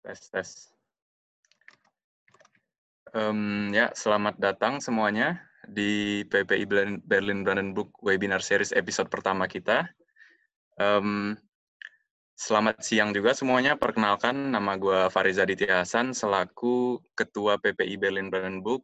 [0.00, 0.50] Tes, tes.
[3.12, 6.64] Um, ya, selamat datang semuanya di PPI
[7.04, 9.84] Berlin Brandenburg Webinar Series episode pertama kita.
[10.80, 11.36] Um,
[12.32, 13.76] selamat siang juga semuanya.
[13.76, 18.80] Perkenalkan, nama gue Fariza Ditya Hasan selaku Ketua PPI Berlin Brandenburg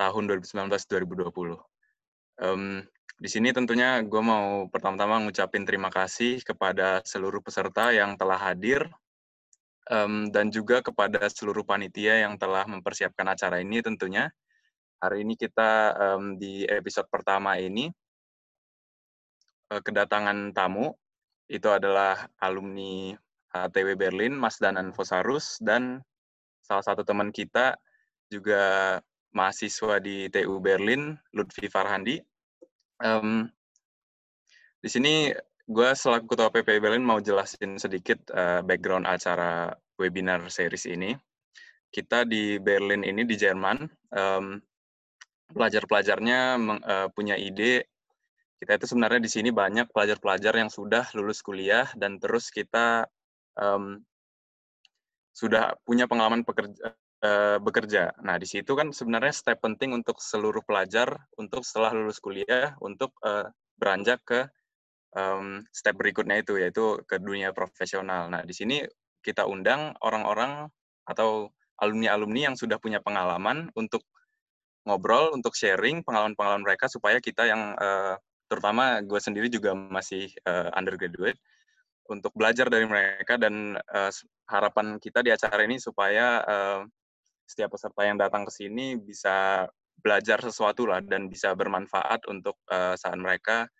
[0.00, 1.60] tahun 2019-2020.
[2.40, 2.80] Um,
[3.20, 8.88] di sini tentunya gue mau pertama-tama ngucapin terima kasih kepada seluruh peserta yang telah hadir
[9.90, 14.30] um, dan juga kepada seluruh panitia yang telah mempersiapkan acara ini tentunya.
[15.02, 17.90] Hari ini kita um, di episode pertama ini
[19.74, 20.94] uh, kedatangan tamu,
[21.50, 23.16] itu adalah alumni
[23.50, 26.00] HTW Berlin, Mas Danan Fosarus, dan
[26.62, 27.74] salah satu teman kita
[28.30, 28.96] juga
[29.34, 32.22] mahasiswa di TU Berlin, Lutfi Farhandi.
[33.02, 33.50] Um,
[34.78, 35.34] di sini
[35.72, 41.16] gue selaku ketua PPI Berlin mau jelasin sedikit uh, background acara webinar series ini.
[41.88, 44.60] Kita di Berlin ini di Jerman, um,
[45.52, 47.88] pelajar-pelajarnya uh, punya ide.
[48.60, 53.08] Kita itu sebenarnya di sini banyak pelajar-pelajar yang sudah lulus kuliah dan terus kita
[53.56, 53.98] um,
[55.32, 56.92] sudah punya pengalaman pekerja,
[57.24, 58.12] uh, bekerja.
[58.20, 63.16] Nah, di situ kan sebenarnya step penting untuk seluruh pelajar untuk setelah lulus kuliah untuk
[63.24, 63.48] uh,
[63.80, 64.46] beranjak ke
[65.16, 68.28] um, step berikutnya itu yaitu ke dunia profesional.
[68.28, 68.82] Nah, di sini
[69.22, 70.68] kita undang orang-orang
[71.06, 74.02] atau alumni-alumni yang sudah punya pengalaman untuk
[74.86, 78.18] ngobrol, untuk sharing pengalaman-pengalaman mereka supaya kita yang uh,
[78.50, 81.38] terutama gue sendiri juga masih uh, undergraduate
[82.10, 84.10] untuk belajar dari mereka dan uh,
[84.50, 86.80] harapan kita di acara ini supaya uh,
[87.46, 89.66] setiap peserta yang datang ke sini bisa
[90.02, 93.70] belajar sesuatu lah dan bisa bermanfaat untuk uh, saat mereka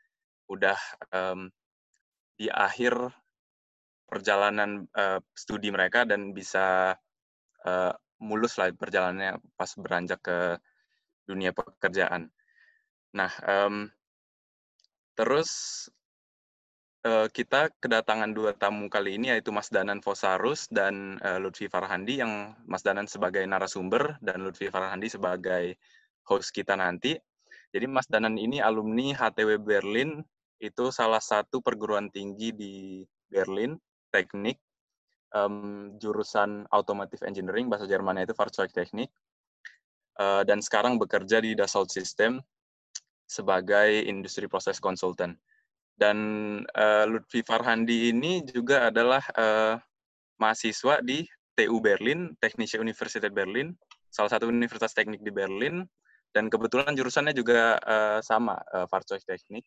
[0.50, 0.78] udah
[1.14, 1.50] um,
[2.36, 2.94] di akhir
[4.08, 6.96] perjalanan uh, studi mereka dan bisa
[7.64, 10.38] uh, mulus lah perjalanannya pas beranjak ke
[11.26, 12.30] dunia pekerjaan.
[13.16, 13.88] Nah, um,
[15.16, 15.50] terus
[17.04, 22.22] uh, kita kedatangan dua tamu kali ini yaitu Mas Danan Fosarus dan uh, Lutfi Farhandi
[22.22, 25.76] yang Mas Danan sebagai narasumber dan Lutfi Farhandi sebagai
[26.26, 27.18] host kita nanti.
[27.72, 30.20] Jadi Mas Danan ini alumni HTW Berlin
[30.60, 33.02] itu salah satu perguruan tinggi di
[33.32, 33.74] Berlin,
[34.12, 34.60] teknik,
[35.32, 39.08] um, jurusan Automotive Engineering, bahasa Jermannya itu Fahrzeugtechnik,
[40.20, 42.38] uh, dan sekarang bekerja di Dassault System
[43.24, 45.34] sebagai industri proses konsultan.
[45.96, 46.18] Dan
[46.76, 49.80] uh, Lutfi Farhandi ini juga adalah uh,
[50.36, 51.24] mahasiswa di
[51.56, 53.72] TU Berlin, Technische Universität Berlin,
[54.12, 55.84] salah satu universitas teknik di Berlin,
[56.32, 59.64] dan kebetulan jurusannya juga uh, sama, uh, Fahrzeugtechnik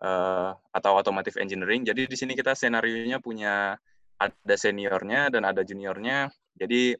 [0.00, 1.84] uh, atau automotive engineering.
[1.84, 3.76] Jadi di sini kita senarionya punya
[4.20, 6.32] ada seniornya dan ada juniornya.
[6.56, 6.96] Jadi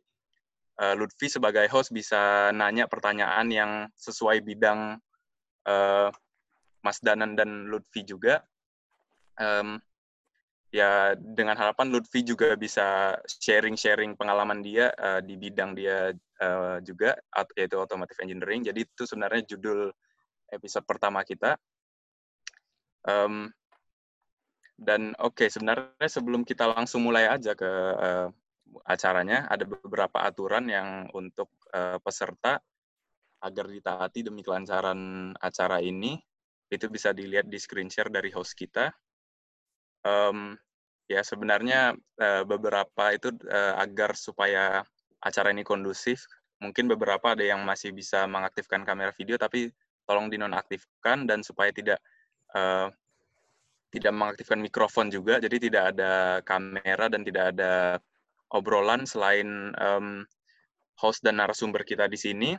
[0.81, 4.97] uh, Lutfi sebagai host bisa nanya pertanyaan yang sesuai bidang
[5.69, 6.09] uh,
[6.81, 8.45] Mas Danan dan Lutfi juga.
[9.41, 9.81] Um,
[10.71, 17.19] ya dengan harapan Lutfi juga bisa sharing-sharing pengalaman dia uh, di bidang dia uh, juga
[17.59, 18.63] yaitu automotive engineering.
[18.63, 19.91] Jadi itu sebenarnya judul
[20.55, 21.59] episode pertama kita.
[23.03, 23.51] Um,
[24.81, 27.69] dan oke, okay, sebenarnya sebelum kita langsung mulai aja ke
[28.01, 28.29] uh,
[28.87, 32.63] acaranya, ada beberapa aturan yang untuk uh, peserta
[33.45, 36.17] agar ditaati demi kelancaran acara ini.
[36.71, 38.89] Itu bisa dilihat di screen share dari host kita.
[40.01, 40.57] Um,
[41.11, 44.87] ya sebenarnya uh, beberapa itu uh, agar supaya
[45.21, 46.25] acara ini kondusif,
[46.63, 49.69] mungkin beberapa ada yang masih bisa mengaktifkan kamera video, tapi
[50.09, 52.01] tolong dinonaktifkan dan supaya tidak
[52.57, 52.89] uh,
[53.91, 57.99] tidak mengaktifkan mikrofon juga, jadi tidak ada kamera dan tidak ada
[58.55, 60.23] obrolan selain um,
[60.95, 62.51] host dan narasumber kita di sini.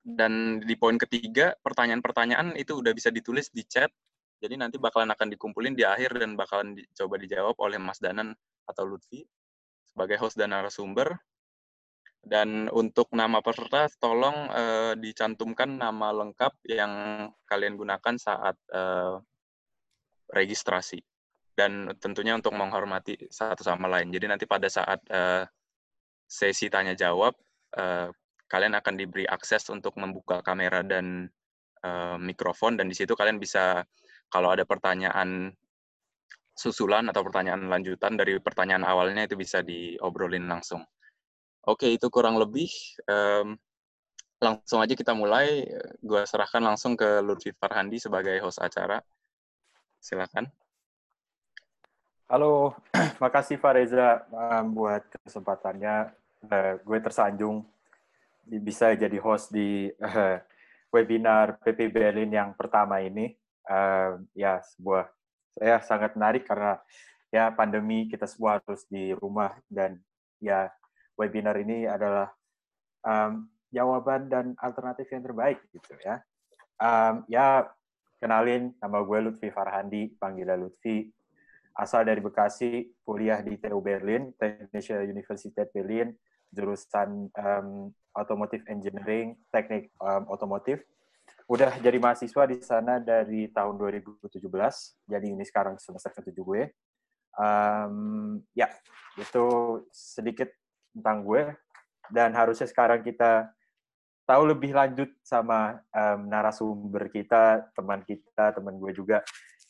[0.00, 3.92] Dan di poin ketiga, pertanyaan-pertanyaan itu udah bisa ditulis di chat,
[4.40, 8.32] jadi nanti bakalan akan dikumpulin di akhir dan bakalan dicoba dijawab oleh Mas Danan
[8.64, 9.20] atau Lutfi
[9.92, 11.12] sebagai host dan narasumber.
[12.20, 16.92] Dan untuk nama peserta, tolong uh, dicantumkan nama lengkap yang
[17.48, 19.16] kalian gunakan saat uh,
[20.28, 21.00] registrasi.
[21.56, 24.12] Dan tentunya untuk menghormati satu sama lain.
[24.12, 25.48] Jadi nanti pada saat uh,
[26.28, 27.32] sesi tanya jawab,
[27.80, 28.12] uh,
[28.52, 31.24] kalian akan diberi akses untuk membuka kamera dan
[31.84, 32.76] uh, mikrofon.
[32.76, 33.80] Dan di situ kalian bisa,
[34.30, 35.50] kalau ada pertanyaan
[36.54, 40.84] susulan atau pertanyaan lanjutan dari pertanyaan awalnya itu bisa diobrolin langsung.
[41.64, 42.68] Oke, itu kurang lebih.
[43.04, 43.56] Um,
[44.40, 45.64] langsung aja kita mulai.
[46.00, 49.00] Gue serahkan langsung ke Lutfi Farhandi sebagai host acara.
[50.00, 50.48] Silakan.
[52.30, 52.78] Halo,
[53.24, 56.12] makasih Pak Reza um, buat kesempatannya.
[56.40, 57.64] Uh, gue tersanjung
[58.48, 60.36] bisa jadi host di uh,
[60.88, 63.39] webinar PP Berlin yang pertama ini.
[63.70, 65.06] Uh, ya, sebuah
[65.54, 66.82] saya sangat menarik karena
[67.30, 70.02] ya pandemi kita semua harus di rumah dan
[70.42, 70.66] ya
[71.14, 72.34] webinar ini adalah
[73.06, 76.18] um, jawaban dan alternatif yang terbaik gitu ya.
[76.82, 77.70] Um, ya
[78.18, 81.06] kenalin nama gue Lutfi Farhandi, panggilnya Lutfi
[81.80, 86.12] asal dari Bekasi, kuliah di TU Berlin, Technische Universität Berlin,
[86.50, 90.82] jurusan um, Automotive Engineering, Teknik um, Otomotif.
[91.50, 94.30] Udah jadi mahasiswa di sana dari tahun 2017,
[95.10, 96.62] jadi ini sekarang semester ke-7 gue.
[97.34, 98.70] Um, ya,
[99.18, 99.46] itu
[99.90, 100.46] sedikit
[100.94, 101.50] tentang gue.
[102.06, 103.50] Dan harusnya sekarang kita
[104.30, 109.18] tahu lebih lanjut sama um, narasumber kita, teman kita, teman gue juga,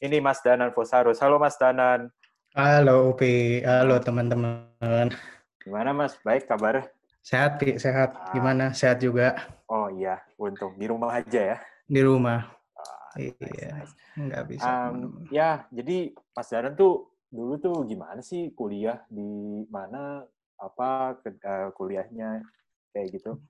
[0.05, 1.17] ini Mas Danan Fosarus.
[1.25, 2.13] Halo Mas Danan.
[2.53, 5.17] Halo Upi, halo teman-teman.
[5.65, 6.13] Gimana Mas?
[6.21, 6.93] Baik kabar?
[7.25, 7.81] Sehat, Pi.
[7.81, 8.17] Sehat.
[8.17, 8.33] Ah.
[8.37, 8.77] Gimana?
[8.77, 9.37] Sehat juga.
[9.65, 10.77] Oh iya, untung.
[10.77, 11.59] Di rumah aja ya?
[11.91, 12.47] Di rumah.
[12.79, 13.95] Ah, iya, nice.
[14.15, 14.71] nggak bisa.
[14.71, 20.23] Um, ya, jadi Mas Danan tuh dulu tuh gimana sih kuliah di mana?
[20.61, 22.47] Apa uh, kuliahnya
[22.95, 23.43] kayak gitu?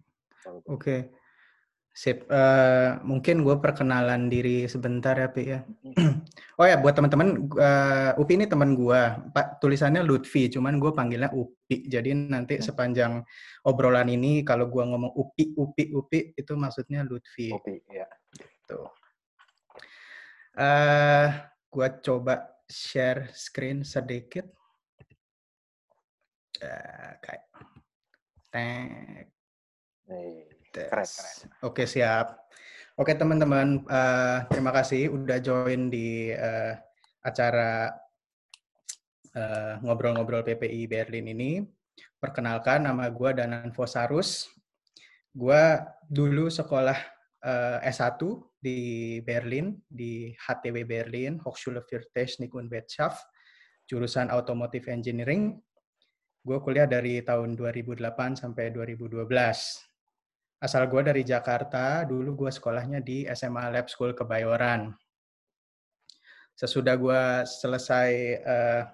[0.48, 0.64] Oke.
[0.72, 1.00] Okay.
[1.90, 5.66] Sip, uh, mungkin gue perkenalan diri sebentar ya, Pi ya.
[6.62, 9.00] oh ya, buat teman-teman, uh, Upi ini teman gue.
[9.34, 11.90] Pak tulisannya Lutfi, cuman gue panggilnya Upi.
[11.90, 13.26] Jadi nanti sepanjang
[13.66, 17.50] obrolan ini, kalau gue ngomong Upi, Upi, Upi, itu maksudnya Lutfi.
[17.50, 18.06] Upi, ya.
[18.70, 18.86] Gitu.
[20.54, 21.26] Uh,
[21.66, 22.34] gue coba
[22.70, 24.46] share screen sedikit.
[26.62, 27.44] Uh, kayak.
[28.50, 28.86] Keren,
[30.70, 31.06] keren.
[31.66, 32.46] Oke, siap.
[32.94, 36.74] Oke, teman-teman, uh, terima kasih udah join di uh,
[37.26, 37.90] acara
[39.82, 41.62] ngobrol-ngobrol uh, PPI Berlin ini.
[42.18, 44.50] Perkenalkan, nama gue Danan Fosarus.
[45.30, 45.78] Gue
[46.10, 46.98] dulu sekolah
[47.44, 48.20] uh, S1
[48.60, 53.24] di Berlin, di HTW Berlin, Hochschule für Technik und Wirtschaft,
[53.88, 55.56] jurusan Automotive Engineering.
[56.40, 59.90] Gue kuliah dari tahun 2008 sampai 2012
[60.60, 64.92] Asal gue dari Jakarta, dulu gue sekolahnya di SMA Lab School Kebayoran.
[66.52, 68.10] Sesudah gue selesai
[68.44, 68.84] uh,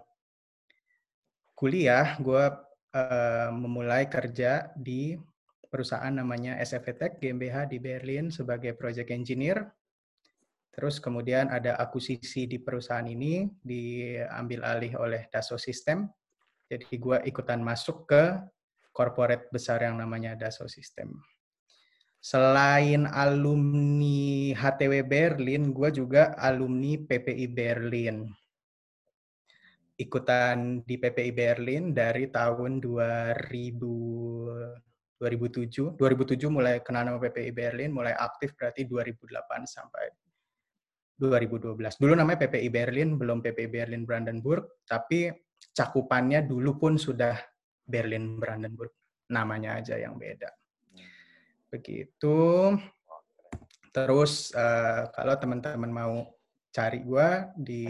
[1.58, 2.44] kuliah, gue
[2.94, 5.19] uh, memulai kerja di
[5.68, 9.66] perusahaan namanya SFTech GmbH di Berlin sebagai project engineer.
[10.72, 16.08] Terus kemudian ada akuisisi di perusahaan ini diambil alih oleh Dassault System.
[16.66, 18.36] Jadi gue ikutan masuk ke
[18.92, 21.16] corporate besar yang namanya Dassault System
[22.26, 28.26] selain alumni HTW Berlin, gue juga alumni PPI Berlin.
[29.94, 35.96] Ikutan di PPI Berlin dari tahun 2000, 2007.
[35.96, 40.12] 2007 mulai kenal nama PPI Berlin, mulai aktif berarti 2008 sampai
[41.16, 41.96] 2012.
[41.96, 45.32] Dulu namanya PPI Berlin, belum PPI Berlin Brandenburg, tapi
[45.72, 47.40] cakupannya dulu pun sudah
[47.88, 48.92] Berlin Brandenburg.
[49.32, 50.52] Namanya aja yang beda.
[51.72, 52.36] Begitu.
[53.90, 56.14] Terus uh, kalau teman-teman mau
[56.69, 57.86] cari gue di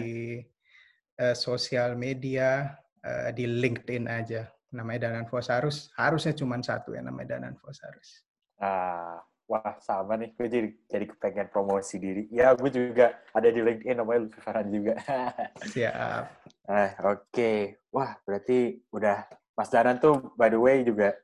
[1.19, 4.47] uh, sosial media, uh, di LinkedIn aja.
[4.75, 5.91] Namanya Danan Fosarus.
[5.95, 8.27] Harusnya cuma satu ya namanya Danan Fosarus.
[8.59, 10.35] Ah, wah sama nih.
[10.35, 12.27] Gue jadi, jadi kepengen promosi diri.
[12.33, 14.95] Ya, gue juga ada di LinkedIn namanya Lutfi Farhan juga.
[15.75, 16.25] Siap.
[16.67, 17.31] Eh, Oke.
[17.31, 17.59] Okay.
[17.95, 19.25] Wah, berarti udah
[19.57, 21.17] Mas Danan tuh by the way juga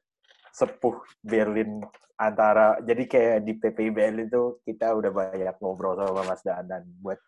[0.53, 1.85] sepuh Berlin
[2.17, 7.21] antara jadi kayak di PPI Berlin itu kita udah banyak ngobrol sama Mas Danan buat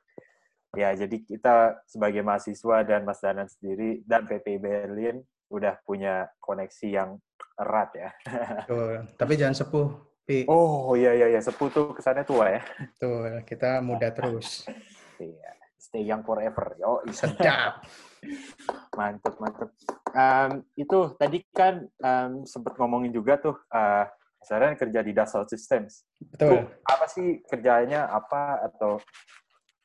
[0.77, 5.17] ya jadi kita sebagai mahasiswa dan Mas Danan sendiri dan PPI Berlin
[5.55, 7.11] udah punya koneksi yang
[7.55, 8.11] erat ya.
[8.67, 9.07] Betul.
[9.15, 9.89] Tapi jangan sepuh.
[10.25, 10.49] Pi.
[10.49, 12.63] Oh iya iya iya sepuh tuh kesannya tua ya.
[12.97, 14.65] Betul, kita muda terus.
[15.15, 16.75] Iya, stay young forever.
[16.75, 17.87] Yo, sedap.
[18.99, 19.71] mantep mantep.
[20.11, 24.03] Um, itu tadi kan um, sempat ngomongin juga tuh uh,
[24.43, 26.03] sekarang kerja di Dassault Systems.
[26.19, 26.51] Betul.
[26.51, 28.99] Itu apa sih kerjanya apa atau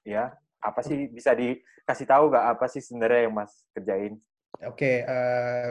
[0.02, 4.18] ya apa sih bisa dikasih tahu nggak apa sih sebenarnya yang Mas kerjain?
[4.60, 5.70] Oke, okay, uh, eh,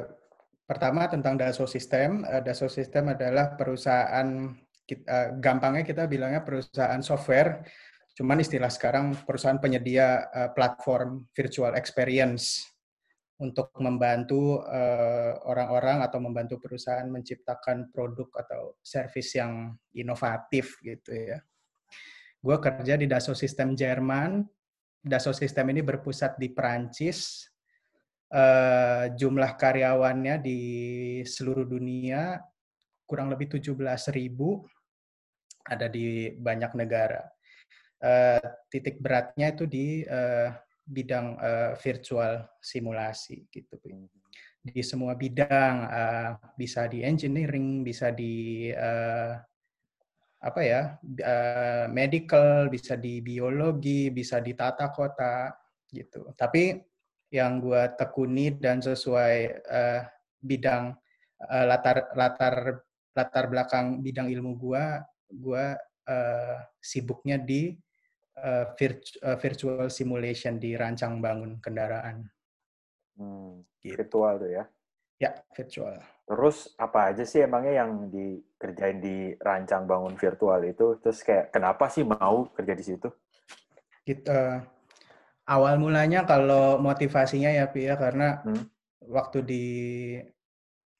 [0.65, 2.25] pertama tentang Dassault System.
[2.25, 4.57] Uh, Dassault System adalah perusahaan
[4.89, 7.69] kita, uh, gampangnya kita bilangnya perusahaan software.
[8.17, 12.65] Cuman istilah sekarang perusahaan penyedia uh, platform virtual experience
[13.39, 21.15] untuk membantu eh, orang-orang uh, atau membantu perusahaan menciptakan produk atau service yang inovatif gitu
[21.15, 21.39] ya.
[22.43, 24.43] Gue kerja di Dassault System Jerman.
[24.99, 27.47] Dassault System ini berpusat di Perancis.
[28.33, 30.61] Uh, jumlah karyawannya di
[31.25, 32.41] seluruh dunia
[33.09, 33.73] kurang lebih 17
[34.13, 34.65] ribu
[35.65, 37.25] ada di banyak negara.
[37.99, 38.39] Uh,
[38.71, 40.55] titik beratnya itu di uh,
[40.87, 43.77] bidang uh, virtual simulasi gitu.
[44.65, 49.37] Di semua bidang uh, bisa di engineering, bisa di uh,
[50.39, 55.51] apa ya uh, medical, bisa di biologi, bisa di tata kota
[55.91, 56.33] gitu.
[56.39, 56.79] Tapi
[57.29, 59.35] yang gue tekuni dan sesuai
[59.69, 60.01] uh,
[60.41, 60.97] bidang
[61.45, 64.85] uh, latar latar latar belakang bidang ilmu gue,
[65.35, 65.65] gue
[66.09, 67.75] uh, sibuknya di
[68.39, 72.25] uh, virtu uh, virtual simulation di rancang bangun kendaraan.
[73.19, 73.99] Hmm, gitu.
[73.99, 74.65] Virtual tuh ya?
[75.19, 75.99] Ya, virtual.
[76.31, 80.95] Terus apa aja sih emangnya yang dikerjain di rancang bangun virtual itu?
[81.03, 83.11] Terus kayak kenapa sih mau kerja di situ?
[84.07, 84.63] Kita
[85.49, 88.65] awal mulanya kalau motivasinya ya Pi ya karena hmm.
[89.09, 89.65] waktu di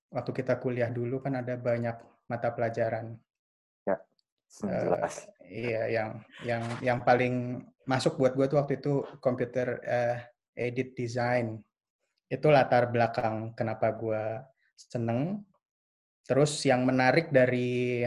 [0.09, 1.97] waktu kita kuliah dulu kan ada banyak
[2.33, 3.13] mata pelajaran.
[3.85, 3.97] Ya.
[4.65, 5.05] Uh,
[5.45, 10.17] iya yang yang yang paling masuk buat gue tuh waktu itu komputer uh,
[10.57, 11.61] edit design.
[12.29, 14.41] Itu latar belakang kenapa gue
[14.77, 15.45] seneng.
[16.25, 18.05] Terus yang menarik dari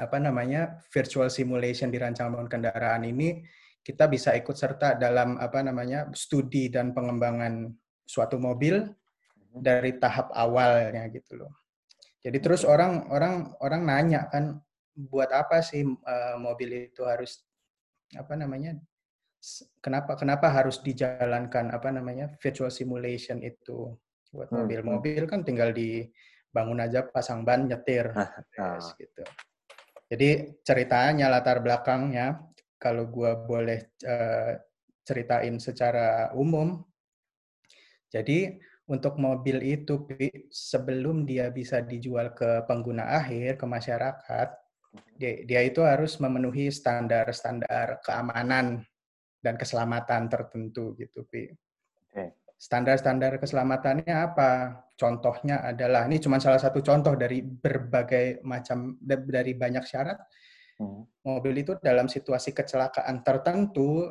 [0.00, 3.44] apa namanya virtual simulation di rancangan bangun kendaraan ini
[3.82, 7.66] kita bisa ikut serta dalam apa namanya studi dan pengembangan
[8.06, 9.58] suatu mobil mhm.
[9.58, 11.52] dari tahap awalnya gitu loh.
[12.22, 14.62] Jadi terus orang orang orang nanya kan
[14.94, 17.42] buat apa sih uh, mobil itu harus
[18.14, 18.78] apa namanya
[19.82, 23.90] kenapa kenapa harus dijalankan apa namanya virtual simulation itu
[24.30, 28.12] buat hmm, mobil-mobil kan tinggal dibangun aja pasang ban nyetir
[28.56, 29.24] yes, gitu.
[30.12, 32.51] Jadi ceritanya latar belakangnya
[32.82, 34.58] kalau gue boleh uh,
[35.06, 36.82] ceritain secara umum.
[38.10, 38.58] Jadi
[38.90, 40.02] untuk mobil itu
[40.50, 44.48] sebelum dia bisa dijual ke pengguna akhir ke masyarakat,
[45.14, 48.82] dia, dia itu harus memenuhi standar-standar keamanan
[49.38, 51.46] dan keselamatan tertentu gitu, Pi.
[52.62, 54.86] Standar-standar keselamatannya apa?
[54.94, 60.14] Contohnya adalah ini cuma salah satu contoh dari berbagai macam dari banyak syarat
[60.82, 61.06] Hmm.
[61.22, 64.10] Mobil itu dalam situasi kecelakaan tertentu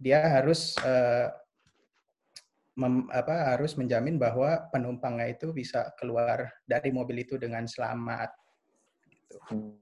[0.00, 1.28] dia harus uh,
[2.80, 8.32] mem, apa harus menjamin bahwa penumpangnya itu bisa keluar dari mobil itu dengan selamat.
[9.04, 9.36] Gitu.
[9.52, 9.76] Hmm.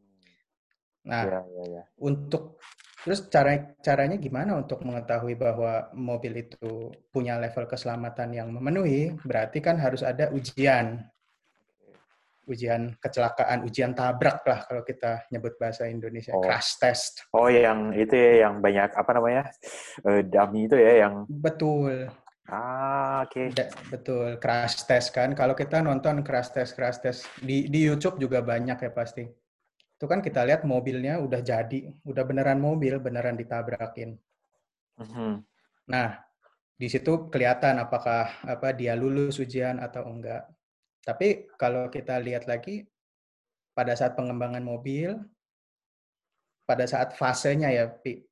[1.02, 1.84] Nah, ya, ya, ya.
[1.98, 2.62] untuk
[3.02, 9.14] terus cara caranya gimana untuk mengetahui bahwa mobil itu punya level keselamatan yang memenuhi?
[9.26, 11.02] Berarti kan harus ada ujian
[12.50, 16.42] ujian kecelakaan, ujian tabrak lah kalau kita nyebut bahasa Indonesia, oh.
[16.42, 17.26] crash test.
[17.30, 19.42] Oh, yang itu ya, yang banyak apa namanya,
[20.02, 22.10] uh, dummy itu ya, yang betul.
[22.50, 23.54] Ah, oke.
[23.54, 23.70] Okay.
[23.88, 25.32] Betul, crash test kan.
[25.32, 29.22] Kalau kita nonton crash test, crash test di di YouTube juga banyak ya pasti.
[29.94, 34.18] Itu kan kita lihat mobilnya udah jadi, udah beneran mobil, beneran ditabrakin.
[34.98, 35.32] Mm -hmm.
[35.94, 36.18] Nah,
[36.74, 40.42] di situ kelihatan apakah apa dia lulus ujian atau enggak.
[41.02, 42.86] Tapi kalau kita lihat lagi,
[43.74, 45.18] pada saat pengembangan mobil,
[46.62, 47.84] pada saat fasenya ya,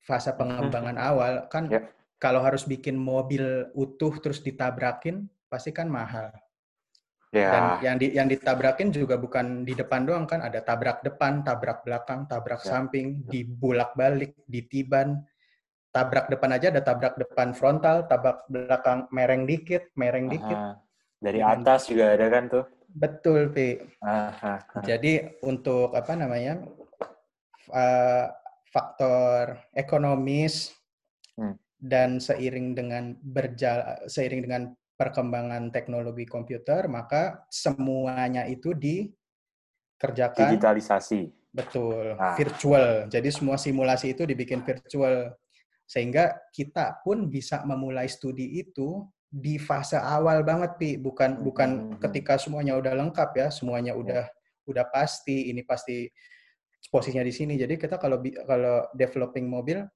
[0.07, 1.83] fase pengembangan awal, kan yeah.
[2.23, 6.31] kalau harus bikin mobil utuh terus ditabrakin, pasti kan mahal.
[7.35, 7.51] Yeah.
[7.51, 11.83] Dan yang di, yang ditabrakin juga bukan di depan doang kan, ada tabrak depan, tabrak
[11.83, 12.71] belakang, tabrak yeah.
[12.71, 15.27] samping, dibulak-balik, ditiban.
[15.91, 20.79] Tabrak depan aja ada tabrak depan frontal, tabrak belakang mereng dikit, mereng dikit.
[21.21, 22.65] Dari atas juga ada kan tuh?
[22.91, 23.77] Betul, Pi.
[24.03, 26.65] Aha, Jadi untuk apa namanya
[27.71, 28.27] uh,
[28.73, 30.75] faktor ekonomis
[31.37, 31.55] hmm.
[31.79, 34.63] dan seiring dengan berjalan seiring dengan
[34.97, 41.31] perkembangan teknologi komputer, maka semuanya itu dikerjakan digitalisasi.
[41.51, 42.35] Betul, ah.
[42.39, 43.07] virtual.
[43.11, 45.35] Jadi semua simulasi itu dibikin virtual
[45.91, 50.91] sehingga kita pun bisa memulai studi itu di fase awal banget pi.
[50.99, 51.99] Bukan hmm, bukan hmm, hmm.
[52.03, 54.01] ketika semuanya udah lengkap ya semuanya ya.
[54.03, 54.25] udah
[54.67, 56.11] udah pasti ini pasti
[56.91, 57.55] posisinya di sini.
[57.55, 59.87] Jadi kita kalau kalau developing mobil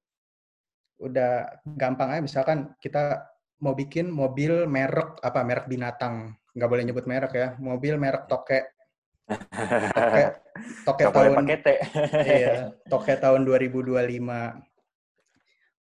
[1.03, 2.23] udah gampang aja.
[2.23, 3.27] Misalkan kita
[3.61, 6.33] mau bikin mobil merek apa merek binatang.
[6.55, 7.49] Nggak boleh nyebut merek ya.
[7.59, 8.75] Mobil merek toke
[9.25, 10.23] toke
[10.85, 11.49] toke tahun
[12.29, 13.97] iya toke tahun 2025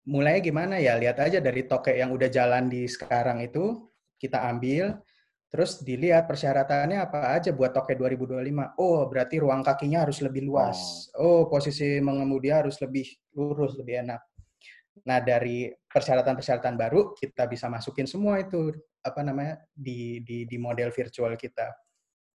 [0.06, 0.98] mulainya gimana ya?
[0.98, 4.98] Lihat aja dari toke yang udah jalan di sekarang itu, kita ambil,
[5.52, 8.78] terus dilihat persyaratannya apa aja buat toke 2025.
[8.80, 11.10] Oh, berarti ruang kakinya harus lebih luas.
[11.18, 13.04] Oh, oh posisi mengemudi harus lebih
[13.36, 14.20] lurus, lebih enak.
[15.08, 20.92] Nah, dari persyaratan-persyaratan baru kita bisa masukin semua itu apa namanya di di di model
[20.94, 21.68] virtual kita.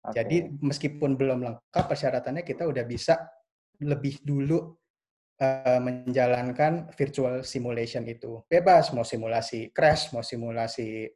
[0.04, 0.14] Okay.
[0.21, 3.21] Jadi meskipun belum lengkap persyaratannya kita udah bisa
[3.83, 4.76] lebih dulu
[5.40, 8.42] uh, menjalankan virtual simulation itu.
[8.46, 11.08] Bebas mau simulasi crash, mau simulasi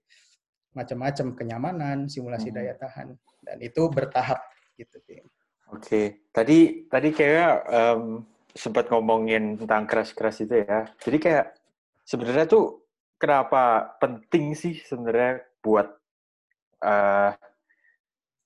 [0.75, 2.56] macam-macam kenyamanan, simulasi hmm.
[2.56, 3.08] daya tahan
[3.42, 4.38] dan itu bertahap
[4.78, 4.98] gitu.
[4.98, 5.22] Oke,
[5.68, 6.06] okay.
[6.30, 10.88] tadi tadi kayak um, sempat ngomongin tentang crash-crash itu ya.
[11.02, 11.46] Jadi kayak
[12.06, 12.88] sebenarnya tuh
[13.20, 15.88] kenapa penting sih sebenarnya buat
[16.82, 17.30] uh,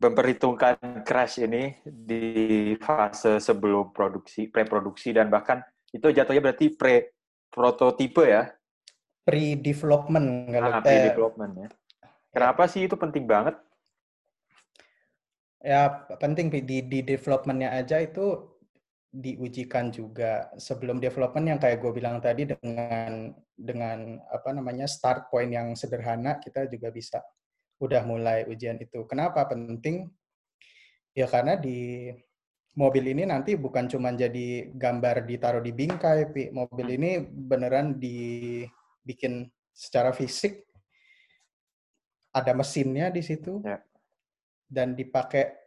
[0.02, 5.62] memperhitungkan crash ini di fase sebelum produksi, pre-produksi dan bahkan
[5.94, 7.14] itu jatuhnya berarti pre
[7.46, 8.50] prototipe ya.
[9.22, 11.68] Pre-development kalau ah, pre-development ya.
[12.34, 13.54] Kenapa sih itu penting banget?
[15.62, 18.50] Ya penting di di developmentnya aja itu
[19.12, 25.52] diujikan juga sebelum development yang kayak gue bilang tadi dengan dengan apa namanya start point
[25.52, 27.20] yang sederhana kita juga bisa
[27.82, 29.02] udah mulai ujian itu.
[29.10, 30.06] Kenapa penting?
[31.12, 32.08] Ya karena di
[32.78, 36.54] mobil ini nanti bukan cuma jadi gambar ditaruh di bingkai, Pi.
[36.54, 40.62] Mobil ini beneran dibikin secara fisik.
[42.32, 43.60] Ada mesinnya di situ.
[43.66, 43.82] Ya.
[44.70, 45.58] Dan dipakai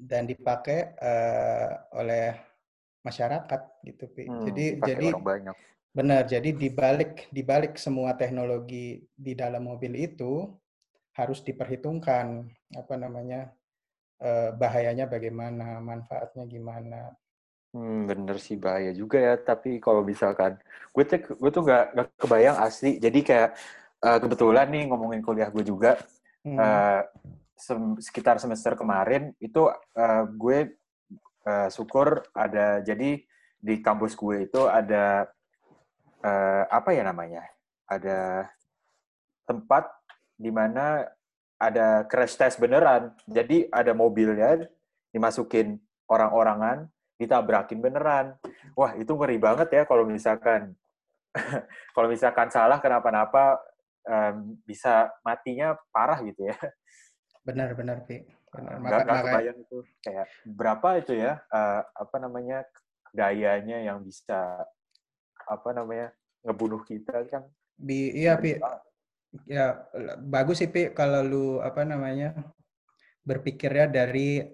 [0.00, 2.32] dan dipakai uh, oleh
[3.04, 4.24] masyarakat gitu, Pi.
[4.24, 5.56] Hmm, jadi jadi banyak.
[5.90, 6.26] Benar.
[6.26, 10.46] Jadi dibalik dibalik semua teknologi di dalam mobil itu
[11.14, 12.46] harus diperhitungkan
[12.78, 13.50] apa namanya
[14.22, 17.12] uh, bahayanya bagaimana, manfaatnya gimana.
[17.70, 19.34] Hmm, bener sih bahaya juga ya.
[19.38, 20.58] Tapi kalau misalkan
[20.90, 22.98] gue tuh gue tuh nggak nggak kebayang asli.
[22.98, 23.50] Jadi kayak
[24.02, 25.98] uh, kebetulan nih ngomongin kuliah gue juga.
[26.42, 26.56] Hmm.
[26.56, 27.02] Uh,
[27.60, 30.72] sem sekitar semester kemarin itu uh, gue
[31.44, 33.20] uh, syukur ada jadi
[33.60, 35.28] di kampus gue itu ada
[36.24, 37.42] uh, apa ya namanya?
[37.90, 38.46] Ada
[39.48, 39.90] tempat
[40.38, 41.04] di mana
[41.60, 43.12] ada crash test beneran.
[43.28, 44.64] Jadi ada mobilnya
[45.12, 45.76] dimasukin
[46.08, 46.88] orang-orangan
[47.20, 48.40] ditabrakin beneran.
[48.72, 50.72] Wah itu ngeri banget ya kalau misalkan
[51.94, 53.60] kalau misalkan salah kenapa-napa
[54.08, 56.56] um, bisa matinya parah gitu ya.
[57.44, 58.24] Benar, benar, Pi.
[58.50, 58.82] Benar.
[58.82, 59.78] Maka, gak, kebayang itu.
[60.02, 62.66] Kayak berapa itu ya uh, apa namanya
[63.14, 64.64] dayanya yang bisa
[65.50, 66.14] apa namanya
[66.46, 67.42] ngebunuh kita kan?
[67.74, 68.54] Bi, iya, Pi.
[69.50, 69.82] Ya
[70.22, 72.34] bagus sih, Pi, kalau lu apa namanya
[73.26, 74.46] berpikirnya dari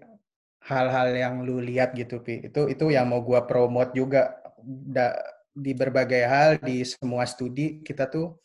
[0.65, 2.49] hal-hal yang lu lihat gitu, Pi.
[2.49, 5.13] Itu itu yang mau gua promote juga da,
[5.53, 8.37] di berbagai hal di semua studi kita tuh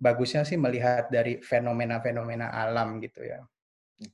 [0.00, 3.44] bagusnya sih melihat dari fenomena-fenomena alam gitu ya.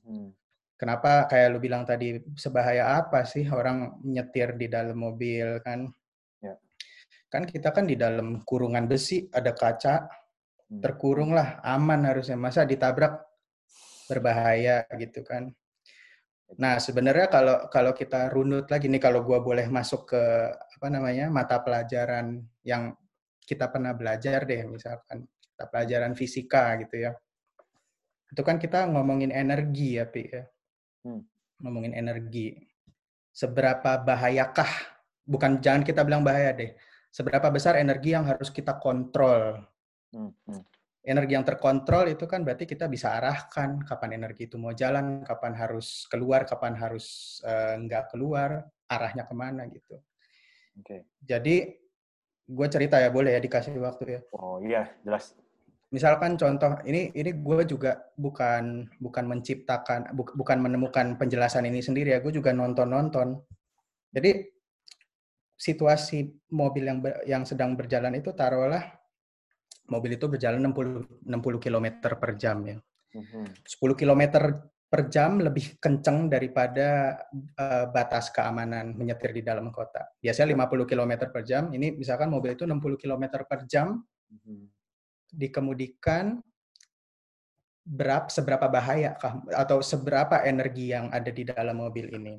[0.03, 0.35] Hmm.
[0.77, 5.89] Kenapa kayak lu bilang tadi sebahaya apa sih orang nyetir di dalam mobil kan?
[7.27, 10.07] Kan kita kan di dalam kurungan besi ada kaca,
[10.71, 10.79] hmm.
[10.79, 12.39] terkurung lah, aman harusnya.
[12.39, 13.19] Masa ditabrak
[14.07, 15.51] berbahaya gitu kan?
[16.55, 20.23] Nah sebenarnya kalau kalau kita runut lagi nih kalau gua boleh masuk ke
[20.55, 22.95] apa namanya mata pelajaran yang
[23.43, 27.11] kita pernah belajar deh misalkan mata pelajaran fisika gitu ya
[28.31, 30.43] itu kan kita ngomongin energi ya, Pi ya.
[31.07, 31.23] Hmm.
[31.63, 32.59] Ngomongin energi.
[33.31, 34.67] Seberapa bahayakah?
[35.23, 36.71] Bukan jangan kita bilang bahaya deh.
[37.11, 39.61] Seberapa besar energi yang harus kita kontrol?
[40.13, 40.31] Hmm.
[40.47, 40.63] Hmm.
[41.07, 45.55] Energi yang terkontrol itu kan berarti kita bisa arahkan kapan energi itu mau jalan, kapan
[45.55, 49.95] harus keluar, kapan harus uh, nggak keluar, arahnya ke mana gitu.
[50.75, 50.83] Oke.
[50.83, 50.99] Okay.
[51.23, 51.55] Jadi
[52.47, 54.21] gue cerita ya boleh ya dikasih waktu ya.
[54.35, 55.31] Oh iya jelas
[55.87, 62.11] misalkan contoh ini ini gue juga bukan bukan menciptakan bu, bukan menemukan penjelasan ini sendiri
[62.11, 63.39] ya gue juga nonton nonton
[64.11, 64.51] jadi
[65.57, 68.85] situasi mobil yang ber, yang sedang berjalan itu taruhlah
[69.89, 72.77] mobil itu berjalan 60 60 km per jam ya.
[73.17, 74.23] Mm 10 km
[74.87, 77.19] per jam lebih kenceng daripada
[77.59, 80.15] uh, batas keamanan menyetir di dalam kota.
[80.21, 84.77] Biasanya 50 km per jam ini misalkan mobil itu 60 km per jam mm
[85.27, 86.39] dikemudikan
[87.87, 92.35] berapa seberapa bahaya kah atau seberapa energi yang ada di dalam mobil ini.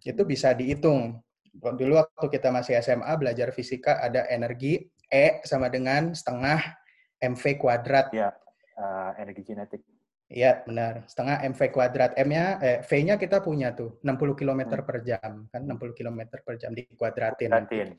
[0.00, 1.20] Itu bisa dihitung.
[1.54, 6.62] Dulu waktu kita masih SMA belajar fisika ada energi E sama dengan setengah
[7.18, 8.14] mv kuadrat.
[8.14, 8.30] Ya,
[8.78, 9.82] uh, energi kinetik.
[10.30, 11.10] Iya, benar.
[11.10, 12.14] Setengah mv kuadrat.
[12.14, 14.86] M-nya, eh, V-nya kita punya tuh, 60 km hmm.
[14.86, 15.30] per jam.
[15.50, 17.50] Kan 60 km per jam dikuadratin.
[17.50, 17.98] Kuadratin.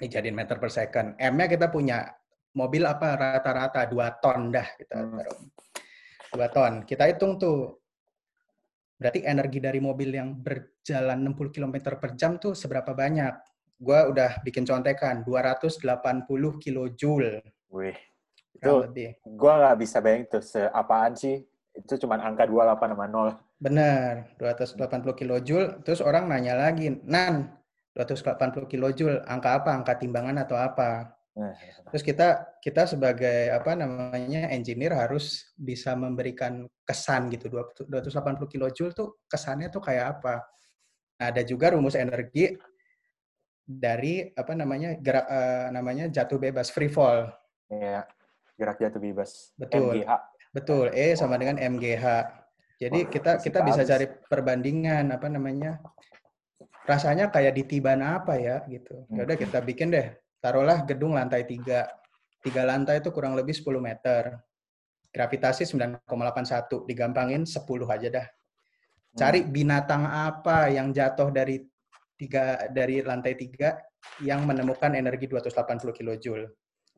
[0.00, 1.20] Dijadiin meter per second.
[1.20, 2.08] M-nya kita punya
[2.54, 5.14] mobil apa rata-rata dua ton dah kita hmm.
[5.14, 5.38] taruh
[6.30, 7.79] dua ton kita hitung tuh
[9.00, 13.32] berarti energi dari mobil yang berjalan 60 km per jam tuh seberapa banyak
[13.80, 15.80] gue udah bikin contekan 280
[16.60, 17.40] kilojoule.
[17.72, 17.96] Wih,
[18.52, 18.72] itu
[19.24, 21.40] gue nggak bisa bayangin tuh seapaan sih.
[21.72, 23.40] Itu cuma angka 28 sama 0.
[23.56, 25.80] Bener, 280 kilojoule.
[25.80, 27.56] Terus orang nanya lagi, Nan,
[27.96, 29.70] 280 kilojoule, angka apa?
[29.80, 31.19] Angka timbangan atau apa?
[31.30, 31.54] Nah,
[31.94, 37.46] Terus kita kita sebagai apa namanya engineer harus bisa memberikan kesan gitu
[37.86, 40.42] 280 kilojoule tuh kesannya tuh kayak apa?
[41.22, 42.50] Nah, ada juga rumus energi
[43.62, 47.30] dari apa namanya gerak uh, namanya jatuh bebas free fall.
[47.70, 48.02] Iya,
[48.58, 49.54] gerak jatuh bebas.
[49.54, 50.02] Betul.
[50.02, 50.10] MGH.
[50.50, 50.86] Betul.
[50.90, 52.06] E sama dengan MGH.
[52.80, 55.78] Jadi Wah, kita kita bisa cari perbandingan apa namanya
[56.88, 59.06] rasanya kayak di tiban apa ya gitu.
[59.14, 59.44] Ya udah hmm.
[59.46, 60.10] kita bikin deh.
[60.40, 61.84] Taruhlah gedung lantai tiga.
[62.40, 64.40] Tiga lantai itu kurang lebih 10 meter.
[65.12, 66.88] Gravitasi 9,81.
[66.88, 68.26] Digampangin 10 aja dah.
[69.12, 69.50] Cari hmm.
[69.52, 71.60] binatang apa yang jatuh dari
[72.16, 73.80] tiga dari lantai tiga
[74.24, 76.46] yang menemukan energi 280 kilojoule.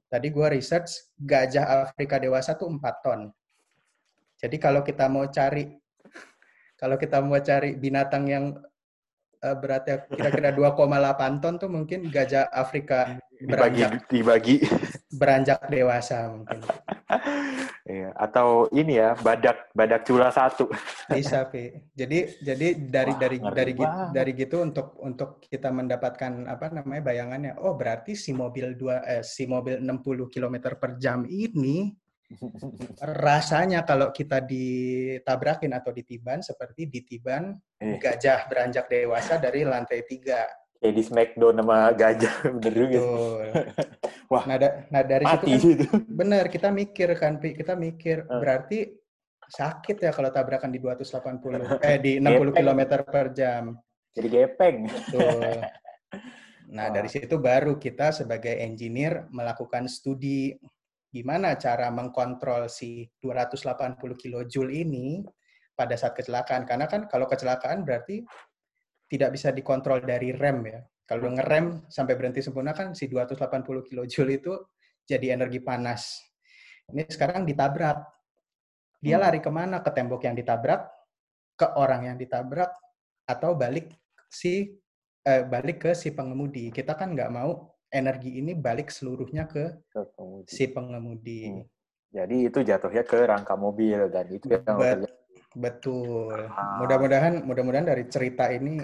[0.07, 3.20] Tadi gue research gajah Afrika dewasa tuh 4 ton.
[4.38, 5.72] Jadi kalau kita mau cari
[6.76, 8.44] kalau kita mau cari binatang yang
[9.42, 14.57] uh, beratnya kira-kira 2,8 ton tuh mungkin gajah Afrika beranjak dibagi, dibagi.
[15.20, 16.61] beranjak dewasa mungkin.
[17.83, 20.70] Iya, atau ini ya badak badak cula satu.
[21.12, 21.92] Bisa, Pi.
[21.92, 27.02] Jadi jadi dari Wah, dari dari gitu, dari gitu untuk untuk kita mendapatkan apa namanya
[27.12, 27.52] bayangannya.
[27.61, 31.90] Oh, berarti si mobil dua eh, si mobil 60 km per jam ini
[33.02, 38.00] rasanya kalau kita ditabrakin atau ditiban seperti ditiban eh.
[38.00, 40.48] gajah beranjak dewasa dari lantai tiga
[40.83, 43.01] kayak di Smackdown sama gajah bener juga.
[44.33, 48.42] Wah, nah, da, nah dari mati situ kan, bener kita mikir kan, kita mikir uh.
[48.42, 48.90] berarti
[49.47, 53.79] sakit ya kalau tabrakan di 280 eh di 60 km per jam.
[54.12, 54.90] Jadi gepeng.
[54.90, 55.62] Betul.
[56.73, 60.57] Nah, dari situ baru kita sebagai engineer melakukan studi
[61.12, 65.21] gimana cara mengkontrol si 280 kilojoule ini
[65.77, 66.64] pada saat kecelakaan.
[66.64, 68.25] Karena kan kalau kecelakaan berarti
[69.12, 70.81] tidak bisa dikontrol dari rem ya.
[71.05, 74.57] Kalau ngerem sampai berhenti sempurna kan si 280 kilojoule itu
[75.05, 76.25] jadi energi panas.
[76.88, 78.01] Ini sekarang ditabrak.
[78.96, 79.25] Dia hmm.
[79.29, 79.85] lari ke mana?
[79.85, 80.88] Ke tembok yang ditabrak,
[81.61, 82.72] ke orang yang ditabrak,
[83.29, 83.92] atau balik
[84.33, 84.72] si
[85.29, 86.72] eh, balik ke si pengemudi.
[86.72, 90.48] Kita kan nggak mau energi ini balik seluruhnya ke, ke pengemudi.
[90.48, 91.42] si pengemudi.
[91.53, 91.64] Hmm.
[92.12, 94.64] Jadi itu jatuhnya ke rangka mobil dan itu yang
[95.57, 96.49] Betul.
[96.49, 96.81] Ah.
[96.81, 98.81] Mudah-mudahan mudah-mudahan dari cerita ini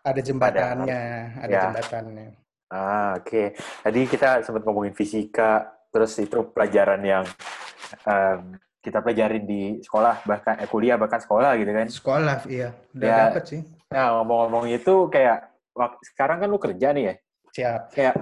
[0.00, 1.02] ada jembatannya,
[1.36, 1.62] ada ya.
[1.68, 2.28] jembatannya.
[2.70, 3.26] Ah, oke.
[3.26, 3.46] Okay.
[3.58, 7.24] Tadi kita sempat ngomongin fisika, terus itu pelajaran yang
[8.06, 11.86] um, kita pelajarin di sekolah, bahkan eh, kuliah, bahkan sekolah gitu kan?
[11.90, 12.72] Sekolah, iya.
[12.96, 13.60] Udah ya, dapet sih.
[13.92, 15.52] Nah, ngomong-ngomong itu kayak,
[16.14, 17.14] sekarang kan lu kerja nih ya?
[17.50, 17.80] Siap.
[17.92, 18.14] Kayak,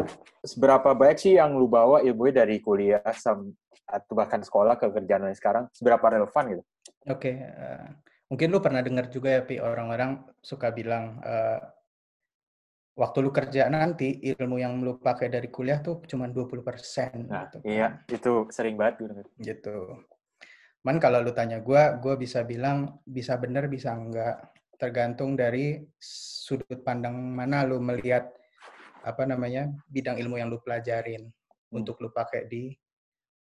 [0.42, 5.70] seberapa banyak sih yang lu bawa ilmu dari kuliah atau bahkan sekolah ke kerjaan sekarang?
[5.70, 6.64] Seberapa relevan gitu?
[7.08, 7.36] Oke, okay.
[7.40, 7.86] eh,
[8.28, 11.60] mungkin lu pernah dengar juga ya, Pi, orang-orang suka bilang, uh,
[12.98, 17.24] waktu lu kerja nanti, ilmu yang lu pakai dari kuliah tuh cuma 20%.
[17.24, 17.56] Nah, gitu.
[17.64, 19.00] iya, itu sering banget.
[19.40, 20.04] Gitu.
[20.86, 24.52] Man kalau lu tanya gue, gue bisa bilang bisa benar, bisa enggak.
[24.78, 28.30] Tergantung dari sudut pandang mana lu melihat
[29.02, 31.78] apa namanya bidang ilmu yang lu pelajarin hmm.
[31.78, 32.70] untuk lu pakai di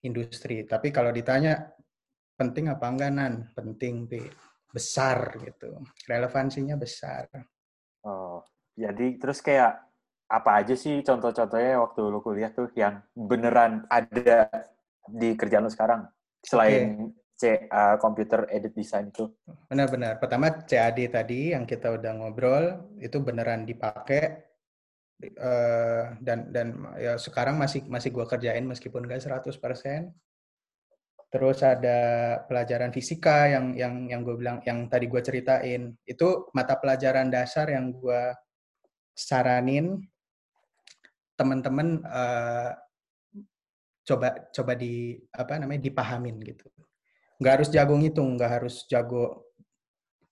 [0.06, 0.62] industri.
[0.62, 1.73] Tapi kalau ditanya
[2.44, 3.34] penting apa enggak nan?
[3.56, 4.20] Penting pi.
[4.68, 5.80] Besar gitu.
[6.04, 7.26] Relevansinya besar.
[8.04, 9.78] Oh jadi terus kayak
[10.26, 14.50] apa aja sih contoh-contohnya waktu lu kuliah tuh yang beneran ada
[15.06, 16.10] di kerjaan lu sekarang?
[16.42, 17.22] Selain okay.
[17.34, 19.30] C uh, computer edit design itu.
[19.70, 24.42] Benar-benar pertama CAD tadi yang kita udah ngobrol itu beneran dipakai
[25.38, 26.66] uh, dan dan
[26.98, 29.50] ya sekarang masih masih gua kerjain meskipun gak 100%
[31.34, 31.98] Terus ada
[32.46, 35.90] pelajaran fisika yang yang yang gue bilang yang tadi gue ceritain.
[36.06, 38.30] Itu mata pelajaran dasar yang gue
[39.18, 39.98] saranin
[41.34, 42.70] teman-teman uh,
[44.06, 46.70] coba coba di apa namanya dipahamin gitu.
[47.42, 49.50] Nggak harus jago ngitung, nggak harus jago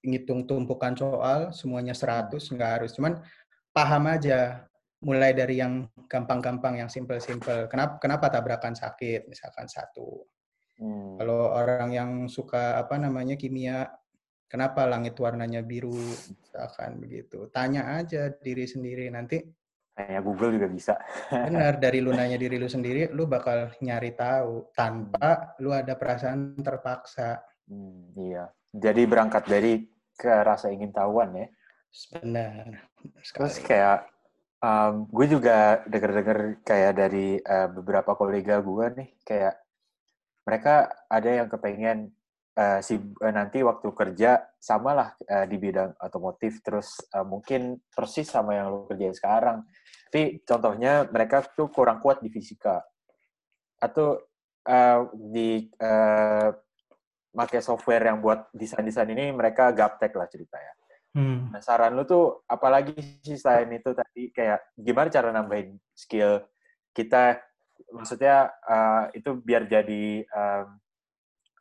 [0.06, 2.94] ngitung tumpukan soal semuanya 100, nggak harus.
[2.94, 3.18] Cuman
[3.74, 4.70] paham aja
[5.02, 7.66] mulai dari yang gampang-gampang, yang simple-simple.
[7.66, 10.30] Kenapa kenapa tabrakan sakit misalkan satu
[10.78, 11.20] Hmm.
[11.20, 13.90] Kalau orang yang suka apa namanya kimia,
[14.48, 15.92] kenapa langit warnanya biru,
[16.42, 17.48] misalkan begitu.
[17.52, 19.40] Tanya aja diri sendiri nanti.
[19.92, 20.94] Kayak Google juga bisa.
[21.28, 26.56] Benar, dari lu nanya diri lu sendiri, lu bakal nyari tahu tanpa lu ada perasaan
[26.60, 27.40] terpaksa.
[27.68, 28.48] Hmm, iya.
[28.72, 29.84] Jadi berangkat dari
[30.16, 31.46] ke rasa ingin tahuan ya.
[32.16, 32.88] Benar.
[33.20, 34.12] Terus kayak
[34.62, 39.58] Um, gue juga denger-denger kayak dari uh, beberapa kolega gue nih, kayak
[40.42, 42.10] mereka ada yang kepengen
[42.58, 48.28] uh, si uh, nanti waktu kerja samalah uh, di bidang otomotif, terus uh, mungkin persis
[48.28, 49.64] sama yang lo kerjain sekarang.
[50.12, 52.84] Tapi contohnya mereka tuh kurang kuat di fisika
[53.80, 54.20] atau
[54.68, 56.52] uh, di uh,
[57.32, 60.72] pakai software yang buat desain-desain ini mereka gaptek lah ceritanya.
[61.12, 61.52] Hmm.
[61.52, 66.40] Nah, saran lu tuh apalagi sih selain itu tadi kayak gimana cara nambahin skill
[66.92, 67.36] kita
[67.90, 70.66] maksudnya uh, itu biar jadi um,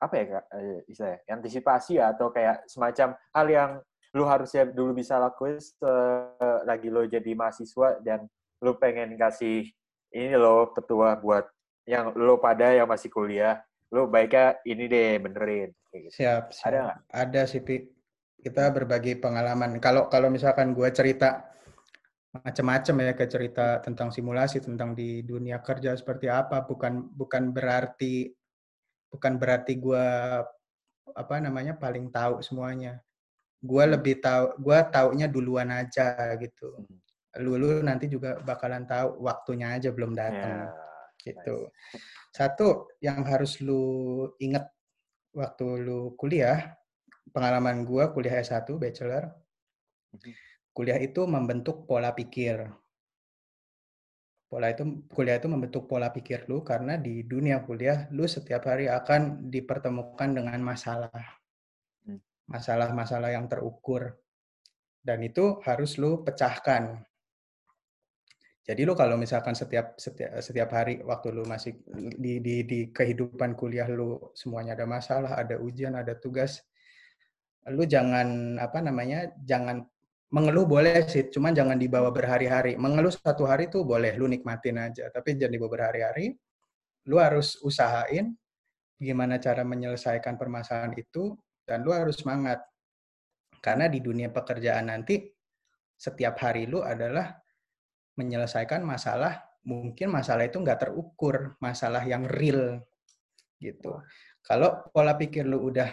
[0.02, 3.72] apa ya kak uh, istilahnya antisipasi ya, atau kayak semacam hal yang
[4.12, 8.28] lu harusnya dulu bisa lakuin uh, lagi lo jadi mahasiswa dan
[8.62, 9.66] lu pengen kasih
[10.12, 11.48] ini lo petua buat
[11.88, 16.08] yang lo pada yang masih kuliah lu baiknya ini deh benerin gitu.
[16.12, 16.98] siap, siap ada gak?
[17.12, 18.02] ada sih Pi
[18.42, 19.78] kita berbagi pengalaman.
[19.78, 21.51] Kalau kalau misalkan gue cerita
[22.32, 28.32] macam-macam ya ke cerita tentang simulasi tentang di dunia kerja seperti apa bukan bukan berarti
[29.12, 30.06] bukan berarti gue
[31.12, 33.04] apa namanya paling tahu semuanya
[33.60, 33.94] gue hmm.
[34.00, 37.44] lebih tahu gue taunya duluan aja gitu hmm.
[37.44, 41.28] lu, lu nanti juga bakalan tahu waktunya aja belum datang yeah.
[41.36, 41.68] gitu
[42.32, 44.64] satu yang harus lu inget
[45.36, 46.80] waktu lu kuliah
[47.32, 49.32] pengalaman gue kuliah S1 bachelor,
[50.16, 50.32] mhm.
[50.72, 52.68] Kuliah itu membentuk pola pikir.
[54.52, 58.92] Pola itu kuliah itu membentuk pola pikir lu karena di dunia kuliah lu setiap hari
[58.92, 61.12] akan dipertemukan dengan masalah.
[62.04, 62.20] Hmm.
[62.52, 64.12] Masalah-masalah yang terukur.
[65.02, 67.02] Dan itu harus lu pecahkan.
[68.62, 71.82] Jadi lu kalau misalkan setiap setiap setiap hari waktu lu masih
[72.22, 76.62] di di di kehidupan kuliah lu semuanya ada masalah, ada ujian, ada tugas,
[77.74, 79.86] lu jangan apa namanya jangan
[80.32, 82.80] mengeluh boleh sih cuman jangan dibawa berhari-hari.
[82.80, 85.12] Mengeluh satu hari tuh boleh lu nikmatin aja.
[85.12, 86.34] Tapi jangan dibawa berhari-hari.
[87.12, 88.32] Lu harus usahain
[88.96, 91.36] gimana cara menyelesaikan permasalahan itu
[91.68, 92.64] dan lu harus semangat.
[93.60, 95.22] Karena di dunia pekerjaan nanti
[96.00, 97.36] setiap hari lu adalah
[98.16, 99.38] menyelesaikan masalah.
[99.62, 102.82] Mungkin masalah itu nggak terukur masalah yang real
[103.62, 104.02] gitu.
[104.42, 105.92] Kalau pola pikir lu udah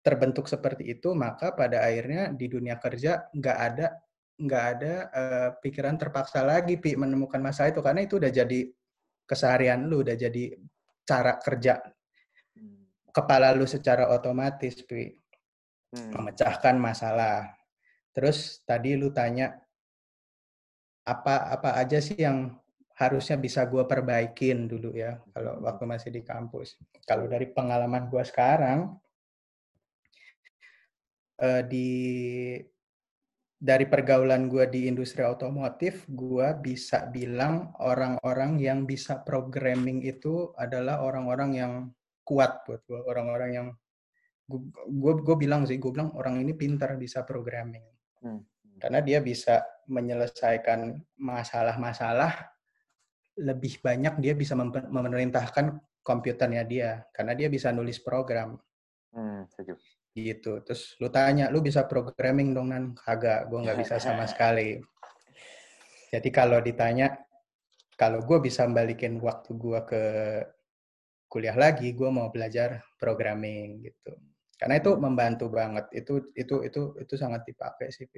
[0.00, 3.86] terbentuk seperti itu, maka pada akhirnya di dunia kerja nggak ada
[4.40, 8.60] nggak ada uh, pikiran terpaksa lagi pi menemukan masalah itu karena itu udah jadi
[9.28, 10.56] keseharian lu, udah jadi
[11.04, 11.76] cara kerja
[12.56, 13.12] hmm.
[13.12, 15.12] kepala lu secara otomatis pi
[15.92, 16.10] hmm.
[16.16, 17.52] memecahkan masalah.
[18.10, 19.52] Terus tadi lu tanya
[21.04, 22.56] apa apa aja sih yang
[23.00, 25.64] harusnya bisa gue perbaikin dulu ya kalau hmm.
[25.68, 26.80] waktu masih di kampus.
[27.04, 28.96] Kalau dari pengalaman gue sekarang,
[31.40, 31.88] uh, di
[33.60, 41.04] dari pergaulan gue di industri otomotif, gue bisa bilang orang-orang yang bisa programming itu adalah
[41.04, 41.72] orang-orang yang
[42.24, 43.68] kuat buat gue, orang-orang yang
[44.48, 47.84] gue gue bilang sih, gue bilang orang ini pintar bisa programming,
[48.24, 48.40] hmm.
[48.80, 49.60] karena dia bisa
[49.92, 52.48] menyelesaikan masalah-masalah
[53.36, 58.56] lebih banyak dia bisa memerintahkan komputernya dia, karena dia bisa nulis program.
[59.12, 59.44] Hmm,
[60.14, 60.60] gitu.
[60.66, 62.84] Terus lu tanya lu bisa programming dong nan?
[62.94, 64.78] Kagak gue nggak bisa sama sekali.
[66.10, 67.14] Jadi kalau ditanya
[67.94, 70.02] kalau gue bisa balikin waktu gue ke
[71.30, 74.12] kuliah lagi gue mau belajar programming gitu.
[74.58, 75.86] Karena itu membantu banget.
[75.94, 78.10] Itu itu itu itu sangat dipakai sih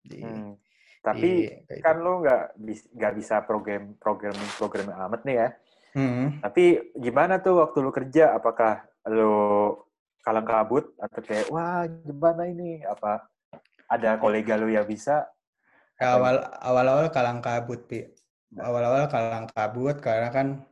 [0.00, 0.56] di, hmm.
[1.04, 2.56] tapi di, kan lu nggak
[2.96, 5.50] nggak bisa program programming programming amat nih ya.
[5.90, 6.38] Hmm.
[6.38, 8.30] tapi gimana tuh waktu lu kerja?
[8.38, 9.74] Apakah lu
[10.20, 12.84] kalang kabut atau kayak wah gimana ini?
[12.84, 13.24] Apa
[13.90, 15.26] ada kolega lu yang bisa?
[16.00, 18.06] Awal awal awal kalang kabut pi.
[18.56, 20.64] Awal awal kalang kabut karena kan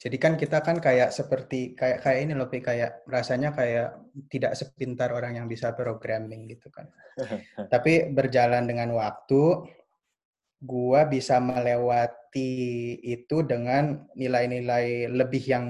[0.00, 3.96] jadi kan kita kan kayak seperti kayak kayak ini loh pi kayak rasanya kayak
[4.28, 6.90] tidak sepintar orang yang bisa programming gitu kan.
[7.72, 9.64] Tapi berjalan dengan waktu
[10.64, 15.66] gua bisa melewati itu dengan nilai-nilai lebih yang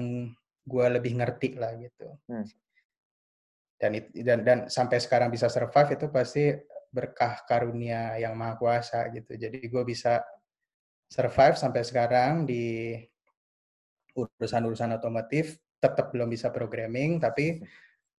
[0.67, 2.11] gua lebih ngerti lah gitu.
[2.27, 2.43] Hmm
[3.75, 6.55] dan dan dan sampai sekarang bisa survive itu pasti
[6.89, 10.23] berkah karunia yang maha kuasa gitu jadi gue bisa
[11.11, 12.95] survive sampai sekarang di
[14.15, 17.59] urusan-urusan otomotif tetap belum bisa programming tapi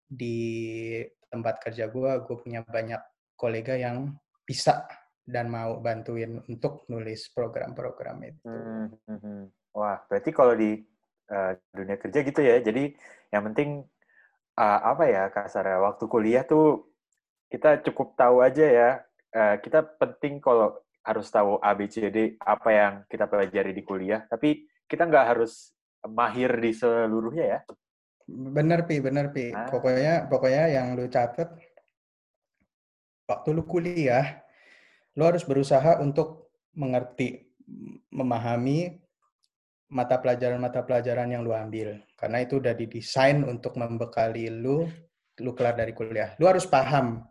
[0.07, 1.01] di
[1.33, 3.01] tempat kerja gue gue punya banyak
[3.35, 4.13] kolega yang
[4.45, 4.87] bisa
[5.27, 8.47] dan mau bantuin untuk nulis program-program itu.
[8.47, 9.43] Hmm, hmm, hmm.
[9.75, 10.79] Wah, berarti kalau di
[11.35, 12.63] uh, dunia kerja gitu ya.
[12.63, 12.95] Jadi
[13.35, 13.83] yang penting
[14.57, 16.89] uh, apa ya kasarnya waktu kuliah tuh
[17.53, 18.91] kita cukup tahu aja ya
[19.37, 23.87] uh, kita penting kalau harus tahu A, B, C, D, apa yang kita pelajari di
[23.87, 25.71] kuliah, tapi kita nggak harus
[26.03, 27.61] mahir di seluruhnya ya.
[28.27, 29.55] Bener, Pi, bener, Pi.
[29.55, 29.71] Ah.
[29.71, 31.47] Pokoknya, pokoknya yang lu catet,
[33.31, 34.43] waktu lu kuliah,
[35.15, 37.47] lu harus berusaha untuk mengerti,
[38.11, 38.99] memahami
[39.87, 41.99] mata pelajaran-mata pelajaran yang lu ambil.
[42.19, 44.87] Karena itu udah didesain untuk membekali lu,
[45.39, 46.35] lu kelar dari kuliah.
[46.43, 47.23] Lu harus paham.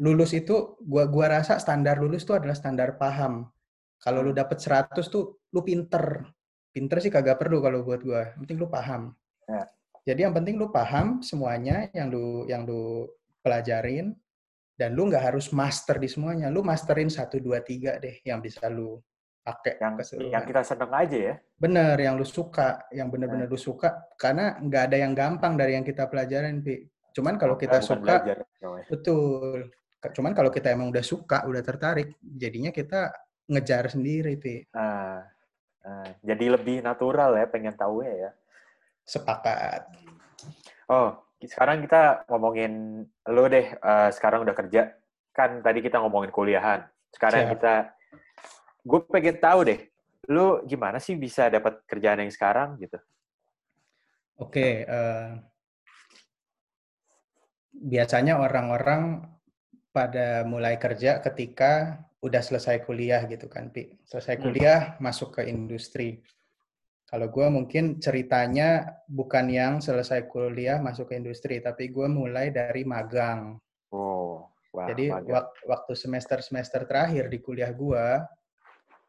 [0.00, 3.46] Lulus itu, gua gua rasa standar lulus itu adalah standar paham.
[4.00, 6.24] Kalau lu dapet 100 tuh, lu pinter.
[6.74, 8.34] Pinter sih kagak perlu kalau buat gua.
[8.34, 9.02] Yang penting lu paham.
[9.46, 9.62] Ya.
[10.04, 13.08] Jadi yang penting lu paham semuanya yang lu yang lu
[13.40, 14.12] pelajarin
[14.76, 16.52] dan lu nggak harus master di semuanya.
[16.52, 19.00] Lu masterin 1 2 3 deh yang bisa lu
[19.44, 20.32] pakai Yang keseluruhan.
[20.32, 21.34] yang kita seneng aja ya.
[21.60, 24.08] Bener, yang lu suka, yang bener-bener lu suka.
[24.16, 26.80] Karena nggak ada yang gampang dari yang kita pelajarin, Pi.
[27.12, 28.36] Cuman kalau kita Bukan suka, belajar,
[28.88, 29.70] betul.
[30.04, 33.12] Cuman kalau kita emang udah suka, udah tertarik, jadinya kita
[33.46, 34.64] ngejar sendiri, Pi.
[34.72, 35.22] Nah,
[35.84, 38.32] nah, jadi lebih natural ya, pengen tahu ya.
[39.04, 39.84] Sepakat.
[40.88, 43.76] Oh, sekarang kita ngomongin lu deh.
[43.76, 44.96] eh, sekarang udah kerja.
[45.36, 46.84] Kan tadi kita ngomongin kuliahan.
[47.12, 47.52] Sekarang Siap.
[47.58, 47.74] kita,
[48.84, 49.80] gue pengen tahu deh.
[50.28, 52.96] Lu gimana sih bisa dapat kerjaan yang sekarang gitu?
[54.40, 55.30] Oke, eh,
[57.74, 59.24] biasanya orang-orang
[59.94, 63.94] pada mulai kerja ketika udah selesai kuliah gitu kan, Pi.
[64.04, 64.44] Selesai Hmm.
[64.48, 66.24] kuliah, masuk ke industri.
[67.04, 72.82] Kalau gue mungkin ceritanya bukan yang selesai kuliah masuk ke industri, tapi gue mulai dari
[72.82, 73.60] magang.
[73.92, 75.30] Oh, wah, Jadi magang.
[75.30, 78.06] wak- waktu semester-semester terakhir di kuliah gue,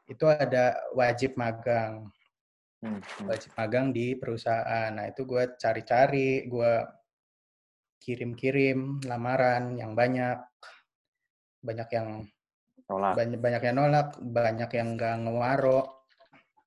[0.06, 2.10] itu ada wajib magang.
[2.84, 3.26] Hmm, hmm.
[3.26, 4.94] wajib magang di perusahaan.
[4.94, 6.74] Nah, itu gue cari-cari, gue
[8.04, 10.38] kirim-kirim lamaran yang banyak.
[11.66, 12.10] Banyak yang
[12.86, 13.14] Nolak.
[13.18, 15.82] banyak, banyak yang nolak, banyak yang nggak ngewaro.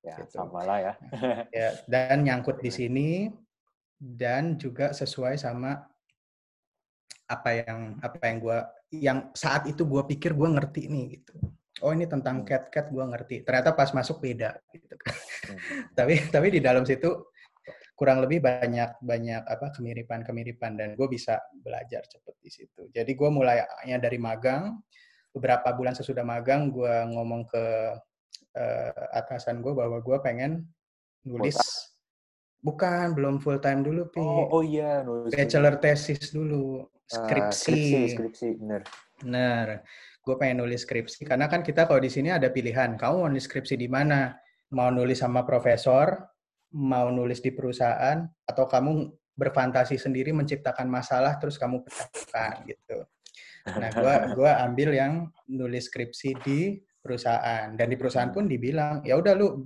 [0.02, 0.42] Ya, gitu.
[0.42, 0.94] sama lah ya.
[1.54, 3.10] Ya, dan nyangkut di sini
[3.98, 5.86] dan juga sesuai sama
[7.28, 8.58] apa yang apa yang gue
[9.04, 11.34] yang saat itu gue pikir gue ngerti nih gitu.
[11.84, 12.46] Oh ini tentang Hmm.
[12.48, 13.36] cat-cat gue ngerti.
[13.46, 15.14] Ternyata pas masuk beda gitu kan.
[15.14, 15.58] Hmm.
[15.98, 17.30] tapi tapi di dalam situ
[17.98, 23.10] kurang lebih banyak banyak apa kemiripan kemiripan dan gue bisa belajar cepet di situ jadi
[23.10, 24.78] gue mulainya dari magang
[25.34, 27.64] beberapa bulan sesudah magang gue ngomong ke
[28.54, 30.62] eh, atasan gue bahwa gue pengen
[31.26, 31.58] nulis
[32.62, 37.72] bukan belum full time dulu pi Oh, oh iya, nulis bachelor thesis dulu Ah, skripsi
[37.72, 38.82] skripsi, skripsi, bener.
[40.28, 43.00] Gue pengen nulis skripsi karena kan kita kalau di sini ada pilihan.
[43.00, 44.36] Kamu mau nulis skripsi di mana?
[44.76, 46.20] Mau nulis sama profesor,
[46.76, 53.08] mau nulis di perusahaan, atau kamu berfantasi sendiri menciptakan masalah terus kamu pecahkan gitu.
[53.72, 59.16] Nah, gua gua ambil yang nulis skripsi di perusahaan dan di perusahaan pun dibilang, ya
[59.16, 59.64] udah lu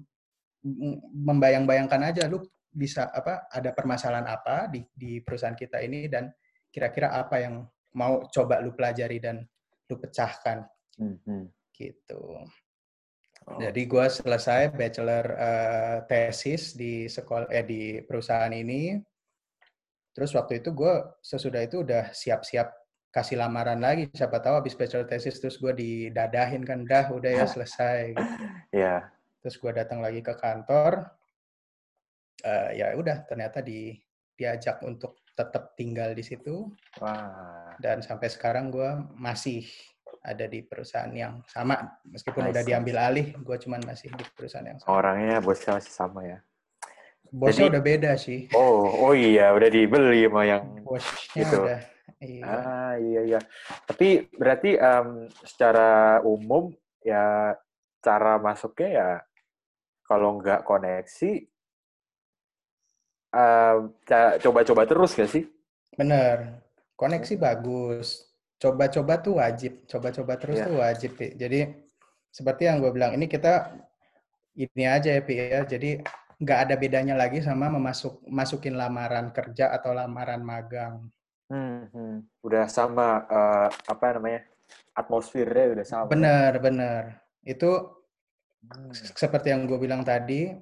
[1.27, 2.39] membayang-bayangkan aja lu
[2.71, 6.31] bisa apa ada permasalahan apa di di perusahaan kita ini dan
[6.71, 7.67] kira-kira apa yang
[7.99, 9.43] mau coba lu pelajari dan
[9.91, 10.67] lu pecahkan
[11.01, 11.45] Hmm, hmm.
[11.73, 12.21] gitu.
[13.49, 19.01] Oh, Jadi gua selesai bachelor eh, tesis di sekolah eh di perusahaan ini.
[20.13, 20.93] Terus waktu itu gue
[21.25, 22.69] sesudah itu udah siap-siap
[23.09, 24.13] kasih lamaran lagi.
[24.13, 28.13] Siapa tahu habis bachelor tesis terus gue didadahin kan dah udah ya selesai.
[28.13, 28.45] Gitu.
[28.77, 29.09] Iya.
[29.41, 31.09] Terus gue datang lagi ke kantor.
[32.45, 33.97] Eh, ya udah ternyata di
[34.37, 36.69] diajak untuk tetap tinggal di situ
[37.01, 39.65] Wah, dan sampai sekarang gue masih
[40.23, 44.65] ada di perusahaan yang sama meskipun Nice, udah diambil alih gue cuman masih di perusahaan
[44.65, 46.39] yang sama orangnya bosnya masih sama ya.
[47.29, 51.59] bosnya jadi- udah beda sih Oh, oh iya, udah dibeli sama yang bosnya Gitu.
[51.65, 51.81] udah
[52.21, 52.43] iya.
[52.45, 53.41] Ah iya iya.
[53.83, 55.09] Tapi berarti em,
[55.43, 56.71] secara umum
[57.03, 57.57] ya
[57.99, 59.11] cara masuknya ya
[60.05, 61.33] kalau nggak koneksi
[64.05, 65.49] ca- coba-coba terus gak sih?
[65.93, 66.62] bener
[67.03, 68.31] koneksi bagus
[68.63, 70.67] coba-coba tuh wajib coba-coba terus Iya.
[70.71, 71.35] tuh wajib Pi.
[71.35, 71.61] jadi
[72.31, 73.75] seperti yang gue bilang ini kita
[74.55, 75.99] ini aja ya Pi ya jadi
[76.39, 81.11] nggak ada bedanya lagi sama memasuk masukin lamaran kerja atau lamaran magang
[81.53, 82.17] Hmm, hmm.
[82.41, 84.41] Udah sama eh, apa namanya
[84.97, 86.09] atmosfernya udah sama.
[86.09, 87.03] bener bener
[87.45, 87.69] itu
[88.63, 88.95] Hmm.
[88.95, 90.55] seperti yang gue bilang tadi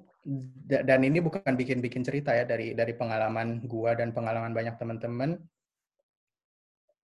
[0.64, 5.36] da- dan ini bukan bikin-bikin cerita ya dari dari pengalaman gua dan pengalaman banyak teman-teman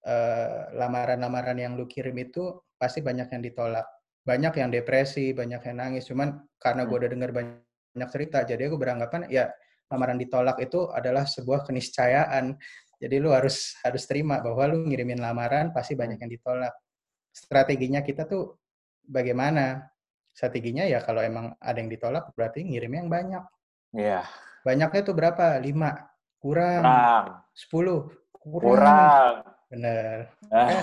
[0.07, 3.83] Eh, lamaran-lamaran yang lu kirim itu pasti banyak yang ditolak
[4.23, 7.03] banyak yang depresi banyak yang nangis cuman karena gue Hmm.
[7.03, 9.51] udah dengar banyak cerita jadi aku beranggapan ya
[9.91, 12.55] lamaran ditolak itu adalah sebuah keniscayaan
[13.03, 16.71] jadi lu harus harus terima bahwa lu ngirimin lamaran pasti banyak yang ditolak
[17.35, 18.63] strateginya kita tuh
[19.11, 19.91] bagaimana
[20.31, 23.45] strateginya ya kalau emang ada yang ditolak berarti ngirimnya yang banyak.
[23.91, 24.23] Iya.
[24.63, 25.59] Banyaknya tuh berapa?
[25.59, 25.99] Lima.
[26.39, 26.87] Kurang.
[26.87, 27.25] Kurang.
[27.59, 28.01] Sepuluh.
[28.39, 29.56] Kurang.
[29.77, 30.33] Bener.
[30.49, 30.81] Ya,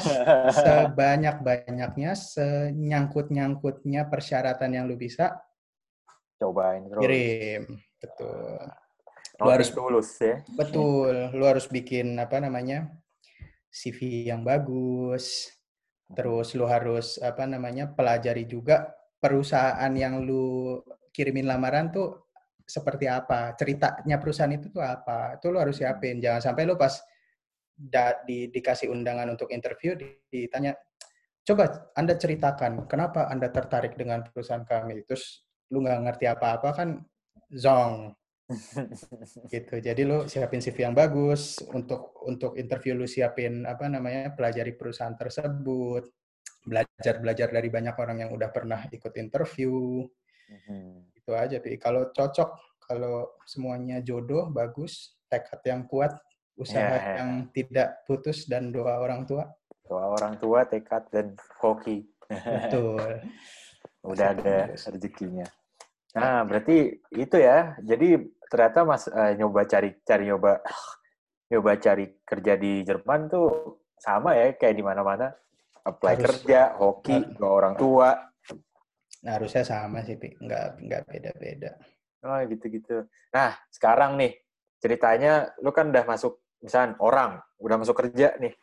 [0.54, 5.34] sebanyak-banyaknya, senyangkut-nyangkutnya persyaratan yang lu bisa,
[6.38, 7.02] Cobain terus.
[7.02, 7.62] kirim.
[7.98, 8.62] Betul.
[9.42, 10.36] Lu Nothing harus tulus ya.
[10.54, 12.92] Betul, lu harus bikin apa namanya
[13.74, 15.50] CV yang bagus.
[16.14, 20.78] Terus lu harus apa namanya pelajari juga perusahaan yang lu
[21.10, 22.30] kirimin lamaran tuh
[22.62, 25.42] seperti apa, ceritanya perusahaan itu tuh apa.
[25.42, 26.22] Itu lu harus siapin.
[26.22, 26.94] Jangan sampai lu pas
[27.74, 29.98] da, di, dikasih undangan untuk interview
[30.30, 30.78] ditanya,
[31.44, 35.04] coba Anda ceritakan kenapa Anda tertarik dengan perusahaan kami.
[35.04, 35.44] Terus
[35.74, 36.90] lu nggak ngerti apa-apa kan
[37.50, 38.14] zong
[39.54, 39.76] gitu.
[39.82, 45.16] Jadi lu siapin CV yang bagus untuk untuk interview lu siapin apa namanya pelajari perusahaan
[45.16, 46.06] tersebut,
[46.64, 50.04] belajar belajar dari banyak orang yang udah pernah ikut interview.
[50.48, 51.16] Mhm.
[51.18, 51.80] Itu aja, Pi.
[51.80, 56.12] Kalau cocok, kalau semuanya jodoh bagus, tekad yang kuat,
[56.58, 57.24] usaha ya.
[57.24, 59.50] yang tidak putus dan doa orang tua.
[59.84, 62.06] Doa orang tua, tekad dan hoki.
[62.30, 63.02] Betul.
[64.12, 65.48] Udah ada rezekinya.
[66.14, 67.74] Nah, berarti itu ya.
[67.82, 70.62] Jadi ternyata Mas eh, nyoba cari cari nyoba
[71.52, 75.32] nyoba cari kerja di Jerman tuh sama ya kayak di mana-mana.
[75.84, 76.24] Apply Harus.
[76.24, 78.16] kerja, hoki, doa orang tua.
[79.24, 80.32] Nah, harusnya sama sih, Pi.
[80.40, 81.72] Nggak, nggak beda-beda.
[82.24, 83.04] Oh, gitu-gitu.
[83.36, 84.32] Nah, sekarang nih
[84.80, 88.56] ceritanya lu kan udah masuk misalnya orang udah masuk kerja nih.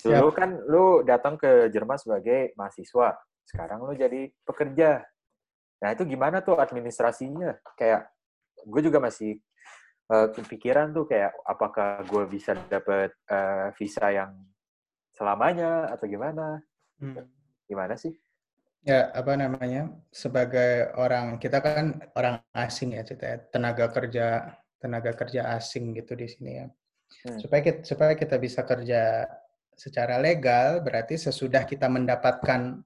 [0.00, 0.20] Siap.
[0.24, 3.20] Lu kan lu datang ke Jerman sebagai mahasiswa.
[3.44, 5.04] Sekarang lu jadi pekerja.
[5.84, 7.60] Nah, itu gimana tuh administrasinya?
[7.76, 8.08] Kayak
[8.64, 9.36] gue juga masih
[10.08, 14.32] eh, kepikiran tuh kayak apakah gue bisa dapet eh, visa yang
[15.12, 16.64] selamanya atau gimana?
[16.98, 17.28] Hmm.
[17.68, 18.16] Gimana sih?
[18.84, 19.88] Ya, apa namanya?
[20.12, 23.04] Sebagai orang kita kan orang asing ya,
[23.48, 26.68] tenaga kerja tenaga kerja asing gitu di sini ya.
[27.22, 27.38] Hmm.
[27.38, 29.28] Supaya kita, supaya kita bisa kerja
[29.74, 32.82] secara legal, berarti sesudah kita mendapatkan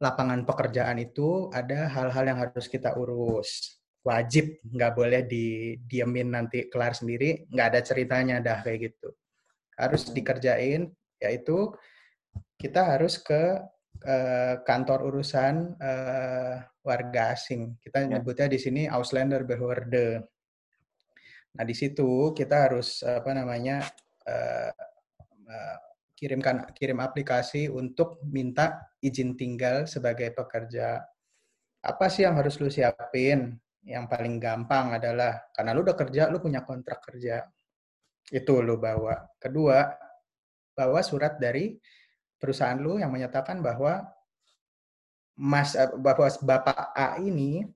[0.00, 3.80] lapangan pekerjaan itu ada hal-hal yang harus kita urus.
[4.04, 9.08] Wajib, nggak boleh didiemin nanti kelar sendiri, nggak ada ceritanya dah kayak gitu.
[9.80, 10.14] Harus Hmm.
[10.14, 10.82] dikerjain,
[11.22, 11.72] yaitu
[12.60, 13.62] kita harus ke
[14.04, 16.54] eh, kantor urusan eh,
[16.84, 17.78] warga asing.
[17.80, 18.18] Kita Ya.
[18.18, 20.20] nyebutnya di sini Ausländerbehörde.
[21.54, 23.86] Nah, di situ kita harus apa namanya
[24.26, 24.72] eh,
[25.46, 25.76] eh,
[26.18, 31.02] kirimkan kirim aplikasi untuk minta izin tinggal sebagai pekerja.
[31.84, 33.54] Apa sih yang harus lu siapin?
[33.84, 37.44] Yang paling gampang adalah karena lu udah kerja, lu punya kontrak kerja.
[38.32, 39.36] Itu lu bawa.
[39.36, 39.84] Kedua,
[40.74, 41.76] bawa surat dari
[42.40, 44.02] perusahaan lu yang menyatakan bahwa
[45.38, 47.66] Mas eh, bahwa Bapak A ini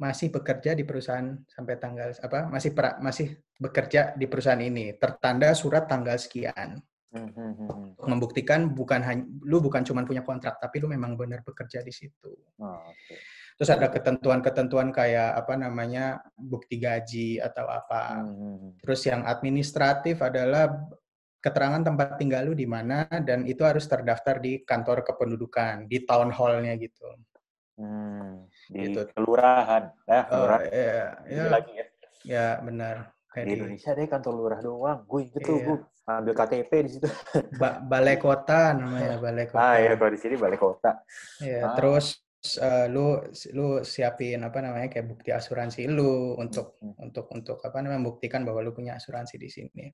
[0.00, 5.52] masih bekerja di perusahaan sampai tanggal apa masih pra- masih bekerja di perusahaan ini tertanda
[5.52, 6.80] surat tanggal sekian
[7.10, 8.06] Hmm, hmm, hmm, hmm.
[8.06, 12.38] membuktikan bukan hanya lu bukan cuma punya kontrak tapi lu memang benar bekerja di situ
[12.62, 13.14] Oh, oke.
[13.58, 18.78] terus ada ketentuan-ketentuan kayak apa namanya bukti gaji atau apa hmm.
[18.78, 20.70] terus yang administratif adalah
[21.42, 26.30] keterangan tempat tinggal lu di mana dan itu harus terdaftar di kantor kependudukan di town
[26.30, 27.10] hall-nya gitu
[27.80, 29.00] Hmm, di Gitu.
[29.16, 29.88] kelurahan.
[30.04, 31.86] Nah, Oh, kelurahan iya, ini ya, lagi ya.
[32.20, 32.96] ya benar
[33.32, 34.98] kayak Di Indonesia deh kantor lurah doang.
[35.08, 37.06] Gue inget tuh, gue ambil KTP di situ.
[37.62, 39.62] Ba- balai kota namanya balai kota.
[39.64, 41.00] Ah iya, kalau di sini balik kota.
[41.40, 41.72] Ya, Ah.
[41.72, 42.20] terus
[42.56, 43.20] eh, lu
[43.52, 46.96] lu siapin apa namanya kayak bukti asuransi lu untuk Hmm.
[47.00, 49.84] untuk untuk apa namanya membuktikan bahwa lu punya asuransi di sini.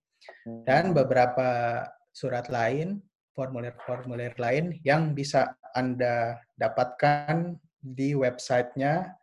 [0.42, 0.62] Hmm.
[0.62, 3.02] Dan beberapa surat lain,
[3.34, 7.58] formulir-formulir lain yang bisa Anda dapatkan
[7.94, 9.14] di websitenya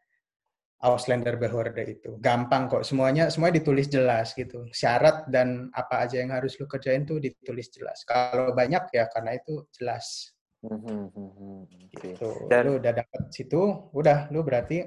[0.84, 2.20] Ausländerbehörde itu.
[2.20, 4.68] Gampang kok, semuanya semuanya ditulis jelas gitu.
[4.76, 8.04] Syarat dan apa aja yang harus lu kerjain tuh ditulis jelas.
[8.04, 10.36] Kalau banyak ya karena itu jelas.
[10.60, 11.62] Hmm, hmm, hmm.
[11.88, 12.16] Oke.
[12.16, 12.30] Gitu.
[12.52, 13.60] Dan- Lu udah dapet situ,
[13.96, 14.84] udah lu berarti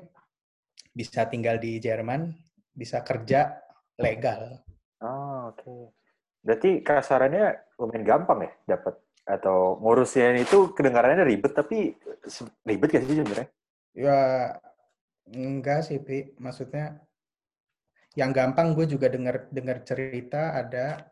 [0.92, 2.28] bisa tinggal di Jerman,
[2.76, 3.56] bisa kerja
[3.96, 4.60] legal.
[5.00, 5.96] Oh, oke.
[6.44, 11.96] Berarti kasarannya lumayan gampang ya dapat atau ngurusnya itu kedengarannya ribet tapi
[12.68, 13.48] ribet gak sih sebenarnya?
[13.96, 14.52] Ya
[15.32, 16.36] enggak sih, Pi.
[16.36, 17.00] Maksudnya
[18.16, 21.04] yang gampang gue juga dengar dengar cerita ada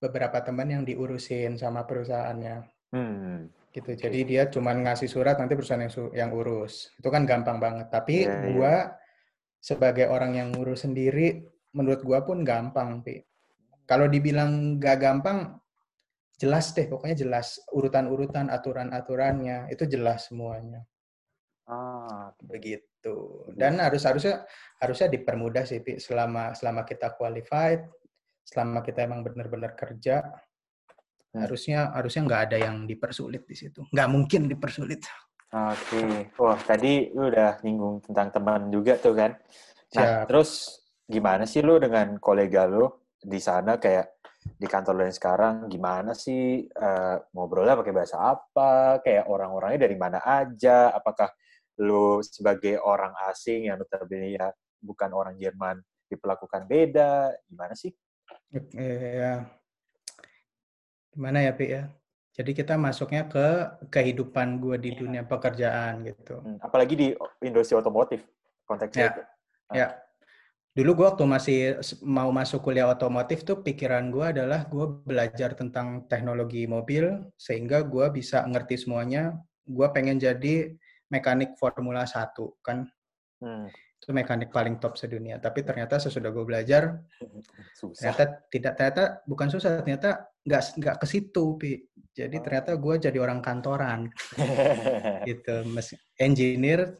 [0.00, 3.46] beberapa teman yang diurusin sama perusahaannya Hmm.
[3.70, 3.94] gitu.
[3.94, 6.90] Jadi dia cuman ngasih surat nanti perusahaan yang yang urus.
[6.98, 7.86] Itu kan gampang banget.
[7.86, 8.50] Tapi Iya, iya.
[8.50, 8.74] gua
[9.62, 13.22] sebagai orang yang ngurus sendiri menurut gua pun gampang, Pi.
[13.86, 15.38] Kalau dibilang nggak gampang
[16.34, 20.82] jelas deh, pokoknya jelas urutan-urutan aturan-aturannya itu jelas semuanya.
[21.70, 23.46] Ah, begitu.
[23.54, 24.42] Dan harus harusnya
[24.82, 27.86] harusnya dipermudah sih, Pi, selama selama kita qualified,
[28.42, 31.46] selama kita emang benar-benar kerja, hmm.
[31.46, 33.86] harusnya harusnya nggak ada yang dipersulit di situ.
[33.94, 35.06] Nggak mungkin dipersulit.
[35.54, 35.78] Oke.
[35.94, 36.14] Okay.
[36.42, 39.38] Wah, tadi lu udah nyinggung tentang teman juga tuh kan.
[39.94, 40.26] Nah, Siap.
[40.26, 40.50] terus
[41.06, 42.86] gimana sih lu dengan kolega lu
[43.18, 48.98] di sana kayak di kantor lu yang sekarang gimana sih uh, ngobrolnya pakai bahasa apa?
[49.02, 50.94] Kayak orang-orangnya dari mana aja?
[50.94, 51.30] Apakah
[51.80, 54.52] lu sebagai orang asing yang notabene ya
[54.84, 55.80] bukan orang Jerman
[56.12, 57.32] diperlakukan beda?
[57.48, 57.90] Gimana sih?
[58.52, 59.48] Oke, ya.
[61.10, 61.88] Gimana ya, Pi ya?
[62.30, 63.46] Jadi kita masuknya ke
[63.90, 66.38] kehidupan gue di dunia pekerjaan gitu.
[66.38, 67.08] Hmm, apalagi di
[67.42, 68.22] industri otomotif
[68.64, 69.10] konteksnya.
[69.10, 69.74] Ya, ah.
[69.74, 69.88] ya.
[70.70, 71.58] Dulu gue waktu masih
[72.06, 78.06] mau masuk kuliah otomotif tuh pikiran gue adalah gue belajar tentang teknologi mobil sehingga gue
[78.14, 79.34] bisa ngerti semuanya.
[79.66, 80.78] Gue pengen jadi
[81.10, 82.86] mekanik Formula 1 kan.
[83.42, 83.68] Hmm
[84.00, 85.36] itu mekanik paling top sedunia.
[85.36, 87.04] Tapi ternyata sesudah gue belajar,
[87.80, 88.16] susah.
[88.16, 91.84] ternyata tidak ternyata bukan susah, ternyata nggak nggak ke situ, pi.
[92.16, 92.42] Jadi oh.
[92.42, 94.08] ternyata gue jadi orang kantoran,
[95.28, 95.68] gitu.
[96.16, 96.96] Engineer,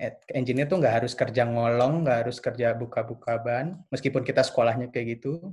[0.00, 4.88] eh, engineer tuh nggak harus kerja ngolong, nggak harus kerja buka-buka ban, meskipun kita sekolahnya
[4.88, 5.52] kayak gitu.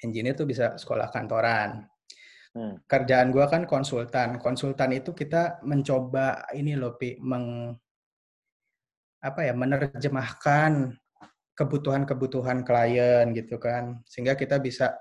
[0.00, 1.84] Engineer tuh bisa sekolah kantoran.
[2.54, 2.78] Hmm.
[2.86, 4.38] Kerjaan gue kan konsultan.
[4.38, 7.74] Konsultan itu kita mencoba ini loh, pi, meng
[9.24, 10.92] apa ya menerjemahkan
[11.56, 14.92] kebutuhan-kebutuhan klien gitu kan sehingga kita bisa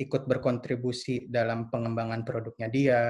[0.00, 3.00] ikut berkontribusi dalam pengembangan produknya dia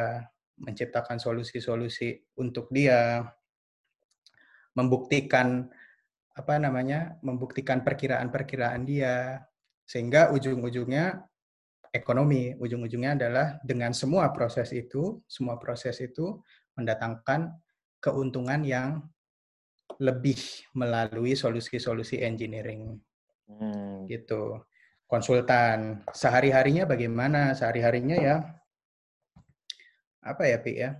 [0.58, 3.22] menciptakan solusi-solusi untuk dia
[4.74, 5.70] membuktikan
[6.34, 9.38] apa namanya membuktikan perkiraan-perkiraan dia
[9.86, 11.22] sehingga ujung-ujungnya
[11.94, 16.42] ekonomi ujung-ujungnya adalah dengan semua proses itu semua proses itu
[16.74, 17.54] mendatangkan
[18.02, 19.06] keuntungan yang
[20.02, 20.36] lebih
[20.74, 22.98] melalui solusi-solusi engineering.
[23.46, 24.10] Hmm.
[24.10, 24.58] Gitu.
[25.06, 26.02] Konsultan.
[26.10, 27.54] Sehari-harinya bagaimana?
[27.54, 28.36] Sehari-harinya ya
[30.24, 30.98] apa ya, Pi ya?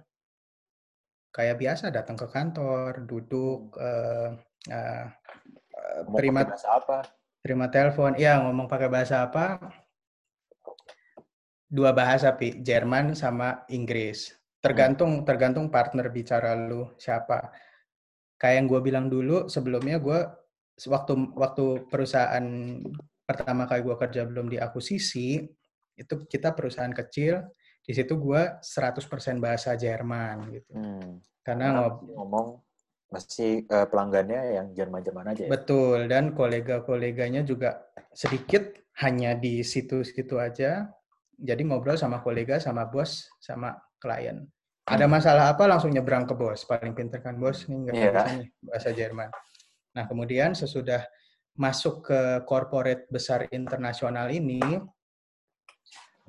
[1.34, 4.36] Kayak biasa datang ke kantor, duduk uh,
[4.70, 5.04] uh,
[6.14, 7.08] terima apa?
[7.42, 8.14] Terima telepon.
[8.14, 9.58] Iya, ngomong pakai bahasa apa?
[11.74, 14.30] Dua bahasa, Pi, Jerman sama Inggris.
[14.62, 17.50] Tergantung tergantung partner bicara lu siapa
[18.38, 20.18] kayak yang gue bilang dulu sebelumnya gue
[20.88, 22.46] waktu waktu perusahaan
[23.24, 25.48] pertama kali gue kerja belum diakuisisi
[25.94, 27.40] itu kita perusahaan kecil
[27.84, 29.00] di situ gue 100%
[29.40, 31.24] bahasa Jerman gitu hmm.
[31.46, 32.46] karena ngob ngomong
[33.08, 35.50] masih uh, pelanggannya yang Jerman-Jerman aja ya?
[35.52, 40.90] betul dan kolega-koleganya juga sedikit hanya di situ-situ aja
[41.38, 44.46] jadi ngobrol sama kolega sama bos sama klien.
[44.84, 46.68] Ada masalah apa langsung nyebrang ke bos.
[46.68, 48.44] Paling pinter kan bos nih nggak yeah.
[48.60, 49.32] bahasa Jerman.
[49.96, 51.00] Nah kemudian sesudah
[51.56, 54.60] masuk ke corporate besar internasional ini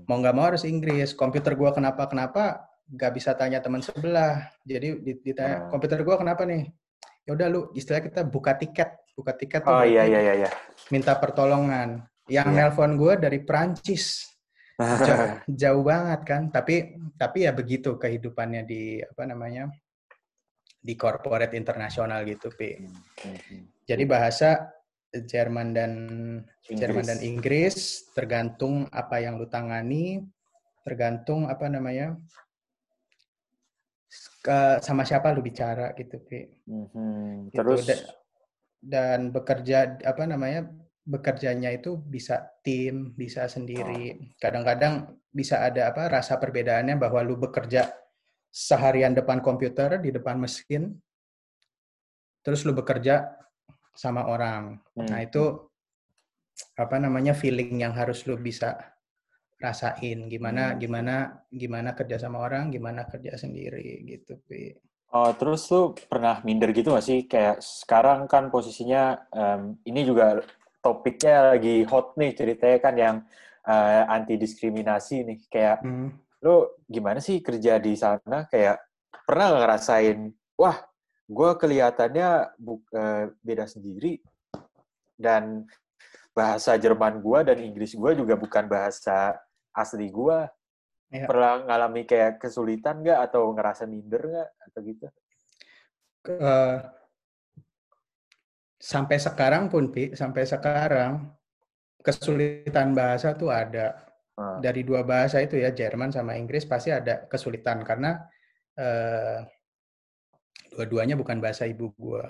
[0.08, 1.12] mau nggak mau harus Inggris.
[1.12, 4.48] Komputer gua kenapa kenapa nggak bisa tanya teman sebelah.
[4.64, 5.76] Jadi ditanya oh.
[5.76, 6.72] komputer gua kenapa nih?
[7.28, 9.04] Ya udah lu istilah kita buka tiket.
[9.16, 10.50] Buka tiket tuh oh iya iya iya
[10.92, 12.04] minta pertolongan.
[12.26, 12.58] Yang yeah.
[12.58, 14.35] nelpon gue dari Prancis
[14.80, 15.30] jauh,
[15.62, 19.72] jauh banget kan tapi tapi ya begitu kehidupannya di apa namanya
[20.86, 23.64] di corporate internasional gitu pi hmm, hmm, hmm.
[23.88, 24.50] jadi bahasa
[25.16, 25.92] Jerman dan
[26.68, 26.76] Inggris.
[26.76, 27.76] Jerman dan Inggris
[28.12, 30.20] tergantung apa yang lu tangani
[30.84, 32.20] tergantung apa namanya
[34.44, 37.64] ke, sama siapa lu bicara gitu pi hmm, gitu.
[37.64, 37.88] terus
[38.86, 40.70] dan bekerja apa namanya
[41.06, 44.18] bekerjanya itu bisa tim, bisa sendiri.
[44.18, 44.42] Oh.
[44.42, 47.94] Kadang-kadang bisa ada apa rasa perbedaannya bahwa lu bekerja
[48.50, 50.98] seharian depan komputer, di depan mesin,
[52.42, 53.38] terus lu bekerja
[53.94, 54.82] sama orang.
[54.98, 55.06] Hmm.
[55.06, 55.70] Nah, itu
[56.80, 58.80] apa namanya feeling yang harus lu bisa
[59.56, 60.80] rasain gimana hmm.
[60.80, 61.16] gimana
[61.54, 64.74] gimana kerja sama orang, gimana kerja sendiri gitu, Pi.
[65.16, 67.24] Oh, terus lu pernah minder gitu gak sih?
[67.24, 70.44] Kayak sekarang kan posisinya um, ini juga
[70.86, 73.16] topiknya lagi hot nih ceritanya kan yang
[73.66, 75.40] uh, eh, anti diskriminasi nih.
[75.50, 76.10] Kayak hmm.
[76.46, 78.46] lo gimana sih kerja di sana?
[78.46, 78.86] Kayak
[79.26, 80.20] pernah gak ngerasain
[80.62, 80.78] wah
[81.26, 82.30] gue kelihatannya
[82.62, 84.22] uh, beda sendiri.
[85.18, 85.66] Dan
[86.36, 89.40] bahasa Jerman gue dan Inggris gue juga bukan bahasa
[89.72, 90.38] asli gue
[91.10, 91.26] ya.
[91.26, 93.20] pernah ngalami kayak kesulitan nggak?
[93.26, 94.50] Atau ngerasa minder nggak?
[94.70, 95.08] Atau gitu?
[96.26, 96.82] Uh,
[98.86, 101.26] sampai sekarang pun Pi, sampai sekarang
[102.06, 103.98] kesulitan bahasa tuh ada.
[104.38, 104.62] Hmm.
[104.62, 108.22] Dari dua bahasa itu ya, Jerman sama Inggris pasti ada kesulitan karena
[108.78, 109.42] eh,
[110.76, 112.24] Dua-duanya bukan bahasa ibu gue.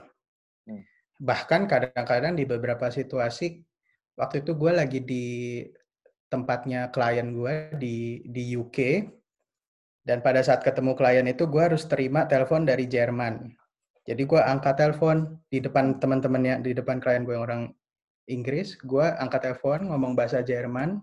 [0.70, 0.86] Hmm.
[1.18, 3.58] Bahkan kadang-kadang di beberapa situasi,
[4.14, 5.26] waktu itu gue lagi di
[6.30, 9.02] tempatnya klien gue di di UK,
[10.06, 13.50] dan pada saat ketemu klien itu gue harus terima telepon dari Jerman.
[14.06, 17.62] Jadi gue angkat telepon di depan teman-temannya, di depan klien gue yang orang
[18.30, 21.02] Inggris, gue angkat telepon ngomong bahasa Jerman,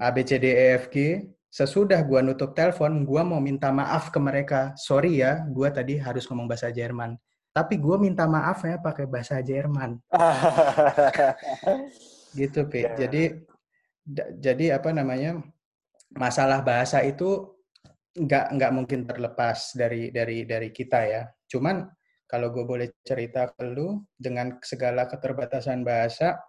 [0.00, 1.28] A B C D E F G.
[1.52, 4.72] Sesudah gue nutup telepon, gue mau minta maaf ke mereka.
[4.80, 7.12] Sorry ya, gue tadi harus ngomong bahasa Jerman.
[7.52, 10.00] Tapi gue minta maaf ya pakai bahasa Jerman.
[12.40, 12.88] gitu, Pi.
[12.88, 12.96] Yeah.
[13.04, 13.22] Jadi,
[14.40, 15.44] jadi apa namanya?
[16.16, 17.51] Masalah bahasa itu
[18.12, 21.22] nggak nggak mungkin terlepas dari dari dari kita ya.
[21.48, 21.84] Cuman
[22.28, 26.40] kalau gue boleh cerita ke lu dengan segala keterbatasan bahasa,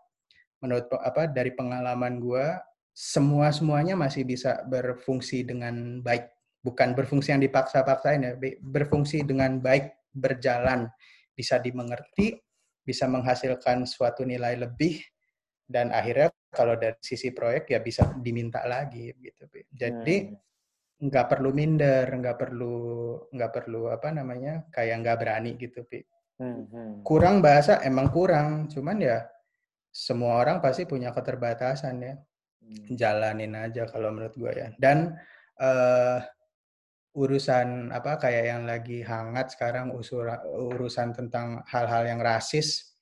[0.64, 2.45] menurut apa dari pengalaman gue
[2.93, 6.30] semua semuanya masih bisa berfungsi dengan baik
[6.64, 10.88] bukan berfungsi yang dipaksa-paksain ya berfungsi dengan baik berjalan
[11.36, 12.38] bisa dimengerti
[12.86, 15.01] bisa menghasilkan suatu nilai lebih
[15.68, 20.53] dan akhirnya kalau dari sisi proyek ya bisa diminta lagi gitu jadi hmm.
[21.04, 22.78] Nggak perlu minder nggak perlu
[23.28, 25.99] nggak perlu apa namanya kayak nggak berani gitu pi
[26.39, 26.91] hmm, hmm.
[27.04, 29.20] kurang bahasa emang kurang cuman ya
[29.91, 32.16] semua orang pasti punya keterbatasan ya
[32.64, 32.95] Hmm.
[32.95, 34.68] jalanin aja kalau menurut gue ya.
[34.80, 35.20] Dan
[35.60, 36.20] uh,
[37.14, 42.95] urusan apa kayak yang lagi hangat sekarang usura, urusan tentang hal-hal yang rasis.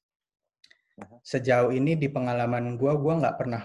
[1.26, 3.64] Sejauh ini di pengalaman gue, gue nggak pernah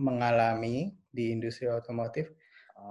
[0.00, 2.32] mengalami di industri otomotif.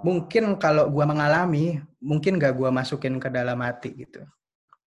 [0.01, 4.23] Mungkin kalau gue mengalami, mungkin gak gue masukin ke dalam hati gitu.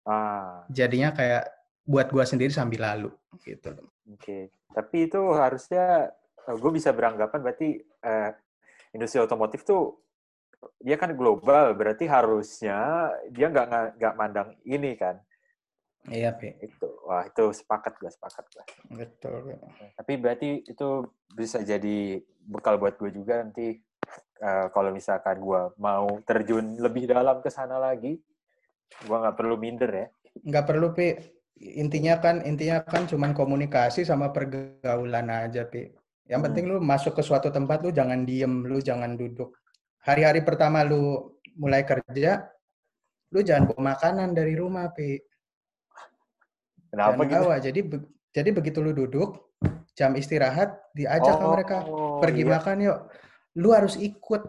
[0.08, 0.64] Ah.
[0.72, 1.44] Jadinya kayak
[1.86, 3.10] buat gue sendiri sambil lalu
[3.46, 3.70] gitu.
[4.10, 4.42] Oke, okay.
[4.74, 6.10] tapi itu harusnya
[6.46, 8.30] gue bisa beranggapan berarti uh,
[8.94, 9.98] industri otomotif tuh
[10.82, 15.22] dia kan global, berarti harusnya dia nggak nggak mandang ini kan.
[16.06, 16.54] Iya, Pi.
[16.62, 16.86] Itu.
[17.02, 18.64] Wah, itu sepakat gue, sepakat gue.
[18.94, 19.58] Betul.
[19.98, 20.88] Tapi berarti itu
[21.34, 23.82] bisa jadi bekal buat gue juga nanti
[24.42, 28.18] uh, kalau misalkan gue mau terjun lebih dalam ke sana lagi,
[29.04, 30.06] gue nggak perlu minder ya.
[30.44, 31.16] Nggak perlu, Pi.
[31.56, 35.88] Intinya kan intinya kan cuman komunikasi sama pergaulan aja, Pi.
[36.26, 36.46] Yang hmm.
[36.50, 39.56] penting lu masuk ke suatu tempat lu jangan diem, lu jangan duduk.
[40.04, 42.44] Hari-hari pertama lu mulai kerja,
[43.32, 45.16] lu jangan bawa makanan dari rumah, Pi.
[46.92, 47.34] Kenapa gitu?
[47.40, 47.56] Bawa.
[47.60, 47.98] Jadi be
[48.36, 49.56] jadi begitu lu duduk,
[49.96, 51.88] jam istirahat diajak oh, mereka
[52.20, 52.52] pergi iya.
[52.52, 52.98] makan yuk.
[53.56, 54.42] Lu harus ikut.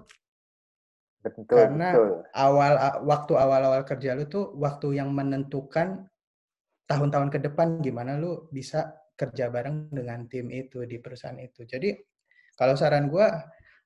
[1.24, 2.10] Betul, Karena betul.
[2.36, 6.08] awal waktu awal-awal kerja lu tuh waktu yang menentukan
[6.88, 11.66] tahun-tahun ke depan gimana lu bisa kerja bareng dengan tim itu di perusahaan itu.
[11.66, 11.92] Jadi
[12.54, 13.28] kalau saran gue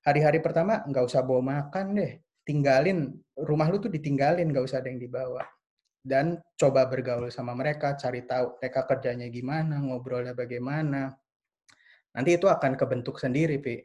[0.06, 4.92] hari-hari pertama nggak usah bawa makan deh, tinggalin rumah lu tuh ditinggalin, nggak usah ada
[4.92, 5.42] yang dibawa.
[6.02, 11.14] Dan coba bergaul sama mereka, cari tahu mereka kerjanya gimana, ngobrolnya bagaimana.
[12.12, 13.78] Nanti itu akan kebentuk sendiri, Pi.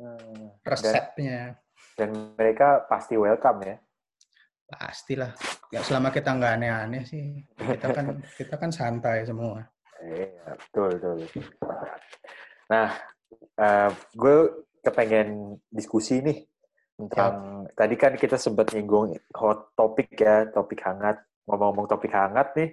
[0.00, 1.60] Hmm, Resepnya.
[2.00, 3.76] Dan, dan mereka pasti welcome ya?
[4.64, 5.36] Pastilah.
[5.68, 7.44] Ya selama kita nggak aneh-aneh sih.
[7.52, 8.06] Kita kan
[8.40, 9.60] kita kan santai semua.
[10.00, 11.44] Iya, betul, betul.
[12.72, 12.88] Nah,
[13.60, 14.36] uh, gue
[14.80, 16.48] kepengen diskusi nih
[16.96, 17.84] tentang ya.
[17.84, 21.20] tadi kan kita sempat nyinggung hot topik ya, topik hangat.
[21.44, 22.72] Ngomong-ngomong topik hangat nih,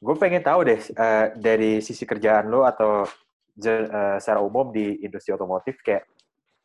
[0.00, 5.34] gue pengen tahu deh uh, dari sisi kerjaan lo atau uh, secara umum di industri
[5.34, 6.06] otomotif kayak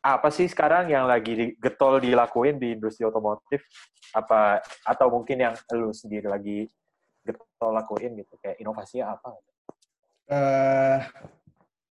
[0.04, 3.64] apa sih sekarang yang lagi getol dilakuin di industri otomotif?
[4.12, 6.68] Apa atau mungkin yang lu sendiri lagi
[7.24, 8.36] getol lakuin gitu?
[8.36, 9.32] Kayak inovasinya apa?
[10.30, 10.98] uh,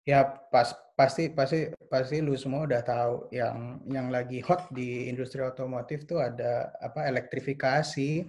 [0.04, 5.42] ya pas pasti pasti pasti lu semua udah tahu yang yang lagi hot di industri
[5.42, 8.28] otomotif tuh ada apa elektrifikasi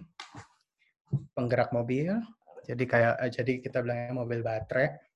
[1.37, 2.17] penggerak mobil.
[2.63, 5.11] Jadi kayak eh, jadi kita bilangnya mobil baterai.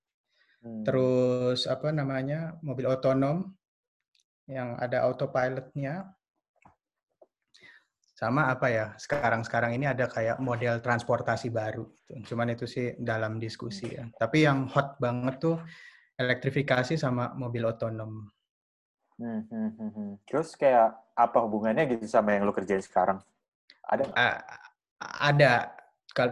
[0.56, 0.82] Hmm.
[0.82, 3.54] terus apa namanya mobil otonom
[4.46, 6.10] yang ada autopilotnya.
[8.16, 12.32] Sama apa ya sekarang-sekarang ini ada kayak model transportasi baru gitu.
[12.32, 14.08] cuman itu sih dalam diskusi ya.
[14.16, 15.60] Tapi yang hot banget tuh
[16.16, 18.24] elektrifikasi sama mobil otonom.
[19.20, 20.10] Hmm, hmm, hmm, hmm.
[20.28, 23.20] terus kayak apa hubungannya gitu sama yang lo kerjain sekarang?
[23.84, 24.38] Ada uh,
[25.00, 25.76] ada.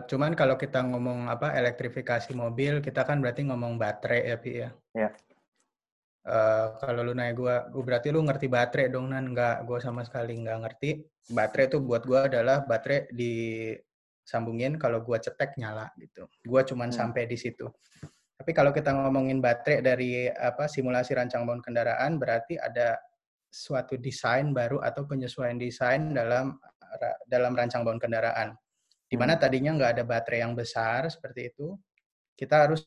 [0.08, 4.70] Cuman kalau kita ngomong apa elektrifikasi mobil kita kan berarti ngomong baterai ya pi ya.
[4.96, 5.12] Yeah.
[6.24, 9.36] Uh, kalau lu nanya gue, gue berarti lu ngerti baterai dong nan?
[9.36, 11.04] Enggak, gue sama sekali nggak ngerti.
[11.28, 16.24] Baterai itu buat gue adalah baterai disambungin kalau gue cetek nyala gitu.
[16.40, 16.96] Gue cuman hmm.
[16.96, 17.68] sampai di situ.
[18.34, 22.96] Tapi kalau kita ngomongin baterai dari apa simulasi rancang bangun kendaraan, berarti ada
[23.52, 26.56] suatu desain baru atau penyesuaian desain dalam
[27.28, 28.56] dalam rancang bangun kendaraan.
[29.04, 31.76] Di mana tadinya nggak ada baterai yang besar seperti itu,
[32.34, 32.82] kita harus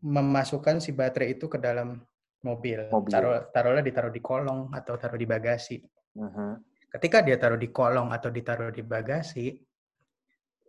[0.00, 2.00] memasukkan si baterai itu ke dalam
[2.40, 2.88] mobil.
[2.88, 3.12] Mobil.
[3.12, 5.80] Taruh, taruhlah ditaruh di kolong atau taruh di bagasi.
[6.16, 6.50] Mhm.
[6.90, 9.54] Ketika dia taruh di kolong atau ditaruh di bagasi,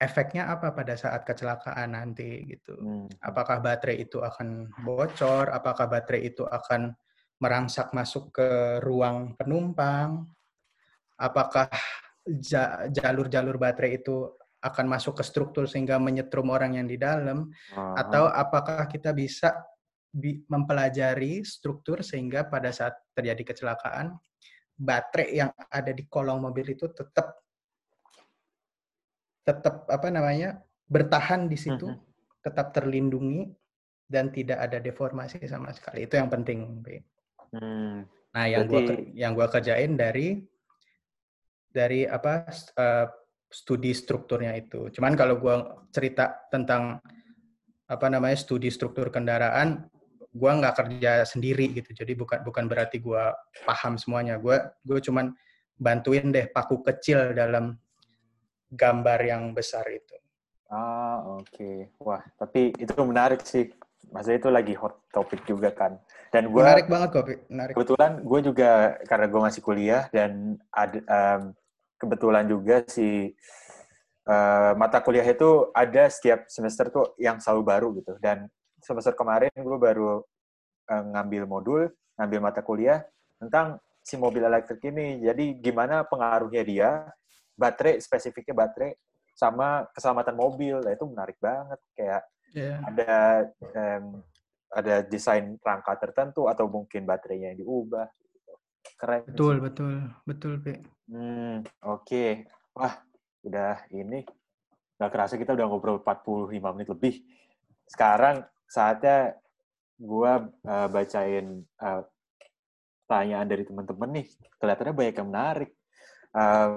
[0.02, 2.74] efeknya apa pada saat kecelakaan nanti gitu?
[2.78, 3.08] Hmm.
[3.22, 5.50] Apakah baterai itu akan bocor?
[5.50, 6.94] Apakah baterai itu akan
[7.42, 8.50] merangsak masuk ke
[8.82, 10.26] ruang penumpang?
[11.18, 11.70] Apakah
[12.42, 17.50] ja- jalur-jalur baterai itu akan masuk ke struktur sehingga menyetrum orang yang di dalam?
[17.74, 18.06] Aha.
[18.06, 19.58] Atau apakah kita bisa
[20.14, 24.16] bi- mempelajari struktur sehingga pada saat terjadi kecelakaan,
[24.78, 27.38] baterai yang ada di kolong mobil itu tetap
[29.42, 32.00] tetap apa namanya bertahan di situ, Mhm.
[32.46, 33.50] tetap terlindungi
[34.06, 36.06] dan tidak ada deformasi sama sekali.
[36.06, 36.84] Itu yang penting.
[37.52, 38.06] Hmm.
[38.32, 40.46] Nah, yang gua Berarti- ker- yang gua kerjain dari
[41.72, 43.08] dari apa eh,
[43.52, 44.88] studi strukturnya itu.
[44.90, 46.98] Cuman kalau gua cerita tentang
[47.92, 49.86] apa namanya studi struktur kendaraan,
[50.32, 51.92] gua nggak kerja sendiri gitu.
[51.92, 53.36] Jadi bukan bukan berarti gua
[53.68, 54.40] paham semuanya.
[54.40, 55.36] Gua gue cuman
[55.76, 57.76] bantuin deh paku kecil dalam
[58.72, 60.16] gambar yang besar itu.
[60.72, 61.92] Ah, oke.
[62.00, 63.68] Wah, tapi itu menarik sih.
[64.12, 66.00] Maksudnya itu lagi hot topic juga kan.
[66.32, 67.36] Dan gue Menarik banget kok, Pi.
[67.52, 67.74] menarik.
[67.76, 68.70] kebetulan gue juga
[69.04, 71.42] karena gue masih kuliah dan ada em,
[72.02, 73.30] kebetulan juga si
[74.26, 78.18] eh, mata kuliah itu ada setiap semester tuh yang selalu baru gitu.
[78.18, 78.50] Dan
[78.82, 80.26] semester kemarin gue baru
[80.90, 81.82] eh, ngambil modul,
[82.18, 83.06] ngambil mata kuliah
[83.38, 85.22] tentang si mobil elektrik ini.
[85.22, 86.90] Jadi gimana pengaruhnya dia,
[87.54, 88.98] baterai spesifiknya baterai
[89.38, 90.82] sama keselamatan mobil.
[90.82, 91.80] Nah, itu menarik banget.
[91.94, 92.84] Kayak Iya.
[92.84, 93.14] ada
[93.64, 94.06] em,
[94.72, 98.08] ada desain rangka tertentu atau mungkin baterainya yang diubah.
[99.00, 99.24] Keren.
[99.28, 99.64] Betul, sih.
[99.64, 99.94] betul,
[100.28, 100.74] betul, Pi.
[101.12, 102.48] Hmm, oke.
[102.72, 102.96] Wah,
[103.44, 104.24] udah ini
[104.96, 107.16] nggak kerasa kita udah ngobrol 45 menit lebih.
[107.90, 109.36] Sekarang saatnya
[110.00, 112.02] gua eh, bacain eh,
[113.06, 114.28] pertanyaan dari teman-teman nih.
[114.56, 115.70] Kelihatannya banyak yang menarik.
[116.32, 116.76] Em,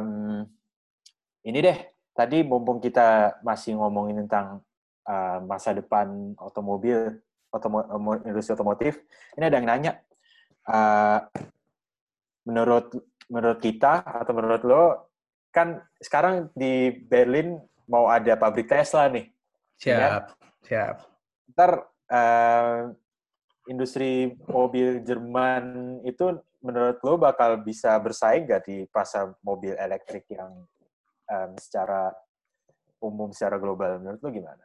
[1.44, 1.78] ini deh,
[2.16, 4.64] tadi mumpung kita masih ngomongin tentang
[5.06, 7.22] eh, masa depan otomobil,
[7.54, 8.98] otomo, omo- industri otomotif,
[9.38, 9.92] ini ada yang nanya,
[10.66, 11.18] eh,
[12.44, 12.92] menurut
[13.30, 14.84] menurut kita atau menurut lo,
[15.54, 19.28] kan sekarang di Berlin mau ada pabrik Tesla nih.
[19.78, 20.34] Siap,
[20.66, 20.96] siap.
[21.54, 21.70] Ntar
[22.10, 22.80] eh,
[23.68, 30.64] industri mobil Jerman itu menurut lo bakal bisa bersaing nggak di pasar mobil elektrik yang
[31.28, 32.08] em, secara
[33.04, 34.00] umum, secara global?
[34.00, 34.64] Menurut lo gimana?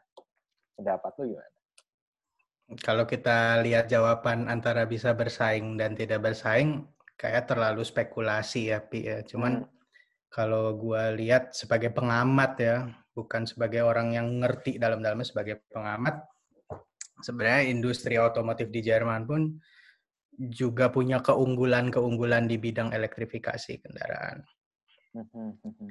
[0.79, 1.57] Pendapat lo gimana?
[2.85, 6.85] Kalau kita lihat jawaban antara bisa bersaing dan tidak bersaing,
[7.19, 9.03] kayak terlalu spekulasi ya, Pi.
[9.03, 9.19] Ya.
[9.27, 9.69] Cuman Hmm.
[10.31, 16.23] kalau gua lihat sebagai pengamat ya, bukan sebagai orang yang ngerti dalam-dalamnya sebagai pengamat,
[17.19, 19.59] sebenarnya industri otomotif di Jerman pun
[20.39, 24.39] juga punya keunggulan-keunggulan di bidang elektrifikasi kendaraan.
[25.11, 25.89] Mhm, mhm.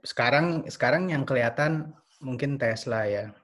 [0.00, 1.92] Sekarang sekarang yang kelihatan
[2.24, 3.36] mungkin Tesla ya.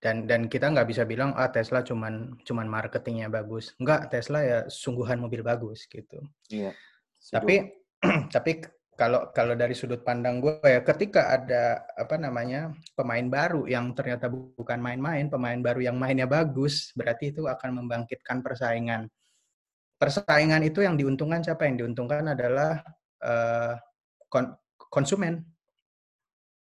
[0.00, 3.72] Dan dan kita nggak bisa bilang ah Tesla cuman cuman marketingnya bagus.
[3.78, 6.20] Enggak, Tesla ya sungguhan mobil bagus gitu.
[6.50, 6.74] Iya.
[7.30, 7.70] Tapi
[8.34, 8.64] tapi
[9.00, 14.28] kalau kalau dari sudut pandang gue ya ketika ada apa namanya pemain baru yang ternyata
[14.28, 19.08] bukan main-main, pemain baru yang mainnya bagus, berarti itu akan membangkitkan persaingan.
[19.96, 21.64] Persaingan itu yang diuntungkan siapa?
[21.68, 22.80] Yang diuntungkan adalah
[24.28, 25.44] kon- konsumen.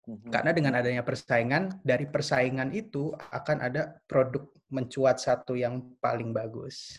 [0.10, 0.34] Mhm.
[0.34, 6.98] Karena dengan adanya persaingan, dari persaingan itu akan ada produk mencuat satu yang paling bagus.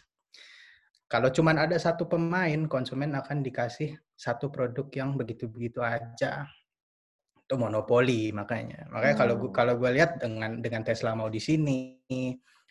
[1.11, 6.47] Kalau cuma ada satu pemain, konsumen akan dikasih satu produk yang begitu-begitu aja.
[7.37, 8.89] Itu monopoli makanya.
[8.89, 9.53] Makanya kalau Hmm.
[9.53, 12.01] kalau gue lihat dengan dengan Tesla mau di sini,